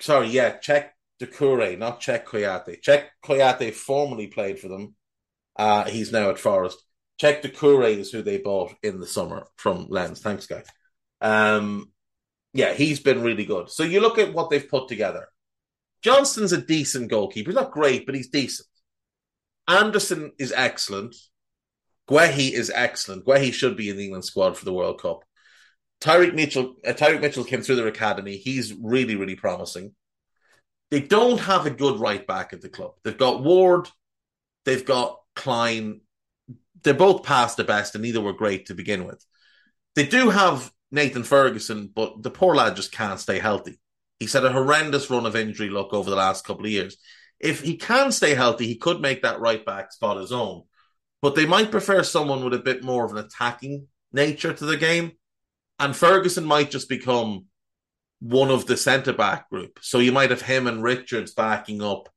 sorry, 0.00 0.28
yeah, 0.28 0.58
Cheick 0.58 0.90
Doucouré, 1.20 1.76
not 1.78 2.00
Check 2.00 2.26
Kouyaté. 2.28 2.80
Check 2.80 3.10
Kouyaté 3.24 3.72
formerly 3.72 4.28
played 4.28 4.58
for 4.58 4.68
them. 4.68 4.94
Uh, 5.56 5.84
he's 5.84 6.12
now 6.12 6.30
at 6.30 6.38
Forest. 6.38 6.78
Cheikhou 7.20 7.42
Doucouré 7.42 7.96
is 7.96 8.10
who 8.10 8.22
they 8.22 8.38
bought 8.38 8.74
in 8.82 9.00
the 9.00 9.06
summer 9.06 9.46
from 9.56 9.86
Lens. 9.88 10.20
Thanks, 10.20 10.46
guys. 10.46 10.66
Um, 11.20 11.90
Yeah, 12.52 12.72
he's 12.74 13.00
been 13.00 13.22
really 13.22 13.44
good. 13.44 13.70
So 13.70 13.82
you 13.82 14.00
look 14.00 14.18
at 14.18 14.32
what 14.32 14.50
they've 14.50 14.68
put 14.68 14.88
together. 14.88 15.28
Johnstone's 16.02 16.52
a 16.52 16.60
decent 16.60 17.10
goalkeeper. 17.10 17.50
He's 17.50 17.56
not 17.56 17.72
great, 17.72 18.06
but 18.06 18.14
he's 18.14 18.28
decent. 18.28 18.68
Anderson 19.68 20.32
is 20.38 20.52
excellent. 20.56 21.16
Guehi 22.08 22.52
is 22.52 22.70
excellent. 22.74 23.26
Guehi 23.26 23.52
should 23.52 23.76
be 23.76 23.90
in 23.90 23.96
the 23.96 24.04
England 24.04 24.24
squad 24.24 24.56
for 24.56 24.64
the 24.64 24.72
World 24.72 25.00
Cup. 25.02 25.24
Tyrick 26.00 26.34
Mitchell, 26.34 26.76
uh, 26.86 26.92
Tyrick 26.92 27.20
Mitchell 27.20 27.44
came 27.44 27.62
through 27.62 27.76
their 27.76 27.86
academy. 27.86 28.36
He's 28.36 28.74
really, 28.74 29.16
really 29.16 29.36
promising. 29.36 29.94
They 30.90 31.00
don't 31.00 31.38
have 31.38 31.66
a 31.66 31.70
good 31.70 31.98
right 31.98 32.26
back 32.26 32.52
at 32.52 32.60
the 32.60 32.68
club. 32.68 32.92
They've 33.02 33.16
got 33.16 33.42
Ward, 33.42 33.88
they've 34.64 34.84
got 34.84 35.18
Klein. 35.34 36.00
They're 36.82 36.94
both 36.94 37.24
past 37.24 37.56
the 37.56 37.64
best, 37.64 37.94
and 37.94 38.02
neither 38.02 38.20
were 38.20 38.32
great 38.32 38.66
to 38.66 38.74
begin 38.74 39.06
with. 39.06 39.24
They 39.96 40.06
do 40.06 40.30
have 40.30 40.70
Nathan 40.92 41.24
Ferguson, 41.24 41.90
but 41.92 42.22
the 42.22 42.30
poor 42.30 42.54
lad 42.54 42.76
just 42.76 42.92
can't 42.92 43.18
stay 43.18 43.38
healthy. 43.38 43.80
He's 44.20 44.32
had 44.32 44.44
a 44.44 44.52
horrendous 44.52 45.10
run 45.10 45.26
of 45.26 45.36
injury 45.36 45.68
luck 45.68 45.92
over 45.92 46.08
the 46.08 46.16
last 46.16 46.44
couple 46.44 46.64
of 46.64 46.70
years. 46.70 46.96
If 47.40 47.62
he 47.62 47.76
can 47.76 48.12
stay 48.12 48.34
healthy, 48.34 48.66
he 48.66 48.76
could 48.76 49.00
make 49.00 49.22
that 49.22 49.40
right 49.40 49.64
back 49.64 49.92
spot 49.92 50.18
his 50.18 50.32
own. 50.32 50.62
But 51.20 51.34
they 51.34 51.46
might 51.46 51.70
prefer 51.70 52.02
someone 52.02 52.44
with 52.44 52.54
a 52.54 52.58
bit 52.58 52.82
more 52.82 53.04
of 53.04 53.12
an 53.12 53.18
attacking 53.18 53.88
nature 54.12 54.52
to 54.52 54.64
the 54.64 54.76
game. 54.76 55.12
And 55.78 55.94
Ferguson 55.94 56.44
might 56.44 56.70
just 56.70 56.88
become 56.88 57.46
one 58.20 58.50
of 58.50 58.66
the 58.66 58.76
centre 58.76 59.12
back 59.12 59.50
group. 59.50 59.78
So 59.82 59.98
you 59.98 60.12
might 60.12 60.30
have 60.30 60.42
him 60.42 60.66
and 60.66 60.82
Richards 60.82 61.34
backing 61.34 61.82
up 61.82 62.08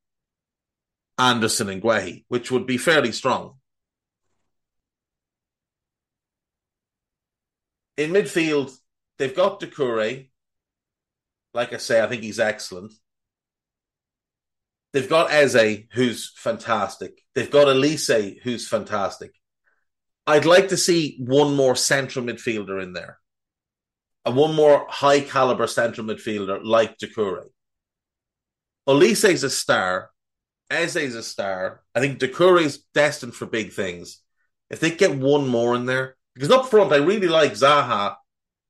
Anderson 1.18 1.70
and 1.70 1.82
Guehi, 1.82 2.24
which 2.30 2.52
would 2.52 2.66
be 2.66 2.78
fairly 2.78 3.12
strong. 3.12 3.56
In 7.98 8.12
midfield, 8.12 8.72
they've 9.18 9.36
got 9.36 9.60
Doucouré. 9.60 10.30
Like 11.54 11.74
I 11.74 11.78
say, 11.78 12.02
I 12.02 12.08
think 12.08 12.24
he's 12.24 12.40
excellent. 12.40 12.94
They've 14.94 15.10
got 15.10 15.32
Eze, 15.32 15.84
who's 15.92 16.32
fantastic. 16.36 17.22
They've 17.36 17.52
got 17.52 17.68
Olise, 17.68 18.40
who's 18.42 18.68
fantastic. 18.68 19.34
I'd 20.26 20.46
like 20.46 20.70
to 20.70 20.78
see 20.78 21.18
one 21.20 21.56
more 21.56 21.76
central 21.76 22.24
midfielder 22.24 22.82
in 22.82 22.94
there 22.94 23.20
and 24.30 24.38
one 24.38 24.54
more 24.54 24.86
high 24.88 25.22
caliber 25.22 25.66
central 25.66 26.06
midfielder 26.06 26.60
like 26.64 27.00
Doucouré. 27.00 27.46
is 28.88 29.44
a 29.44 29.50
star. 29.50 30.12
Eze 30.70 30.98
is 30.98 31.16
a 31.16 31.24
star. 31.24 31.82
I 31.96 32.00
think 32.00 32.20
Doucouré 32.20 32.62
is 32.62 32.84
destined 32.94 33.34
for 33.34 33.48
big 33.48 33.72
things. 33.72 34.22
If 34.70 34.80
they 34.80 34.92
get 34.92 35.16
one 35.16 35.48
more 35.48 35.74
in 35.74 35.88
there, 35.88 36.16
because 36.36 36.52
up 36.52 36.70
front, 36.70 36.94
I 36.94 36.98
really 36.98 37.28
like 37.28 37.54
Zaha 37.54 38.18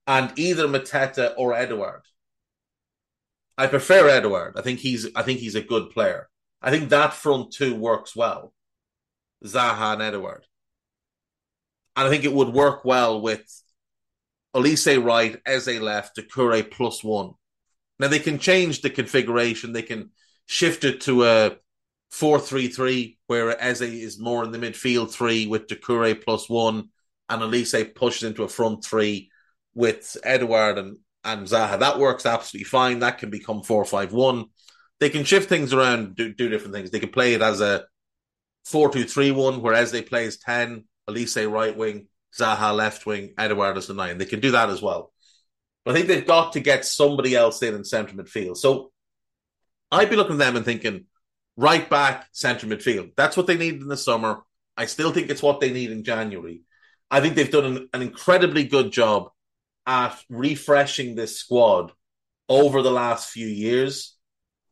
and 0.07 0.32
either 0.39 0.66
Mateta 0.66 1.34
or 1.38 1.53
Edouard. 1.53 2.03
I 3.57 3.68
prefer 3.68 4.07
Edouard. 4.07 4.53
I 4.55 4.62
think 4.62 4.80
he's 4.80 5.10
I 5.14 5.24
think 5.24 5.41
he's 5.41 5.55
a 5.55 5.62
good 5.62 5.89
player. 5.89 6.30
I 6.62 6.72
think 6.72 6.88
that 6.89 7.14
front 7.14 7.51
two 7.51 7.76
works 7.76 8.16
well. 8.16 8.53
Zaha 9.43 9.91
and 9.93 10.01
Edouard. 10.01 10.45
And 11.97 12.07
I 12.07 12.10
think 12.10 12.24
it 12.24 12.32
would 12.32 12.53
work 12.53 12.86
well 12.86 13.20
with 13.20 13.43
Olise 14.56 15.04
right, 15.04 15.39
Eze 15.45 15.80
left, 15.80 16.18
Doucouré 16.18 16.70
plus 16.70 17.04
one. 17.04 17.32
Now 18.00 18.08
they 18.08 18.20
can 18.20 18.39
change 18.39 18.82
the 18.82 18.89
configuration. 18.89 19.74
They 19.74 19.82
can 19.82 20.12
shift 20.45 20.84
it 20.84 21.02
to 21.02 21.26
a 21.26 21.58
four-three-three, 22.12 23.20
where 23.28 23.62
Eze 23.62 23.82
is 23.82 24.20
more 24.20 24.43
in 24.43 24.52
the 24.52 24.58
midfield 24.58 25.12
three 25.12 25.45
with 25.45 25.68
Doucouré 25.68 26.20
plus 26.20 26.50
one, 26.50 26.89
and 27.30 27.41
Olise 27.41 27.93
pushes 27.93 28.24
into 28.24 28.43
a 28.43 28.50
front 28.50 28.84
three 28.84 29.30
with 29.76 30.18
Edouard 30.24 30.80
and, 30.80 30.97
and 31.24 31.45
Zaha. 31.45 31.78
That 31.80 32.00
works 32.00 32.26
absolutely 32.26 32.66
fine. 32.66 33.00
That 33.00 33.20
can 33.20 33.30
become 33.30 33.62
four-five-one. 33.62 34.45
They 35.00 35.10
can 35.10 35.24
shift 35.24 35.47
things 35.47 35.72
around, 35.72 36.16
do, 36.16 36.34
do 36.34 36.50
different 36.50 36.74
things. 36.74 36.89
They 36.89 37.00
can 37.00 37.12
play 37.12 37.36
it 37.36 37.43
as 37.43 37.62
a 37.62 37.86
four-two-three-one, 38.66 39.62
where 39.62 39.76
Eze 39.76 40.02
plays 40.02 40.38
ten, 40.39 40.86
Olise 41.08 41.52
right 41.52 41.78
wing, 41.78 42.08
Zaha 42.38 42.75
left 42.75 43.05
wing, 43.05 43.34
Edouard 43.38 43.77
as 43.77 43.88
the 43.88 43.93
nine. 43.93 44.17
They 44.17 44.25
can 44.25 44.39
do 44.39 44.51
that 44.51 44.69
as 44.69 44.82
well. 44.82 45.11
But 45.84 45.91
I 45.91 45.95
think 45.95 46.07
they've 46.07 46.25
got 46.25 46.53
to 46.53 46.59
get 46.59 46.86
somebody 46.86 47.36
else 47.36 47.61
in 47.63 47.73
in 47.73 47.84
centre 47.84 48.15
midfield. 48.15 48.57
So 48.57 48.91
I'd 49.91 50.09
be 50.09 50.15
looking 50.15 50.34
at 50.34 50.39
them 50.39 50.55
and 50.55 50.65
thinking 50.65 51.05
right 51.57 51.89
back, 51.89 52.27
centre 52.32 52.67
midfield. 52.67 53.11
That's 53.15 53.36
what 53.36 53.47
they 53.47 53.57
need 53.57 53.82
in 53.82 53.88
the 53.88 53.97
summer. 53.97 54.43
I 54.77 54.86
still 54.86 55.11
think 55.11 55.30
it's 55.30 55.43
what 55.43 55.59
they 55.59 55.71
need 55.71 55.91
in 55.91 56.03
January. 56.03 56.61
I 57.11 57.21
think 57.21 57.36
they've 57.36 57.51
done 57.51 57.65
an, 57.65 57.89
an 57.93 58.01
incredibly 58.01 58.63
good 58.65 58.91
job 58.91 59.30
at 59.86 60.15
refreshing 60.30 61.15
this 61.15 61.38
squad 61.38 61.91
over 62.47 62.82
the 62.82 62.91
last 62.91 63.32
few 63.32 63.47
years. 63.47 64.15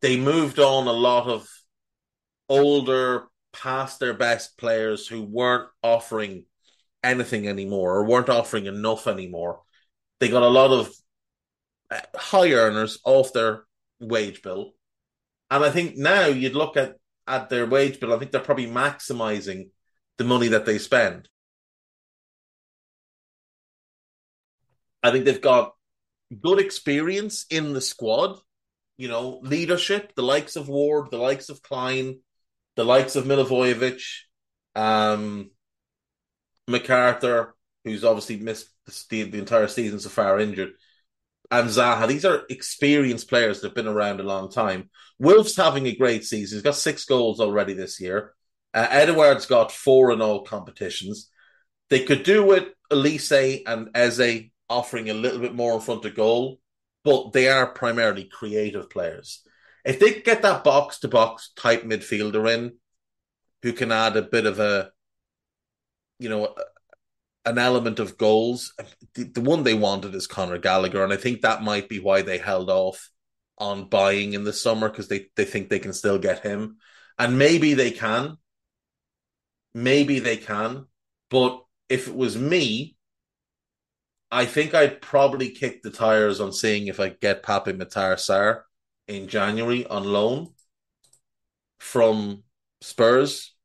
They 0.01 0.17
moved 0.17 0.59
on 0.59 0.87
a 0.87 0.91
lot 0.91 1.27
of 1.27 1.47
older, 2.47 3.27
past 3.51 3.99
their 3.99 4.13
best 4.13 4.57
players 4.57 5.07
who 5.07 5.23
weren't 5.23 5.67
offering 5.81 6.45
anything 7.03 7.47
anymore 7.47 7.95
or 7.95 8.05
weren't 8.05 8.29
offering 8.29 8.65
enough 8.65 9.07
anymore. 9.07 9.61
They 10.19 10.29
got 10.29 10.43
a 10.43 10.47
lot 10.47 10.71
of 10.71 10.93
uh, 11.91 11.99
high 12.15 12.53
earners 12.53 12.99
off 13.03 13.33
their 13.33 13.63
wage 13.99 14.41
bill. 14.41 14.73
And 15.49 15.63
I 15.63 15.69
think 15.69 15.95
now 15.95 16.25
you'd 16.25 16.55
look 16.55 16.75
at, 16.77 16.95
at 17.27 17.49
their 17.49 17.65
wage 17.65 17.99
bill, 17.99 18.13
I 18.13 18.19
think 18.19 18.31
they're 18.31 18.41
probably 18.41 18.67
maximizing 18.67 19.69
the 20.17 20.23
money 20.23 20.49
that 20.49 20.65
they 20.65 20.77
spend. 20.77 21.29
I 25.03 25.11
think 25.11 25.25
they've 25.25 25.39
got 25.39 25.73
good 26.41 26.59
experience 26.59 27.45
in 27.49 27.73
the 27.73 27.81
squad, 27.81 28.39
you 28.97 29.07
know, 29.07 29.39
leadership, 29.43 30.13
the 30.15 30.23
likes 30.23 30.55
of 30.55 30.67
Ward, 30.67 31.11
the 31.11 31.17
likes 31.17 31.49
of 31.49 31.61
Klein, 31.61 32.19
the 32.75 32.83
likes 32.83 33.15
of 33.15 33.25
Milivojevic, 33.25 34.01
um, 34.75 35.51
McArthur, 36.70 37.51
who's 37.84 38.03
obviously 38.03 38.38
missed 38.38 38.70
the, 39.09 39.24
the 39.24 39.39
entire 39.39 39.68
season 39.68 39.99
so 39.99 40.09
far 40.09 40.39
injured, 40.39 40.72
and 41.49 41.70
Zaha. 41.70 42.07
These 42.07 42.26
are 42.26 42.43
experienced 42.49 43.30
players 43.30 43.61
that 43.61 43.68
have 43.68 43.76
been 43.76 43.88
around 43.88 44.20
a 44.20 44.24
long 44.24 44.51
time. 44.51 44.89
Wilf's 45.20 45.55
having 45.55 45.88
a 45.88 45.95
great 45.95 46.26
season. 46.26 46.57
He's 46.57 46.63
got 46.63 46.76
six 46.76 47.05
goals 47.05 47.39
already 47.39 47.74
this 47.74 47.99
year. 47.99 48.34
Uh, 48.74 48.88
Edouard's 48.89 49.45
got 49.45 49.72
four 49.72 50.11
in 50.11 50.22
all 50.22 50.43
competitions. 50.43 51.32
They 51.89 52.03
could 52.03 52.24
do 52.24 52.43
with 52.43 52.65
Olise 52.91 53.63
and 53.65 53.89
Eze 53.95 54.49
offering 54.70 55.09
a 55.09 55.13
little 55.13 55.39
bit 55.39 55.55
more 55.55 55.76
in 55.76 55.80
front 55.80 56.03
of 56.03 56.15
goal, 56.15 56.59
but 57.03 57.32
they 57.32 57.47
are 57.47 57.68
primarily 57.68 58.26
creative 58.26 58.89
players. 58.89 59.41
If 59.86 59.99
they 59.99 60.20
get 60.20 60.41
that 60.41 60.65
box 60.65 60.99
to 60.99 61.07
box 61.07 61.51
type 61.55 61.84
midfielder 61.84 62.53
in, 62.53 62.74
who 63.63 63.72
can 63.72 63.91
add 63.91 64.18
a 64.18 64.22
bit 64.22 64.45
of 64.45 64.59
a 64.59 64.91
you 66.20 66.30
know, 66.30 66.55
an 67.45 67.57
element 67.57 67.99
of 67.99 68.18
goals. 68.18 68.74
The, 69.13 69.24
the, 69.24 69.41
one 69.41 69.63
they 69.63 69.74
wanted 69.74 70.13
is 70.15 70.28
Conor 70.28 70.57
Gallagher, 70.57 71.03
and 71.03 71.13
I 71.13 71.18
think 71.18 71.41
that 71.41 71.63
might 71.63 71.89
be 71.89 71.99
why 71.99 72.22
they 72.22 72.38
held 72.38 72.70
off 72.70 73.09
on 73.57 73.89
buying 73.89 74.34
in 74.34 74.43
the 74.43 74.53
summer 74.53 74.89
because 74.89 75.07
they, 75.07 75.28
they 75.36 75.45
think 75.45 75.70
they 75.70 75.80
can 75.80 75.93
still 75.93 76.20
get 76.20 76.41
him. 76.43 76.78
And 77.18 77.39
maybe 77.39 77.74
they 77.74 77.91
can. 77.91 78.38
Maybe 79.74 80.20
they 80.20 80.38
can. 80.38 80.86
But 81.30 81.63
if 81.89 82.07
it 82.07 82.15
was 82.15 82.38
me, 82.38 82.95
I 84.30 84.45
think 84.45 84.74
I'd 84.74 85.01
probably 85.01 85.51
kick 85.51 85.82
the 85.82 85.89
tires 85.89 86.41
on 86.41 86.51
seeing 86.51 86.88
if 86.88 86.99
I 86.99 87.09
get 87.09 87.43
Pape 87.43 87.76
Matar 87.78 88.15
Sarr 88.15 88.61
in 89.07 89.28
January 89.28 89.86
on 89.86 90.03
loan 90.03 90.53
from 91.80 92.43
Spurs 92.82 93.55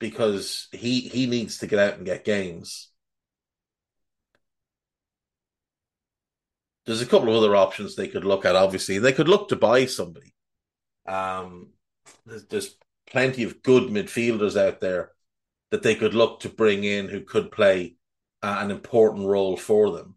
because 0.00 0.66
he 0.72 1.02
he 1.02 1.26
needs 1.26 1.58
to 1.58 1.68
get 1.68 1.78
out 1.78 1.98
and 1.98 2.06
get 2.06 2.24
games. 2.24 2.90
There's 6.86 7.02
a 7.02 7.06
couple 7.06 7.28
of 7.28 7.36
other 7.36 7.54
options 7.54 7.94
they 7.94 8.08
could 8.08 8.24
look 8.24 8.44
at. 8.44 8.56
Obviously, 8.56 8.98
they 8.98 9.12
could 9.12 9.28
look 9.28 9.50
to 9.50 9.56
buy 9.56 9.86
somebody. 9.86 10.34
Um, 11.06 11.68
there's, 12.26 12.46
there's 12.46 12.76
plenty 13.06 13.44
of 13.44 13.62
good 13.62 13.84
midfielders 13.84 14.60
out 14.60 14.80
there 14.80 15.12
that 15.70 15.84
they 15.84 15.94
could 15.94 16.14
look 16.14 16.40
to 16.40 16.48
bring 16.48 16.82
in 16.82 17.08
who 17.08 17.20
could 17.20 17.52
play 17.52 17.96
uh, 18.42 18.56
an 18.58 18.72
important 18.72 19.26
role 19.26 19.56
for 19.56 19.92
them. 19.92 20.16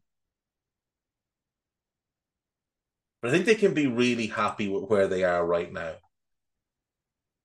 But 3.21 3.29
I 3.29 3.34
think 3.34 3.45
they 3.45 3.55
can 3.55 3.73
be 3.73 3.88
really 3.88 4.27
happy 4.27 4.67
with 4.67 4.89
where 4.89 5.07
they 5.07 5.23
are 5.23 5.45
right 5.45 5.71
now. 5.71 5.95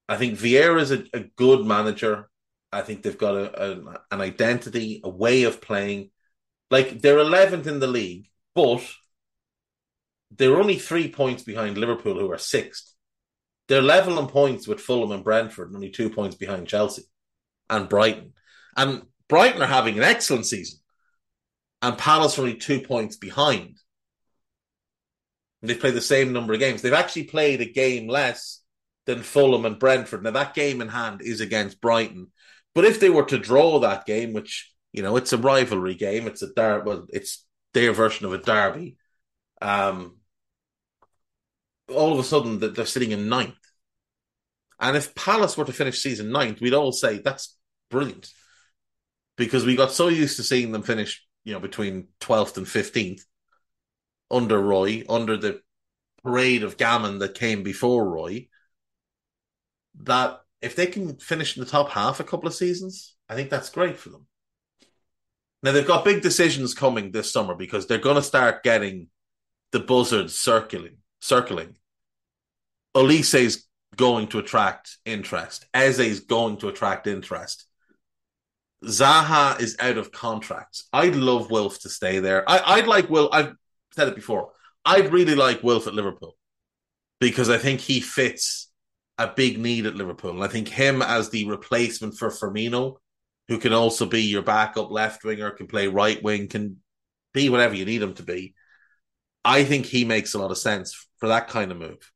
I 0.08 0.16
think 0.16 0.38
Vieira 0.38 0.80
is 0.80 0.90
a, 0.90 1.04
a 1.12 1.20
good 1.36 1.66
manager. 1.66 2.28
I 2.72 2.82
think 2.82 3.02
they've 3.02 3.16
got 3.18 3.34
a, 3.34 3.62
a, 3.62 4.00
an 4.10 4.20
identity, 4.20 5.00
a 5.04 5.08
way 5.08 5.44
of 5.44 5.60
playing. 5.60 6.10
Like 6.70 7.00
they're 7.00 7.18
11th 7.18 7.66
in 7.66 7.80
the 7.80 7.86
league, 7.86 8.28
but 8.54 8.82
they're 10.30 10.58
only 10.58 10.78
three 10.78 11.10
points 11.10 11.42
behind 11.42 11.78
Liverpool, 11.78 12.18
who 12.18 12.30
are 12.30 12.38
sixth. 12.38 12.94
They're 13.68 13.82
level 13.82 14.18
on 14.18 14.28
points 14.28 14.66
with 14.66 14.80
Fulham 14.80 15.12
and 15.12 15.24
Brentford, 15.24 15.68
and 15.68 15.76
only 15.76 15.90
two 15.90 16.10
points 16.10 16.36
behind 16.36 16.68
Chelsea 16.68 17.02
and 17.68 17.88
Brighton. 17.88 18.32
And 18.76 19.02
Brighton 19.28 19.62
are 19.62 19.66
having 19.66 19.96
an 19.98 20.04
excellent 20.04 20.46
season, 20.46 20.80
and 21.82 21.98
Palace 21.98 22.38
are 22.38 22.42
only 22.42 22.56
two 22.56 22.80
points 22.80 23.16
behind. 23.16 23.76
They've 25.60 25.78
played 25.78 25.94
the 25.94 26.00
same 26.00 26.32
number 26.32 26.54
of 26.54 26.60
games. 26.60 26.82
They've 26.82 26.92
actually 26.92 27.24
played 27.24 27.60
a 27.60 27.70
game 27.70 28.08
less 28.08 28.60
than 29.08 29.22
Fulham 29.22 29.64
and 29.64 29.78
Brentford. 29.78 30.22
Now 30.22 30.32
that 30.32 30.54
game 30.54 30.82
in 30.82 30.88
hand 30.88 31.22
is 31.22 31.40
against 31.40 31.80
Brighton, 31.80 32.28
but 32.74 32.84
if 32.84 33.00
they 33.00 33.08
were 33.08 33.24
to 33.24 33.38
draw 33.38 33.80
that 33.80 34.04
game, 34.04 34.34
which 34.34 34.70
you 34.92 35.02
know 35.02 35.16
it's 35.16 35.32
a 35.32 35.38
rivalry 35.38 35.94
game, 35.94 36.26
it's 36.26 36.42
a 36.42 36.52
dar 36.52 36.84
well, 36.84 37.06
it's 37.08 37.46
their 37.72 37.92
version 37.92 38.26
of 38.26 38.34
a 38.34 38.38
derby. 38.38 38.98
Um, 39.62 40.18
all 41.88 42.12
of 42.12 42.18
a 42.18 42.22
sudden 42.22 42.58
that 42.60 42.76
they're 42.76 42.84
sitting 42.84 43.12
in 43.12 43.30
ninth. 43.30 43.56
And 44.78 44.94
if 44.94 45.14
Palace 45.14 45.56
were 45.56 45.64
to 45.64 45.72
finish 45.72 46.02
season 46.02 46.30
ninth, 46.30 46.60
we'd 46.60 46.74
all 46.74 46.92
say 46.92 47.18
that's 47.18 47.56
brilliant. 47.90 48.30
Because 49.38 49.64
we 49.64 49.74
got 49.74 49.90
so 49.90 50.08
used 50.08 50.36
to 50.36 50.42
seeing 50.42 50.70
them 50.70 50.82
finish, 50.82 51.26
you 51.44 51.54
know, 51.54 51.60
between 51.60 52.08
12th 52.20 52.58
and 52.58 52.66
15th 52.66 53.22
under 54.30 54.60
Roy, 54.60 55.02
under 55.08 55.38
the 55.38 55.62
parade 56.22 56.62
of 56.62 56.76
gammon 56.76 57.20
that 57.20 57.34
came 57.34 57.62
before 57.62 58.06
Roy, 58.06 58.47
that 60.04 60.40
if 60.60 60.76
they 60.76 60.86
can 60.86 61.16
finish 61.16 61.56
in 61.56 61.64
the 61.64 61.70
top 61.70 61.90
half 61.90 62.20
a 62.20 62.24
couple 62.24 62.46
of 62.48 62.54
seasons, 62.54 63.14
I 63.28 63.34
think 63.34 63.50
that's 63.50 63.70
great 63.70 63.96
for 63.96 64.10
them. 64.10 64.26
Now 65.62 65.72
they've 65.72 65.86
got 65.86 66.04
big 66.04 66.22
decisions 66.22 66.74
coming 66.74 67.10
this 67.10 67.32
summer 67.32 67.54
because 67.54 67.86
they're 67.86 67.98
going 67.98 68.16
to 68.16 68.22
start 68.22 68.62
getting 68.62 69.08
the 69.72 69.80
buzzards 69.80 70.38
circling. 70.38 70.98
Circling. 71.20 71.76
Olise's 72.94 73.66
going 73.96 74.28
to 74.28 74.38
attract 74.38 74.98
interest. 75.04 75.66
Eze's 75.74 76.20
going 76.20 76.58
to 76.58 76.68
attract 76.68 77.06
interest. 77.06 77.66
Zaha 78.84 79.60
is 79.60 79.76
out 79.80 79.98
of 79.98 80.12
contract. 80.12 80.84
I'd 80.92 81.16
love 81.16 81.50
Wilf 81.50 81.80
to 81.80 81.88
stay 81.88 82.20
there. 82.20 82.44
I, 82.48 82.76
would 82.76 82.86
like 82.86 83.10
Will. 83.10 83.28
I've 83.32 83.54
said 83.94 84.08
it 84.08 84.14
before. 84.14 84.52
I'd 84.84 85.12
really 85.12 85.34
like 85.34 85.62
Wilf 85.64 85.88
at 85.88 85.94
Liverpool 85.94 86.36
because 87.20 87.50
I 87.50 87.58
think 87.58 87.80
he 87.80 88.00
fits 88.00 88.67
a 89.18 89.28
big 89.28 89.58
need 89.58 89.86
at 89.86 89.96
Liverpool. 89.96 90.30
And 90.30 90.44
I 90.44 90.48
think 90.48 90.68
him 90.68 91.02
as 91.02 91.30
the 91.30 91.48
replacement 91.48 92.16
for 92.16 92.30
Firmino 92.30 92.98
who 93.48 93.58
can 93.58 93.72
also 93.72 94.06
be 94.06 94.22
your 94.22 94.42
backup 94.42 94.90
left 94.90 95.24
winger, 95.24 95.50
can 95.50 95.66
play 95.66 95.88
right 95.88 96.22
wing, 96.22 96.48
can 96.48 96.76
be 97.32 97.48
whatever 97.48 97.74
you 97.74 97.84
need 97.84 98.02
him 98.02 98.14
to 98.14 98.22
be. 98.22 98.54
I 99.44 99.64
think 99.64 99.86
he 99.86 100.04
makes 100.04 100.34
a 100.34 100.38
lot 100.38 100.50
of 100.50 100.58
sense 100.58 101.08
for 101.16 101.28
that 101.28 101.48
kind 101.48 101.72
of 101.72 101.78
move. 101.78 102.12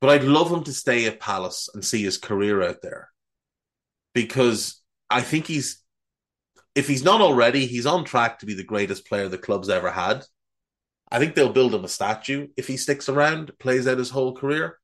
But 0.00 0.10
I'd 0.10 0.24
love 0.24 0.50
him 0.50 0.64
to 0.64 0.72
stay 0.72 1.06
at 1.06 1.20
Palace 1.20 1.68
and 1.72 1.84
see 1.84 2.02
his 2.02 2.18
career 2.18 2.62
out 2.62 2.82
there. 2.82 3.10
Because 4.12 4.82
I 5.08 5.22
think 5.22 5.46
he's, 5.46 5.82
if 6.74 6.88
he's 6.88 7.04
not 7.04 7.20
already, 7.20 7.66
he's 7.66 7.86
on 7.86 8.04
track 8.04 8.40
to 8.40 8.46
be 8.46 8.54
the 8.54 8.64
greatest 8.64 9.06
player 9.06 9.28
the 9.28 9.38
club's 9.38 9.68
ever 9.68 9.90
had. 9.90 10.24
I 11.10 11.20
think 11.20 11.34
they'll 11.34 11.52
build 11.52 11.74
him 11.74 11.84
a 11.84 11.88
statue 11.88 12.48
if 12.56 12.66
he 12.66 12.76
sticks 12.76 13.08
around, 13.08 13.52
plays 13.60 13.86
out 13.86 13.98
his 13.98 14.10
whole 14.10 14.34
career. 14.34 14.78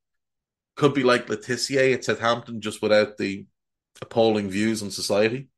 Could 0.76 0.94
be 0.94 1.02
like 1.02 1.28
Le 1.28 1.36
Tissier 1.36 1.94
at 1.94 2.04
Southampton, 2.04 2.60
just 2.60 2.80
without 2.80 3.18
the 3.18 3.46
appalling 4.00 4.48
views 4.48 4.82
on 4.82 4.90
society. 4.90 5.48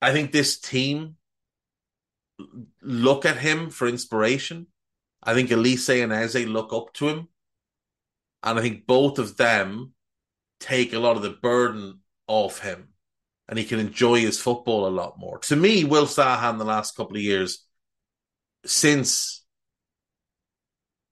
I 0.00 0.12
think 0.12 0.32
this 0.32 0.58
team 0.58 1.16
look 2.82 3.24
at 3.24 3.36
him 3.36 3.70
for 3.70 3.86
inspiration. 3.86 4.66
I 5.22 5.34
think 5.34 5.50
Olise 5.50 6.02
and 6.02 6.12
Eze 6.12 6.46
look 6.46 6.72
up 6.72 6.92
to 6.94 7.08
him. 7.08 7.28
And 8.42 8.58
I 8.58 8.62
think 8.62 8.86
both 8.86 9.20
of 9.20 9.36
them 9.36 9.92
take 10.58 10.92
a 10.92 10.98
lot 10.98 11.16
of 11.16 11.22
the 11.22 11.30
burden 11.30 12.00
off 12.26 12.60
him 12.60 12.88
and 13.48 13.58
he 13.58 13.64
can 13.64 13.78
enjoy 13.78 14.20
his 14.20 14.40
football 14.40 14.86
a 14.86 14.90
lot 14.90 15.18
more. 15.18 15.38
To 15.38 15.56
me, 15.56 15.84
Will 15.84 16.06
Zaha 16.06 16.50
in 16.50 16.58
the 16.58 16.64
last 16.64 16.96
couple 16.96 17.16
of 17.16 17.22
years, 17.22 17.64
since 18.64 19.41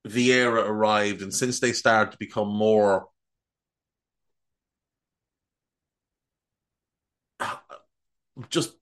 Vieira 0.06 0.66
arrived 0.66 1.22
and 1.22 1.32
since 1.32 1.60
they 1.60 1.72
started 1.72 2.12
to 2.12 2.18
become 2.18 2.48
more 2.48 3.06
just 8.48 8.74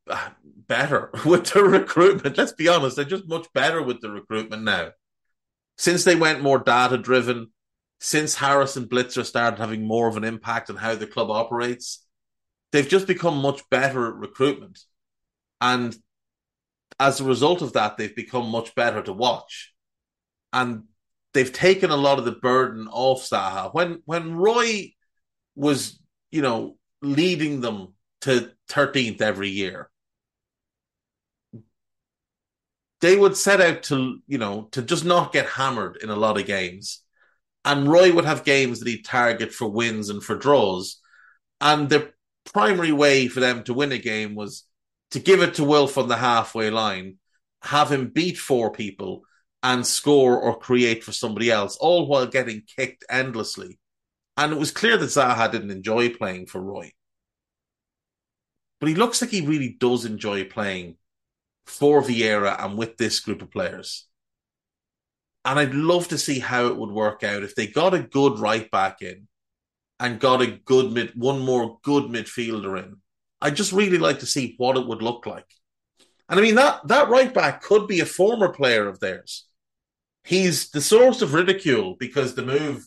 better 0.69 1.11
with 1.27 1.47
the 1.47 1.63
recruitment. 1.63 2.39
Let's 2.39 2.53
be 2.53 2.69
honest, 2.69 2.97
they're 2.97 3.05
just 3.05 3.27
much 3.27 3.47
better 3.53 3.83
with 3.83 4.01
the 4.01 4.11
recruitment 4.11 4.63
now. 4.63 4.91
Since 5.77 6.05
they 6.05 6.17
went 6.17 6.43
more 6.43 6.59
data 6.59 6.99
driven, 6.99 7.49
since 8.01 8.37
Harris 8.37 8.77
and 8.77 8.89
Blitzer 8.89 9.25
started 9.25 9.59
having 9.59 9.87
more 9.87 10.09
of 10.09 10.17
an 10.17 10.25
impact 10.25 10.71
on 10.71 10.77
how 10.77 10.95
the 10.95 11.07
club 11.07 11.31
operates, 11.31 12.05
they've 12.73 12.89
just 12.89 13.07
become 13.07 13.39
much 13.39 13.69
better 13.71 14.09
at 14.09 14.15
recruitment. 14.15 14.79
And 15.61 15.97
as 17.01 17.21
a 17.21 17.25
result 17.25 17.63
of 17.63 17.73
that, 17.73 17.97
they've 17.97 18.15
become 18.15 18.49
much 18.49 18.75
better 18.75 19.03
to 19.03 19.13
watch. 19.13 19.73
And 20.53 20.85
they've 21.35 21.53
taken 21.53 21.91
a 21.91 21.97
lot 21.97 22.19
of 22.19 22.25
the 22.25 22.33
burden 22.33 22.89
off 22.89 23.29
Zaha. 23.29 23.73
When 23.73 24.03
when 24.05 24.35
Roy 24.35 24.93
was, 25.55 25.99
you 26.31 26.43
know, 26.43 26.77
leading 27.03 27.61
them 27.61 27.95
to 28.23 28.51
13th 28.71 29.21
every 29.21 29.49
year. 29.49 29.91
They 33.01 33.17
would 33.17 33.37
set 33.37 33.61
out 33.61 33.85
to, 33.85 34.19
you 34.27 34.39
know, 34.39 34.69
to 34.73 34.83
just 34.83 35.05
not 35.05 35.33
get 35.33 35.47
hammered 35.47 35.99
in 36.03 36.11
a 36.11 36.17
lot 36.17 36.39
of 36.39 36.47
games. 36.47 37.03
And 37.65 37.89
Roy 37.89 38.13
would 38.13 38.25
have 38.25 38.45
games 38.45 38.81
that 38.81 38.89
he'd 38.89 39.05
target 39.05 39.53
for 39.53 39.69
wins 39.69 40.09
and 40.09 40.23
for 40.23 40.37
draws. 40.37 41.01
And 41.61 41.89
the 41.89 42.13
primary 42.53 42.93
way 42.93 43.29
for 43.29 43.41
them 43.41 43.63
to 43.65 43.75
win 43.75 43.93
a 43.93 43.99
game 43.99 44.35
was 44.35 44.65
to 45.13 45.21
give 45.21 45.43
it 45.43 45.55
to 45.55 45.65
Wilf 45.65 45.97
on 45.97 46.09
the 46.09 46.17
halfway 46.17 46.71
line, 46.71 47.19
have 47.63 47.91
him 47.91 48.09
beat 48.09 48.39
four 48.39 48.73
people 48.73 49.23
and 49.63 49.87
score 49.87 50.39
or 50.39 50.59
create 50.59 51.03
for 51.03 51.13
somebody 51.13 51.51
else, 51.51 51.77
all 51.77 52.07
while 52.07 52.27
getting 52.27 52.63
kicked 52.77 53.05
endlessly. 53.11 53.79
And 54.37 54.53
it 54.53 54.59
was 54.59 54.71
clear 54.71 54.97
that 54.97 55.07
Zaha 55.07 55.51
didn't 55.51 55.73
enjoy 55.73 56.11
playing 56.11 56.47
for 56.47 56.61
Roy 56.61 56.93
but 58.81 58.89
he 58.89 58.95
looks 58.95 59.21
like 59.21 59.31
he 59.31 59.47
really 59.47 59.77
does 59.79 60.05
enjoy 60.05 60.45
playing 60.45 60.97
for 61.67 62.03
Vieira 62.03 62.65
and 62.65 62.79
with 62.79 62.97
this 62.97 63.21
group 63.21 63.43
of 63.43 63.51
players. 63.51 64.07
And 65.45 65.59
I'd 65.59 65.75
love 65.75 66.09
to 66.09 66.19
see 66.19 66.39
how 66.39 66.67
it 66.67 66.77
would 66.77 66.91
work 66.91 67.25
out 67.25 67.43
if 67.43 67.55
they 67.55 67.67
got 67.67 67.95
a 67.95 68.01
good 68.01 68.39
right 68.39 68.71
back 68.71 69.03
in 69.03 69.29
and 69.99 70.21
got 70.21 70.43
a 70.43 70.47
good 70.47 70.93
mid, 70.93 71.13
one 71.15 71.41
more 71.41 71.79
good 71.83 72.05
midfielder 72.05 72.79
in. 72.83 72.97
I'd 73.41 73.57
just 73.57 73.73
really 73.73 73.99
like 73.99 74.21
to 74.21 74.27
see 74.27 74.55
what 74.59 74.77
it 74.77 74.87
would 74.87 75.03
look 75.03 75.27
like. 75.27 75.47
And 76.29 76.39
I 76.39 76.43
mean 76.43 76.57
that 76.57 76.87
that 76.89 77.09
right 77.09 77.33
back 77.33 77.63
could 77.63 77.87
be 77.89 78.01
a 78.01 78.07
former 78.07 78.53
player 78.53 78.87
of 78.87 79.01
theirs. 79.01 79.48
He's 80.29 80.69
the 80.73 80.83
source 80.83 81.23
of 81.23 81.33
ridicule 81.33 81.97
because 81.99 82.35
the 82.35 82.43
move 82.43 82.87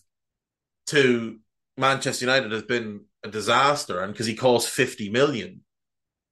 to 0.86 1.40
Manchester 1.76 2.26
United 2.26 2.52
has 2.52 2.62
been 2.62 3.06
a 3.24 3.30
disaster 3.30 4.00
and 4.00 4.14
because 4.14 4.28
he 4.28 4.36
costs 4.36 4.70
50 4.70 5.10
million. 5.10 5.62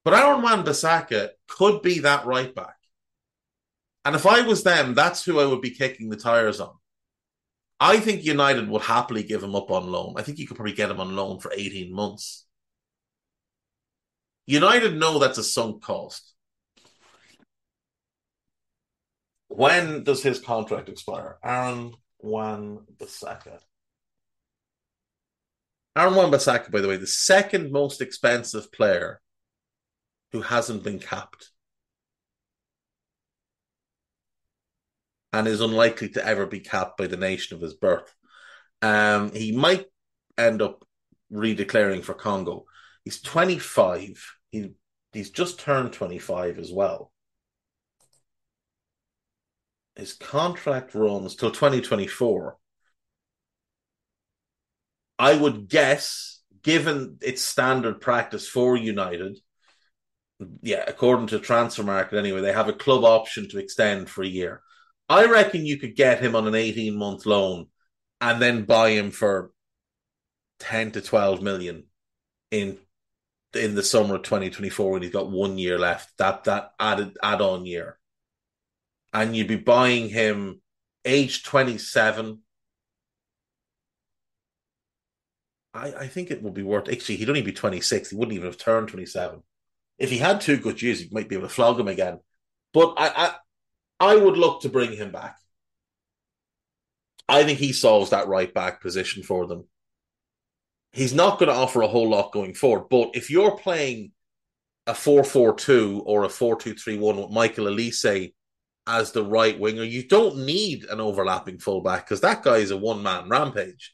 But 0.05 0.13
Aaron 0.13 0.43
Wan-Bissaka 0.43 1.29
could 1.47 1.81
be 1.81 2.01
that 2.01 2.27
right 2.27 2.53
back. 2.53 2.75
And 4.05 4.15
if 4.15 4.27
I 4.27 4.41
was 4.41 4.61
them, 4.61 4.93
that's 4.93 5.25
who 5.25 5.39
I 5.39 5.47
would 5.47 5.61
be 5.61 5.71
kicking 5.71 6.11
the 6.11 6.15
tires 6.15 6.59
on. 6.59 6.75
I 7.79 7.99
think 7.99 8.23
United 8.23 8.69
would 8.69 8.83
happily 8.83 9.23
give 9.23 9.41
him 9.41 9.55
up 9.55 9.71
on 9.71 9.91
loan. 9.91 10.13
I 10.15 10.21
think 10.21 10.37
you 10.37 10.45
could 10.45 10.57
probably 10.57 10.73
get 10.73 10.91
him 10.91 10.99
on 10.99 11.15
loan 11.15 11.39
for 11.39 11.51
18 11.51 11.91
months. 11.91 12.45
United 14.45 14.95
know 14.95 15.17
that's 15.17 15.39
a 15.39 15.43
sunk 15.43 15.81
cost. 15.81 16.35
When 19.49 20.03
does 20.03 20.23
his 20.23 20.39
contract 20.39 20.89
expire? 20.89 21.37
Aaron 21.43 21.93
Wan 22.19 22.85
Bissaka. 22.97 23.59
Aaron 25.95 26.15
Wan 26.15 26.31
Bissaka, 26.31 26.71
by 26.71 26.81
the 26.81 26.87
way, 26.87 26.97
the 26.97 27.07
second 27.07 27.71
most 27.71 27.99
expensive 27.99 28.71
player 28.71 29.19
who 30.31 30.41
hasn't 30.41 30.83
been 30.83 30.99
capped 30.99 31.49
and 35.33 35.47
is 35.47 35.61
unlikely 35.61 36.09
to 36.09 36.25
ever 36.25 36.45
be 36.45 36.59
capped 36.59 36.97
by 36.97 37.07
the 37.07 37.17
nation 37.17 37.55
of 37.55 37.61
his 37.61 37.73
birth. 37.73 38.13
Um, 38.81 39.31
he 39.31 39.51
might 39.51 39.85
end 40.37 40.61
up 40.61 40.85
redeclaring 41.31 42.03
for 42.03 42.13
Congo. 42.13 42.65
He's 43.03 43.21
25. 43.21 44.23
He 44.51 44.71
he's 45.11 45.31
just 45.31 45.59
turned 45.59 45.93
25 45.93 46.59
as 46.59 46.71
well. 46.71 47.08
His 49.99 50.13
contract 50.13 50.95
runs 50.95 51.35
till 51.35 51.51
2024. 51.51 52.57
I 55.19 55.35
would 55.35 55.67
guess, 55.67 56.41
given 56.63 57.17
its 57.21 57.41
standard 57.41 57.99
practice 57.99 58.47
for 58.47 58.77
United, 58.77 59.37
yeah, 60.61 60.85
according 60.87 61.27
to 61.27 61.39
Transfermarkt 61.39 62.13
anyway, 62.13 62.39
they 62.39 62.53
have 62.53 62.69
a 62.69 62.73
club 62.73 63.03
option 63.03 63.49
to 63.49 63.59
extend 63.59 64.09
for 64.09 64.23
a 64.23 64.27
year. 64.27 64.61
I 65.09 65.25
reckon 65.25 65.65
you 65.65 65.77
could 65.77 65.95
get 65.95 66.21
him 66.21 66.33
on 66.35 66.47
an 66.47 66.55
18 66.55 66.97
month 66.97 67.25
loan 67.25 67.67
and 68.21 68.41
then 68.41 68.63
buy 68.63 68.91
him 68.91 69.11
for 69.11 69.51
10 70.59 70.91
to 70.91 71.01
12 71.01 71.41
million 71.41 71.83
in 72.51 72.77
in 73.53 73.75
the 73.75 73.83
summer 73.83 74.15
of 74.15 74.23
2024 74.23 74.91
when 74.91 75.01
he's 75.01 75.11
got 75.11 75.29
one 75.29 75.57
year 75.57 75.77
left. 75.77 76.17
That 76.17 76.45
that 76.45 76.71
added 76.79 77.17
add 77.21 77.41
on 77.41 77.65
year. 77.65 77.98
And 79.13 79.35
you'd 79.35 79.47
be 79.47 79.55
buying 79.55 80.09
him 80.09 80.61
age 81.05 81.43
27. 81.43 82.39
I, 85.73 85.93
I 85.93 86.07
think 86.07 86.31
it 86.31 86.41
would 86.41 86.53
be 86.53 86.63
worth 86.63 86.89
actually 86.89 87.17
he'd 87.17 87.29
only 87.29 87.41
be 87.41 87.51
26. 87.51 88.09
He 88.09 88.15
wouldn't 88.15 88.35
even 88.35 88.47
have 88.47 88.57
turned 88.57 88.89
27. 88.89 89.41
If 89.97 90.09
he 90.09 90.17
had 90.17 90.41
two 90.41 90.57
good 90.57 90.81
years, 90.81 91.01
you 91.01 91.09
might 91.11 91.29
be 91.29 91.35
able 91.35 91.47
to 91.47 91.53
flog 91.53 91.79
him 91.79 91.87
again. 91.87 92.19
But 92.73 92.95
I, 92.97 93.11
I 93.15 94.11
I 94.11 94.15
would 94.15 94.37
look 94.37 94.61
to 94.61 94.69
bring 94.69 94.93
him 94.93 95.11
back. 95.11 95.37
I 97.27 97.43
think 97.43 97.59
he 97.59 97.73
solves 97.73 98.09
that 98.09 98.27
right 98.27 98.51
back 98.51 98.81
position 98.81 99.23
for 99.23 99.45
them. 99.45 99.65
He's 100.91 101.13
not 101.13 101.37
going 101.37 101.49
to 101.49 101.55
offer 101.55 101.81
a 101.81 101.87
whole 101.87 102.09
lot 102.09 102.31
going 102.31 102.55
forward, 102.55 102.89
but 102.89 103.11
if 103.13 103.29
you're 103.29 103.57
playing 103.57 104.11
a 104.87 104.93
4-4-2 104.93 106.01
or 106.03 106.23
a 106.23 106.29
4-2-3-1 106.29 107.21
with 107.21 107.29
Michael 107.29 107.65
Olise 107.65 108.33
as 108.87 109.11
the 109.11 109.23
right 109.23 109.59
winger, 109.59 109.83
you 109.83 110.07
don't 110.07 110.45
need 110.45 110.85
an 110.85 110.99
overlapping 110.99 111.59
fullback 111.59 112.05
because 112.05 112.21
that 112.21 112.43
guy 112.43 112.57
is 112.57 112.71
a 112.71 112.77
one-man 112.77 113.29
rampage. 113.29 113.93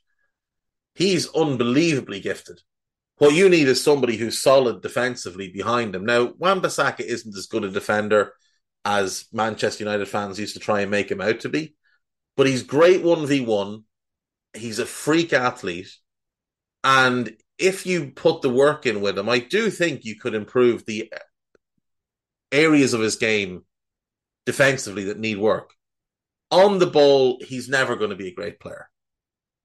He's 0.93 1.33
unbelievably 1.33 2.21
gifted. 2.21 2.61
What 3.17 3.33
you 3.33 3.49
need 3.49 3.67
is 3.67 3.83
somebody 3.83 4.17
who's 4.17 4.41
solid 4.41 4.81
defensively 4.81 5.49
behind 5.49 5.95
him. 5.95 6.05
Now, 6.05 6.33
Wan-Bissaka 6.37 7.01
isn't 7.01 7.35
as 7.35 7.47
good 7.47 7.63
a 7.63 7.69
defender 7.69 8.33
as 8.83 9.25
Manchester 9.31 9.83
United 9.83 10.07
fans 10.07 10.39
used 10.39 10.53
to 10.53 10.59
try 10.59 10.81
and 10.81 10.91
make 10.91 11.09
him 11.09 11.21
out 11.21 11.41
to 11.41 11.49
be, 11.49 11.75
but 12.37 12.47
he's 12.47 12.63
great 12.63 13.03
1v1. 13.03 13.83
He's 14.53 14.79
a 14.79 14.85
freak 14.85 15.33
athlete. 15.33 15.89
And 16.83 17.35
if 17.57 17.85
you 17.85 18.11
put 18.11 18.41
the 18.41 18.49
work 18.49 18.85
in 18.85 19.01
with 19.01 19.17
him, 19.17 19.27
I 19.27 19.39
do 19.39 19.69
think 19.69 20.05
you 20.05 20.19
could 20.19 20.35
improve 20.35 20.85
the 20.85 21.11
areas 22.51 22.93
of 22.93 23.01
his 23.01 23.15
game 23.15 23.63
defensively 24.45 25.05
that 25.05 25.19
need 25.19 25.37
work. 25.37 25.71
On 26.51 26.79
the 26.79 26.87
ball, 26.87 27.41
he's 27.45 27.67
never 27.67 27.95
going 27.95 28.11
to 28.11 28.15
be 28.15 28.27
a 28.27 28.33
great 28.33 28.59
player. 28.59 28.89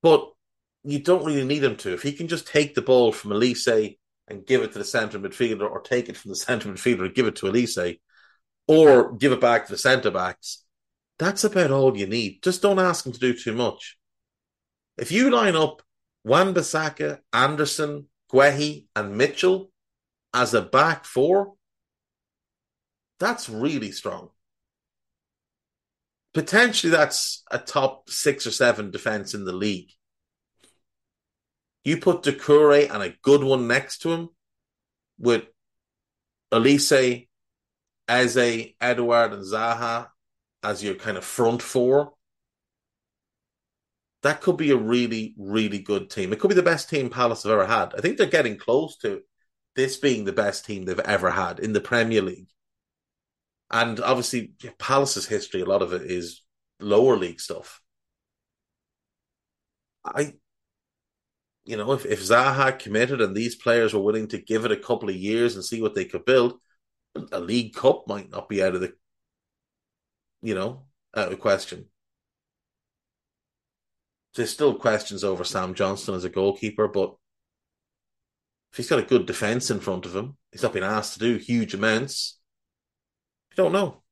But 0.02 0.30
you 0.82 0.98
don't 0.98 1.24
really 1.24 1.44
need 1.44 1.62
him 1.62 1.76
to. 1.76 1.92
If 1.92 2.02
he 2.02 2.12
can 2.12 2.28
just 2.28 2.46
take 2.46 2.74
the 2.74 2.82
ball 2.82 3.12
from 3.12 3.32
Olise 3.32 3.98
and 4.28 4.46
give 4.46 4.62
it 4.62 4.72
to 4.72 4.78
the 4.78 4.84
centre 4.84 5.18
midfielder, 5.18 5.68
or 5.70 5.80
take 5.80 6.08
it 6.08 6.16
from 6.16 6.30
the 6.30 6.36
centre 6.36 6.68
midfielder 6.68 7.06
and 7.06 7.14
give 7.14 7.26
it 7.26 7.36
to 7.36 7.46
Olise, 7.46 7.98
or 8.66 9.12
give 9.16 9.32
it 9.32 9.40
back 9.40 9.66
to 9.66 9.72
the 9.72 9.78
centre 9.78 10.10
backs, 10.10 10.64
that's 11.18 11.44
about 11.44 11.70
all 11.70 11.96
you 11.96 12.06
need. 12.06 12.42
Just 12.42 12.62
don't 12.62 12.78
ask 12.78 13.04
him 13.04 13.12
to 13.12 13.18
do 13.18 13.34
too 13.34 13.52
much. 13.52 13.98
If 14.96 15.12
you 15.12 15.30
line 15.30 15.56
up 15.56 15.82
Wan 16.24 16.54
Bissaka, 16.54 17.18
Anderson, 17.32 18.06
Guehi, 18.32 18.86
and 18.94 19.16
Mitchell 19.16 19.70
as 20.32 20.54
a 20.54 20.62
back 20.62 21.04
four, 21.04 21.54
that's 23.18 23.48
really 23.48 23.92
strong. 23.92 24.30
Potentially, 26.32 26.90
that's 26.90 27.42
a 27.50 27.58
top 27.58 28.08
six 28.08 28.46
or 28.46 28.50
seven 28.50 28.90
defense 28.90 29.34
in 29.34 29.44
the 29.44 29.52
league. 29.52 29.90
You 31.84 31.96
put 31.96 32.22
Doucouré 32.22 32.92
and 32.92 33.02
a 33.02 33.14
good 33.22 33.42
one 33.42 33.66
next 33.66 33.98
to 34.02 34.12
him 34.12 34.28
with 35.18 35.44
Olise, 36.52 37.28
Eze, 38.08 38.74
Edouard, 38.80 39.32
and 39.32 39.44
Zaha 39.44 40.08
as 40.62 40.84
your 40.84 40.94
kind 40.94 41.16
of 41.16 41.24
front 41.24 41.62
four 41.62 42.12
that 44.22 44.40
could 44.40 44.56
be 44.56 44.70
a 44.70 44.76
really, 44.76 45.34
really 45.38 45.78
good 45.78 46.10
team. 46.10 46.32
It 46.32 46.40
could 46.40 46.48
be 46.48 46.54
the 46.54 46.62
best 46.62 46.90
team 46.90 47.08
Palace 47.08 47.44
have 47.44 47.52
ever 47.52 47.66
had. 47.66 47.94
I 47.96 48.00
think 48.00 48.18
they're 48.18 48.26
getting 48.26 48.56
close 48.56 48.96
to 48.98 49.22
this 49.76 49.96
being 49.96 50.24
the 50.24 50.32
best 50.32 50.64
team 50.66 50.84
they've 50.84 50.98
ever 51.00 51.30
had 51.30 51.58
in 51.58 51.72
the 51.72 51.80
Premier 51.80 52.22
League. 52.22 52.48
And 53.70 54.00
obviously, 54.00 54.52
Palace's 54.78 55.26
history, 55.26 55.60
a 55.60 55.66
lot 55.66 55.82
of 55.82 55.92
it 55.92 56.02
is 56.02 56.42
lower 56.80 57.16
league 57.16 57.40
stuff. 57.40 57.80
I, 60.04 60.34
you 61.64 61.76
know, 61.76 61.92
if, 61.92 62.04
if 62.06 62.20
Zaha 62.20 62.78
committed 62.78 63.20
and 63.20 63.34
these 63.36 63.54
players 63.54 63.94
were 63.94 64.00
willing 64.00 64.28
to 64.28 64.38
give 64.38 64.64
it 64.64 64.72
a 64.72 64.76
couple 64.76 65.08
of 65.08 65.14
years 65.14 65.54
and 65.54 65.64
see 65.64 65.80
what 65.82 65.94
they 65.94 66.04
could 66.04 66.24
build, 66.24 66.54
a 67.32 67.40
League 67.40 67.74
Cup 67.74 68.04
might 68.06 68.30
not 68.30 68.48
be 68.48 68.62
out 68.62 68.74
of 68.74 68.80
the, 68.80 68.92
you 70.42 70.54
know, 70.54 70.86
out 71.14 71.32
of 71.32 71.38
question 71.38 71.86
there's 74.34 74.50
still 74.50 74.74
questions 74.74 75.24
over 75.24 75.44
Sam 75.44 75.74
Johnstone 75.74 76.16
as 76.16 76.24
a 76.24 76.28
goalkeeper, 76.28 76.88
but 76.88 77.14
if 78.72 78.76
he's 78.76 78.88
got 78.88 79.00
a 79.00 79.02
good 79.02 79.26
defence 79.26 79.70
in 79.70 79.80
front 79.80 80.06
of 80.06 80.14
him, 80.14 80.36
he's 80.52 80.62
not 80.62 80.72
been 80.72 80.84
asked 80.84 81.14
to 81.14 81.18
do 81.18 81.36
huge 81.36 81.74
amounts. 81.74 82.38
Don't 83.56 83.72
know. 83.72 84.02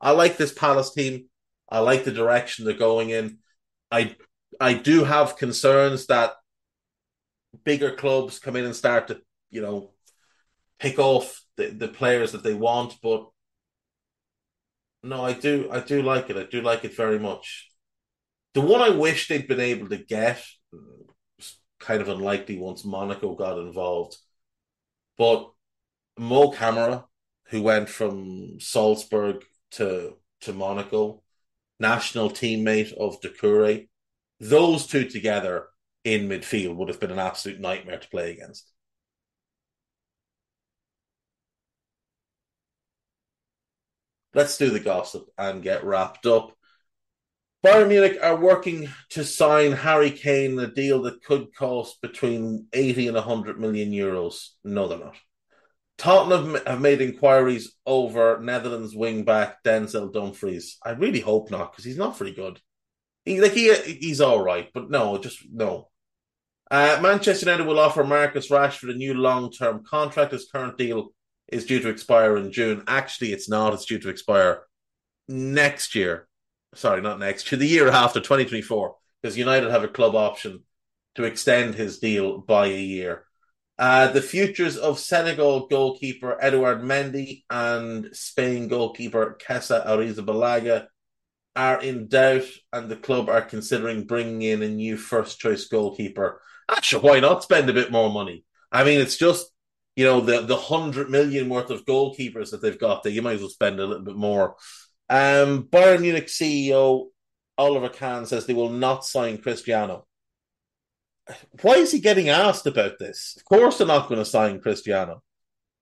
I 0.00 0.10
like 0.10 0.36
this 0.36 0.52
Palace 0.52 0.92
team. 0.92 1.26
I 1.70 1.78
like 1.78 2.04
the 2.04 2.12
direction 2.12 2.64
they're 2.64 2.74
going 2.74 3.10
in. 3.10 3.38
I 3.90 4.16
I 4.60 4.74
do 4.74 5.04
have 5.04 5.36
concerns 5.36 6.06
that 6.06 6.34
bigger 7.64 7.94
clubs 7.94 8.38
come 8.38 8.56
in 8.56 8.64
and 8.64 8.76
start 8.76 9.08
to, 9.08 9.20
you 9.50 9.62
know, 9.62 9.92
pick 10.78 10.98
off 10.98 11.42
the, 11.56 11.68
the 11.68 11.88
players 11.88 12.32
that 12.32 12.42
they 12.42 12.54
want, 12.54 12.94
but 13.02 13.28
no, 15.02 15.24
I 15.24 15.32
do 15.32 15.68
I 15.70 15.80
do 15.80 16.02
like 16.02 16.30
it. 16.30 16.36
I 16.36 16.44
do 16.44 16.60
like 16.60 16.84
it 16.84 16.96
very 16.96 17.18
much. 17.18 17.68
The 18.54 18.60
one 18.60 18.80
I 18.80 18.90
wish 18.90 19.28
they'd 19.28 19.48
been 19.48 19.60
able 19.60 19.88
to 19.88 19.96
get 19.96 20.44
kind 21.80 22.00
of 22.00 22.08
unlikely 22.08 22.58
once 22.58 22.84
Monaco 22.84 23.34
got 23.34 23.58
involved. 23.58 24.16
But 25.18 25.50
Mo 26.18 26.50
Camara, 26.50 27.04
who 27.52 27.62
went 27.62 27.88
from 27.88 28.58
Salzburg 28.60 29.44
to 29.72 30.16
to 30.40 30.52
Monaco, 30.52 31.22
national 31.78 32.30
teammate 32.30 32.92
of 32.94 33.20
Doucouré, 33.20 33.88
those 34.40 34.86
two 34.86 35.04
together 35.04 35.68
in 36.02 36.28
midfield 36.28 36.76
would 36.76 36.88
have 36.88 36.98
been 36.98 37.12
an 37.12 37.18
absolute 37.18 37.60
nightmare 37.60 37.98
to 37.98 38.08
play 38.08 38.32
against. 38.32 38.72
Let's 44.34 44.56
do 44.56 44.70
the 44.70 44.80
gossip 44.80 45.26
and 45.36 45.62
get 45.62 45.84
wrapped 45.84 46.24
up. 46.26 46.52
Bayern 47.64 47.88
Munich 47.88 48.18
are 48.22 48.34
working 48.34 48.88
to 49.10 49.24
sign 49.24 49.72
Harry 49.72 50.10
Kane 50.10 50.58
a 50.58 50.66
deal 50.66 51.02
that 51.02 51.22
could 51.22 51.54
cost 51.54 52.00
between 52.00 52.66
80 52.72 53.08
and 53.08 53.16
100 53.16 53.60
million 53.60 53.92
euros. 53.92 54.48
No, 54.64 54.88
they're 54.88 54.98
not. 54.98 55.16
Tottenham 55.98 56.58
have 56.66 56.80
made 56.80 57.00
inquiries 57.00 57.74
over 57.86 58.40
Netherlands 58.40 58.94
wing 58.94 59.24
back 59.24 59.62
Denzel 59.62 60.12
Dumfries. 60.12 60.78
I 60.84 60.90
really 60.90 61.20
hope 61.20 61.50
not 61.50 61.72
because 61.72 61.84
he's 61.84 61.98
not 61.98 62.18
very 62.18 62.32
good. 62.32 62.60
He, 63.24 63.40
like 63.40 63.52
he, 63.52 63.72
he's 63.74 64.20
all 64.20 64.42
right, 64.42 64.68
but 64.74 64.90
no, 64.90 65.18
just 65.18 65.38
no. 65.52 65.88
Uh, 66.70 66.98
Manchester 67.02 67.46
United 67.46 67.66
will 67.66 67.78
offer 67.78 68.02
Marcus 68.02 68.48
Rashford 68.48 68.90
a 68.90 68.94
new 68.94 69.14
long-term 69.14 69.84
contract. 69.84 70.32
His 70.32 70.48
current 70.50 70.78
deal 70.78 71.10
is 71.48 71.66
due 71.66 71.80
to 71.80 71.88
expire 71.88 72.36
in 72.36 72.50
June. 72.50 72.82
Actually, 72.88 73.32
it's 73.32 73.48
not. 73.48 73.74
It's 73.74 73.84
due 73.84 73.98
to 74.00 74.08
expire 74.08 74.62
next 75.28 75.94
year 75.94 76.26
sorry, 76.74 77.00
not 77.00 77.18
next 77.18 77.48
to 77.48 77.56
the 77.56 77.66
year 77.66 77.88
after 77.88 78.20
2024, 78.20 78.96
because 79.20 79.36
United 79.36 79.70
have 79.70 79.84
a 79.84 79.88
club 79.88 80.14
option 80.14 80.62
to 81.14 81.24
extend 81.24 81.74
his 81.74 81.98
deal 81.98 82.38
by 82.38 82.66
a 82.66 82.80
year. 82.80 83.26
Uh, 83.82 84.06
the 84.06 84.22
futures 84.22 84.76
of 84.76 84.96
Senegal 84.96 85.66
goalkeeper 85.66 86.38
Edouard 86.40 86.82
Mendy 86.82 87.42
and 87.50 88.10
Spain 88.12 88.68
goalkeeper 88.68 89.36
Kepa 89.44 89.84
Arrizabalaga 89.84 90.86
are 91.56 91.82
in 91.82 92.06
doubt, 92.06 92.44
and 92.72 92.88
the 92.88 92.94
club 92.94 93.28
are 93.28 93.42
considering 93.42 94.04
bringing 94.04 94.42
in 94.42 94.62
a 94.62 94.68
new 94.68 94.96
first 94.96 95.40
choice 95.40 95.66
goalkeeper. 95.66 96.40
Actually, 96.70 97.02
why 97.02 97.18
not 97.18 97.42
spend 97.42 97.68
a 97.68 97.72
bit 97.72 97.90
more 97.90 98.08
money? 98.08 98.44
I 98.70 98.84
mean, 98.84 99.00
it's 99.00 99.16
just 99.16 99.50
you 99.96 100.04
know 100.04 100.20
the 100.20 100.42
the 100.42 100.56
hundred 100.56 101.10
million 101.10 101.48
worth 101.48 101.70
of 101.70 101.84
goalkeepers 101.84 102.52
that 102.52 102.62
they've 102.62 102.78
got 102.78 103.02
there. 103.02 103.10
You 103.10 103.22
might 103.22 103.34
as 103.34 103.40
well 103.40 103.50
spend 103.50 103.80
a 103.80 103.84
little 103.84 104.04
bit 104.04 104.14
more. 104.14 104.54
Um, 105.10 105.64
Bayern 105.64 106.02
Munich 106.02 106.28
CEO 106.28 107.06
Oliver 107.58 107.88
Kahn 107.88 108.26
says 108.26 108.46
they 108.46 108.54
will 108.54 108.70
not 108.70 109.04
sign 109.04 109.38
Cristiano. 109.38 110.06
Why 111.62 111.74
is 111.74 111.92
he 111.92 112.00
getting 112.00 112.28
asked 112.28 112.66
about 112.66 112.98
this? 112.98 113.34
Of 113.36 113.44
course, 113.44 113.78
they're 113.78 113.86
not 113.86 114.08
going 114.08 114.20
to 114.20 114.24
sign 114.24 114.60
Cristiano. 114.60 115.22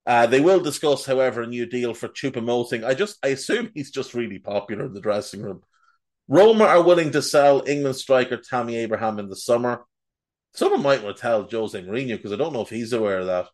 Uh, 0.07 0.27
they 0.27 0.41
will 0.41 0.61
discuss, 0.61 1.05
however, 1.05 1.43
a 1.43 1.47
new 1.47 1.67
deal 1.67 1.95
for 1.95 2.09
Choupo-Moting. 2.09 2.85
I 2.85 2.95
just, 2.95 3.19
I 3.23 3.29
assume 3.29 3.71
he's 3.75 3.91
just 3.91 4.15
really 4.15 4.39
popular 4.39 4.87
in 4.87 4.93
the 4.93 5.01
dressing 5.01 5.43
room. 5.43 5.63
Roma 6.29 6.65
are 6.65 6.83
willing 6.83 7.11
to 7.13 7.23
sell 7.23 7.63
England 7.67 7.97
striker 7.97 8.37
Tammy 8.37 8.77
Abraham 8.77 9.19
in 9.19 9.29
the 9.29 9.37
summer. 9.37 9.85
Someone 10.53 10.83
might 10.83 11.03
want 11.03 11.17
to 11.17 11.21
tell 11.21 11.49
Jose 11.49 11.81
Mourinho 11.81 12.17
because 12.17 12.33
I 12.33 12.37
don't 12.37 12.53
know 12.53 12.63
if 12.63 12.71
he's 12.71 12.93
aware 12.93 13.21
of 13.21 13.27
that. 13.27 13.49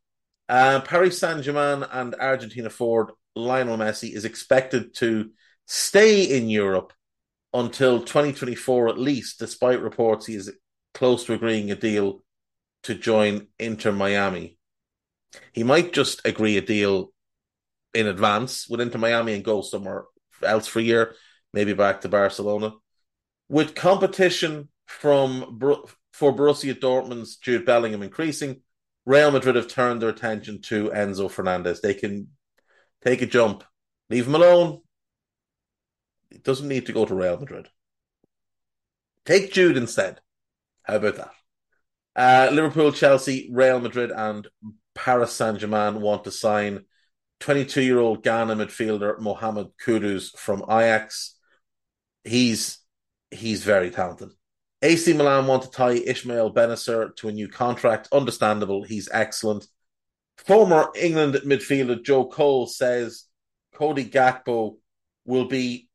Uh, 0.49 0.81
Paris 0.81 1.19
Saint 1.19 1.43
Germain 1.43 1.85
and 1.91 2.15
Argentina 2.15 2.71
forward 2.71 3.13
Lionel 3.35 3.77
Messi 3.77 4.15
is 4.15 4.25
expected 4.25 4.95
to 4.97 5.31
stay 5.67 6.25
in 6.25 6.49
Europe 6.49 6.93
until 7.53 8.01
2024 8.01 8.89
at 8.89 8.99
least, 8.99 9.39
despite 9.39 9.81
reports 9.81 10.27
he 10.27 10.35
is 10.35 10.51
close 10.97 11.25
to 11.25 11.35
agreeing 11.35 11.71
a 11.71 11.77
deal 11.77 12.23
to 12.83 12.95
join 12.95 13.49
Inter 13.59 13.93
Miami. 13.93 14.57
He 15.53 15.63
might 15.63 15.93
just 15.93 16.23
agree 16.25 16.57
a 16.57 16.63
deal 16.63 17.13
in 17.93 18.07
advance 18.07 18.67
with 18.67 18.81
Inter 18.81 18.99
Miami 18.99 19.35
and 19.35 19.45
go 19.45 19.61
somewhere 19.61 20.05
else 20.43 20.67
for 20.67 20.79
a 20.79 20.83
year, 20.83 21.15
maybe 21.53 21.75
back 21.75 22.01
to 22.01 22.09
Barcelona. 22.09 22.73
With 23.47 23.75
competition 23.75 24.71
from 24.87 25.61
for 26.13 26.35
Borussia 26.35 26.75
Dortmund's 26.75 27.37
Jude 27.37 27.67
Bellingham 27.67 28.03
increasing, 28.03 28.63
Real 29.05 29.31
Madrid 29.31 29.57
have 29.57 29.69
turned 29.69 30.01
their 30.01 30.09
attention 30.09 30.63
to 30.63 30.89
Enzo 30.89 31.31
Fernandez. 31.31 31.83
They 31.83 31.93
can 31.93 32.29
take 33.05 33.21
a 33.21 33.27
jump, 33.27 33.65
leave 34.09 34.27
him 34.27 34.35
alone. 34.35 34.81
He 36.31 36.39
doesn't 36.39 36.67
need 36.67 36.87
to 36.87 36.95
go 36.95 37.05
to 37.05 37.15
Real 37.15 37.39
Madrid. 37.39 37.69
Take 39.27 39.53
Jude 39.53 39.77
instead. 39.77 40.21
How 40.87 40.97
about 40.97 41.17
that? 41.17 41.31
Uh, 42.15 42.51
Liverpool, 42.53 42.93
Chelsea, 42.93 43.49
Real 43.53 43.81
Madrid, 43.81 44.11
and 44.11 44.47
Paris 44.95 45.33
Saint 45.33 45.59
Germain 45.59 46.01
want 46.01 46.25
to 46.25 46.31
sign 46.31 46.85
22 47.41 47.83
year 47.83 47.99
old 47.99 48.23
Ghana 48.23 48.57
midfielder 48.57 49.19
Mohamed 49.19 49.69
Kudus 49.85 50.37
from 50.37 50.63
Ajax. 50.63 51.37
He's 52.25 52.79
he's 53.31 53.65
very 53.65 53.91
talented. 53.91 54.31
AC 54.83 55.13
Milan 55.13 55.47
want 55.47 55.65
to 55.65 55.71
tie 55.71 55.93
Ismail 55.93 56.55
Bennacer 56.55 57.15
to 57.17 57.29
a 57.29 57.33
new 57.33 57.49
contract. 57.49 58.09
Understandable. 58.13 58.85
He's 58.85 59.09
excellent. 59.13 59.67
Former 60.39 60.91
England 60.95 61.35
midfielder 61.45 62.03
Joe 62.03 62.27
Cole 62.27 62.67
says 62.67 63.25
Cody 63.75 64.05
Gakpo 64.05 64.77
will 65.25 65.47
be, 65.47 65.89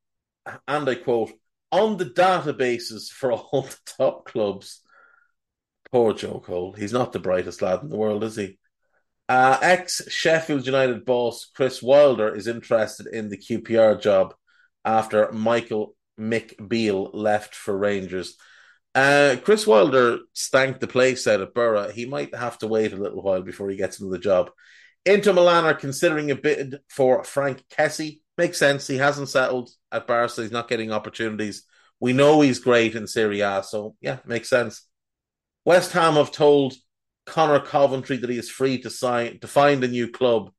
and 0.68 0.90
I 0.90 0.96
quote, 0.96 1.32
on 1.72 1.98
the 1.98 2.06
databases 2.06 3.10
for 3.10 3.32
all 3.34 3.64
the 3.64 3.78
top 3.98 4.26
clubs. 4.26 4.82
Poor 5.92 6.14
Joe 6.14 6.42
Cole. 6.44 6.74
He's 6.74 6.94
not 6.94 7.12
the 7.12 7.20
brightest 7.20 7.62
lad 7.62 7.82
in 7.84 7.90
the 7.90 7.98
world, 7.98 8.24
is 8.24 8.36
he? 8.36 8.58
Uh, 9.28 9.58
Ex 9.62 10.02
Sheffield 10.10 10.66
United 10.66 11.06
boss 11.06 11.50
Chris 11.56 11.82
Wilder 11.82 12.36
is 12.36 12.48
interested 12.48 13.08
in 13.08 13.30
the 13.30 13.38
QPR 13.38 14.02
job 14.02 14.34
after 14.84 15.32
Michael 15.32 15.96
Mick 16.20 16.68
Beale 16.68 17.12
left 17.14 17.56
for 17.56 17.78
Rangers. 17.78 18.36
Uh, 18.94 19.38
Chris 19.44 19.66
Wilder 19.66 20.20
stank 20.34 20.80
the 20.80 20.88
place 20.88 21.28
out 21.28 21.42
at 21.42 21.54
Boro. 21.54 21.90
He 21.90 22.06
might 22.06 22.36
have 22.36 22.58
to 22.60 22.68
wait 22.68 22.92
a 22.92 22.98
little 22.98 23.22
while 23.22 23.42
before 23.42 23.70
he 23.70 23.78
gets 23.78 24.00
into 24.00 24.12
the 24.12 24.20
job. 24.20 24.52
Inter 25.06 25.34
Milan 25.34 25.66
are 25.66 25.74
considering 25.74 26.30
a 26.32 26.36
bid 26.36 26.80
for 26.90 27.24
Frank 27.24 27.64
Kessie. 27.70 28.20
Makes 28.42 28.58
sense. 28.58 28.88
He 28.88 28.98
hasn't 28.98 29.30
settled 29.30 29.70
at 29.92 30.08
Barca. 30.08 30.42
He's 30.42 30.52
not 30.52 30.68
getting 30.68 30.92
opportunities. 30.92 31.62
We 32.00 32.12
know 32.12 32.42
he's 32.42 32.58
great 32.58 32.96
in 32.96 33.06
Serie 33.06 33.42
A, 33.42 33.62
so 33.64 33.96
yeah, 34.02 34.18
makes 34.26 34.50
sense. 34.50 34.88
West 35.64 35.92
Ham 35.92 36.16
have 36.16 36.32
told 36.32 36.74
Conor 37.28 37.60
Coventry 37.60 38.18
that 38.18 38.32
he 38.32 38.40
is 38.40 38.50
free 38.50 38.82
to 38.82 38.90
sign 38.90 39.40
to 39.42 39.48
find 39.48 39.84
a 39.84 39.88
new 39.88 40.10
club 40.10 40.50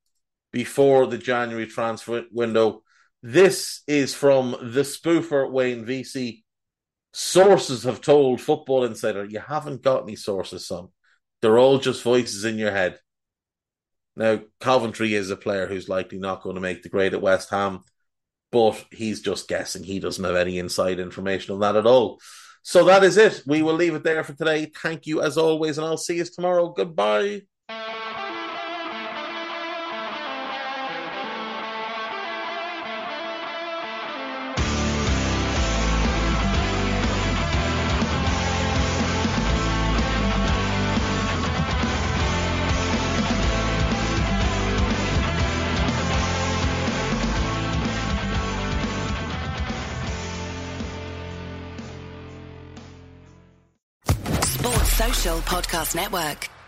before 0.52 1.08
the 1.08 1.18
January 1.18 1.66
transfer 1.66 2.22
window. 2.30 2.84
This 3.20 3.82
is 3.88 4.14
from 4.14 4.52
the 4.62 4.82
spoofer 4.82 5.50
Wayne 5.50 5.84
Veysey 5.84 6.44
Sources 7.12 7.82
have 7.82 8.00
told 8.00 8.40
Football 8.40 8.84
Insider, 8.84 9.24
you 9.24 9.40
haven't 9.40 9.82
got 9.82 10.04
any 10.04 10.14
sources, 10.14 10.68
son. 10.68 10.86
They're 11.40 11.58
all 11.58 11.80
just 11.80 12.04
voices 12.04 12.44
in 12.44 12.58
your 12.58 12.70
head. 12.70 13.00
Now, 14.16 14.40
Coventry 14.60 15.14
is 15.14 15.30
a 15.30 15.36
player 15.36 15.66
who's 15.66 15.88
likely 15.88 16.18
not 16.18 16.42
going 16.42 16.56
to 16.56 16.60
make 16.60 16.82
the 16.82 16.88
grade 16.88 17.14
at 17.14 17.22
West 17.22 17.50
Ham, 17.50 17.80
but 18.50 18.84
he's 18.90 19.22
just 19.22 19.48
guessing. 19.48 19.82
He 19.82 20.00
doesn't 20.00 20.24
have 20.24 20.36
any 20.36 20.58
inside 20.58 21.00
information 21.00 21.54
on 21.54 21.60
that 21.60 21.76
at 21.76 21.86
all. 21.86 22.20
So 22.62 22.84
that 22.84 23.02
is 23.02 23.16
it. 23.16 23.42
We 23.46 23.62
will 23.62 23.74
leave 23.74 23.94
it 23.94 24.04
there 24.04 24.22
for 24.22 24.34
today. 24.34 24.66
Thank 24.66 25.06
you 25.06 25.22
as 25.22 25.38
always, 25.38 25.78
and 25.78 25.86
I'll 25.86 25.96
see 25.96 26.16
you 26.16 26.24
tomorrow. 26.24 26.68
Goodbye. 26.68 27.42
Podcast 55.22 55.94
Network. 55.94 56.61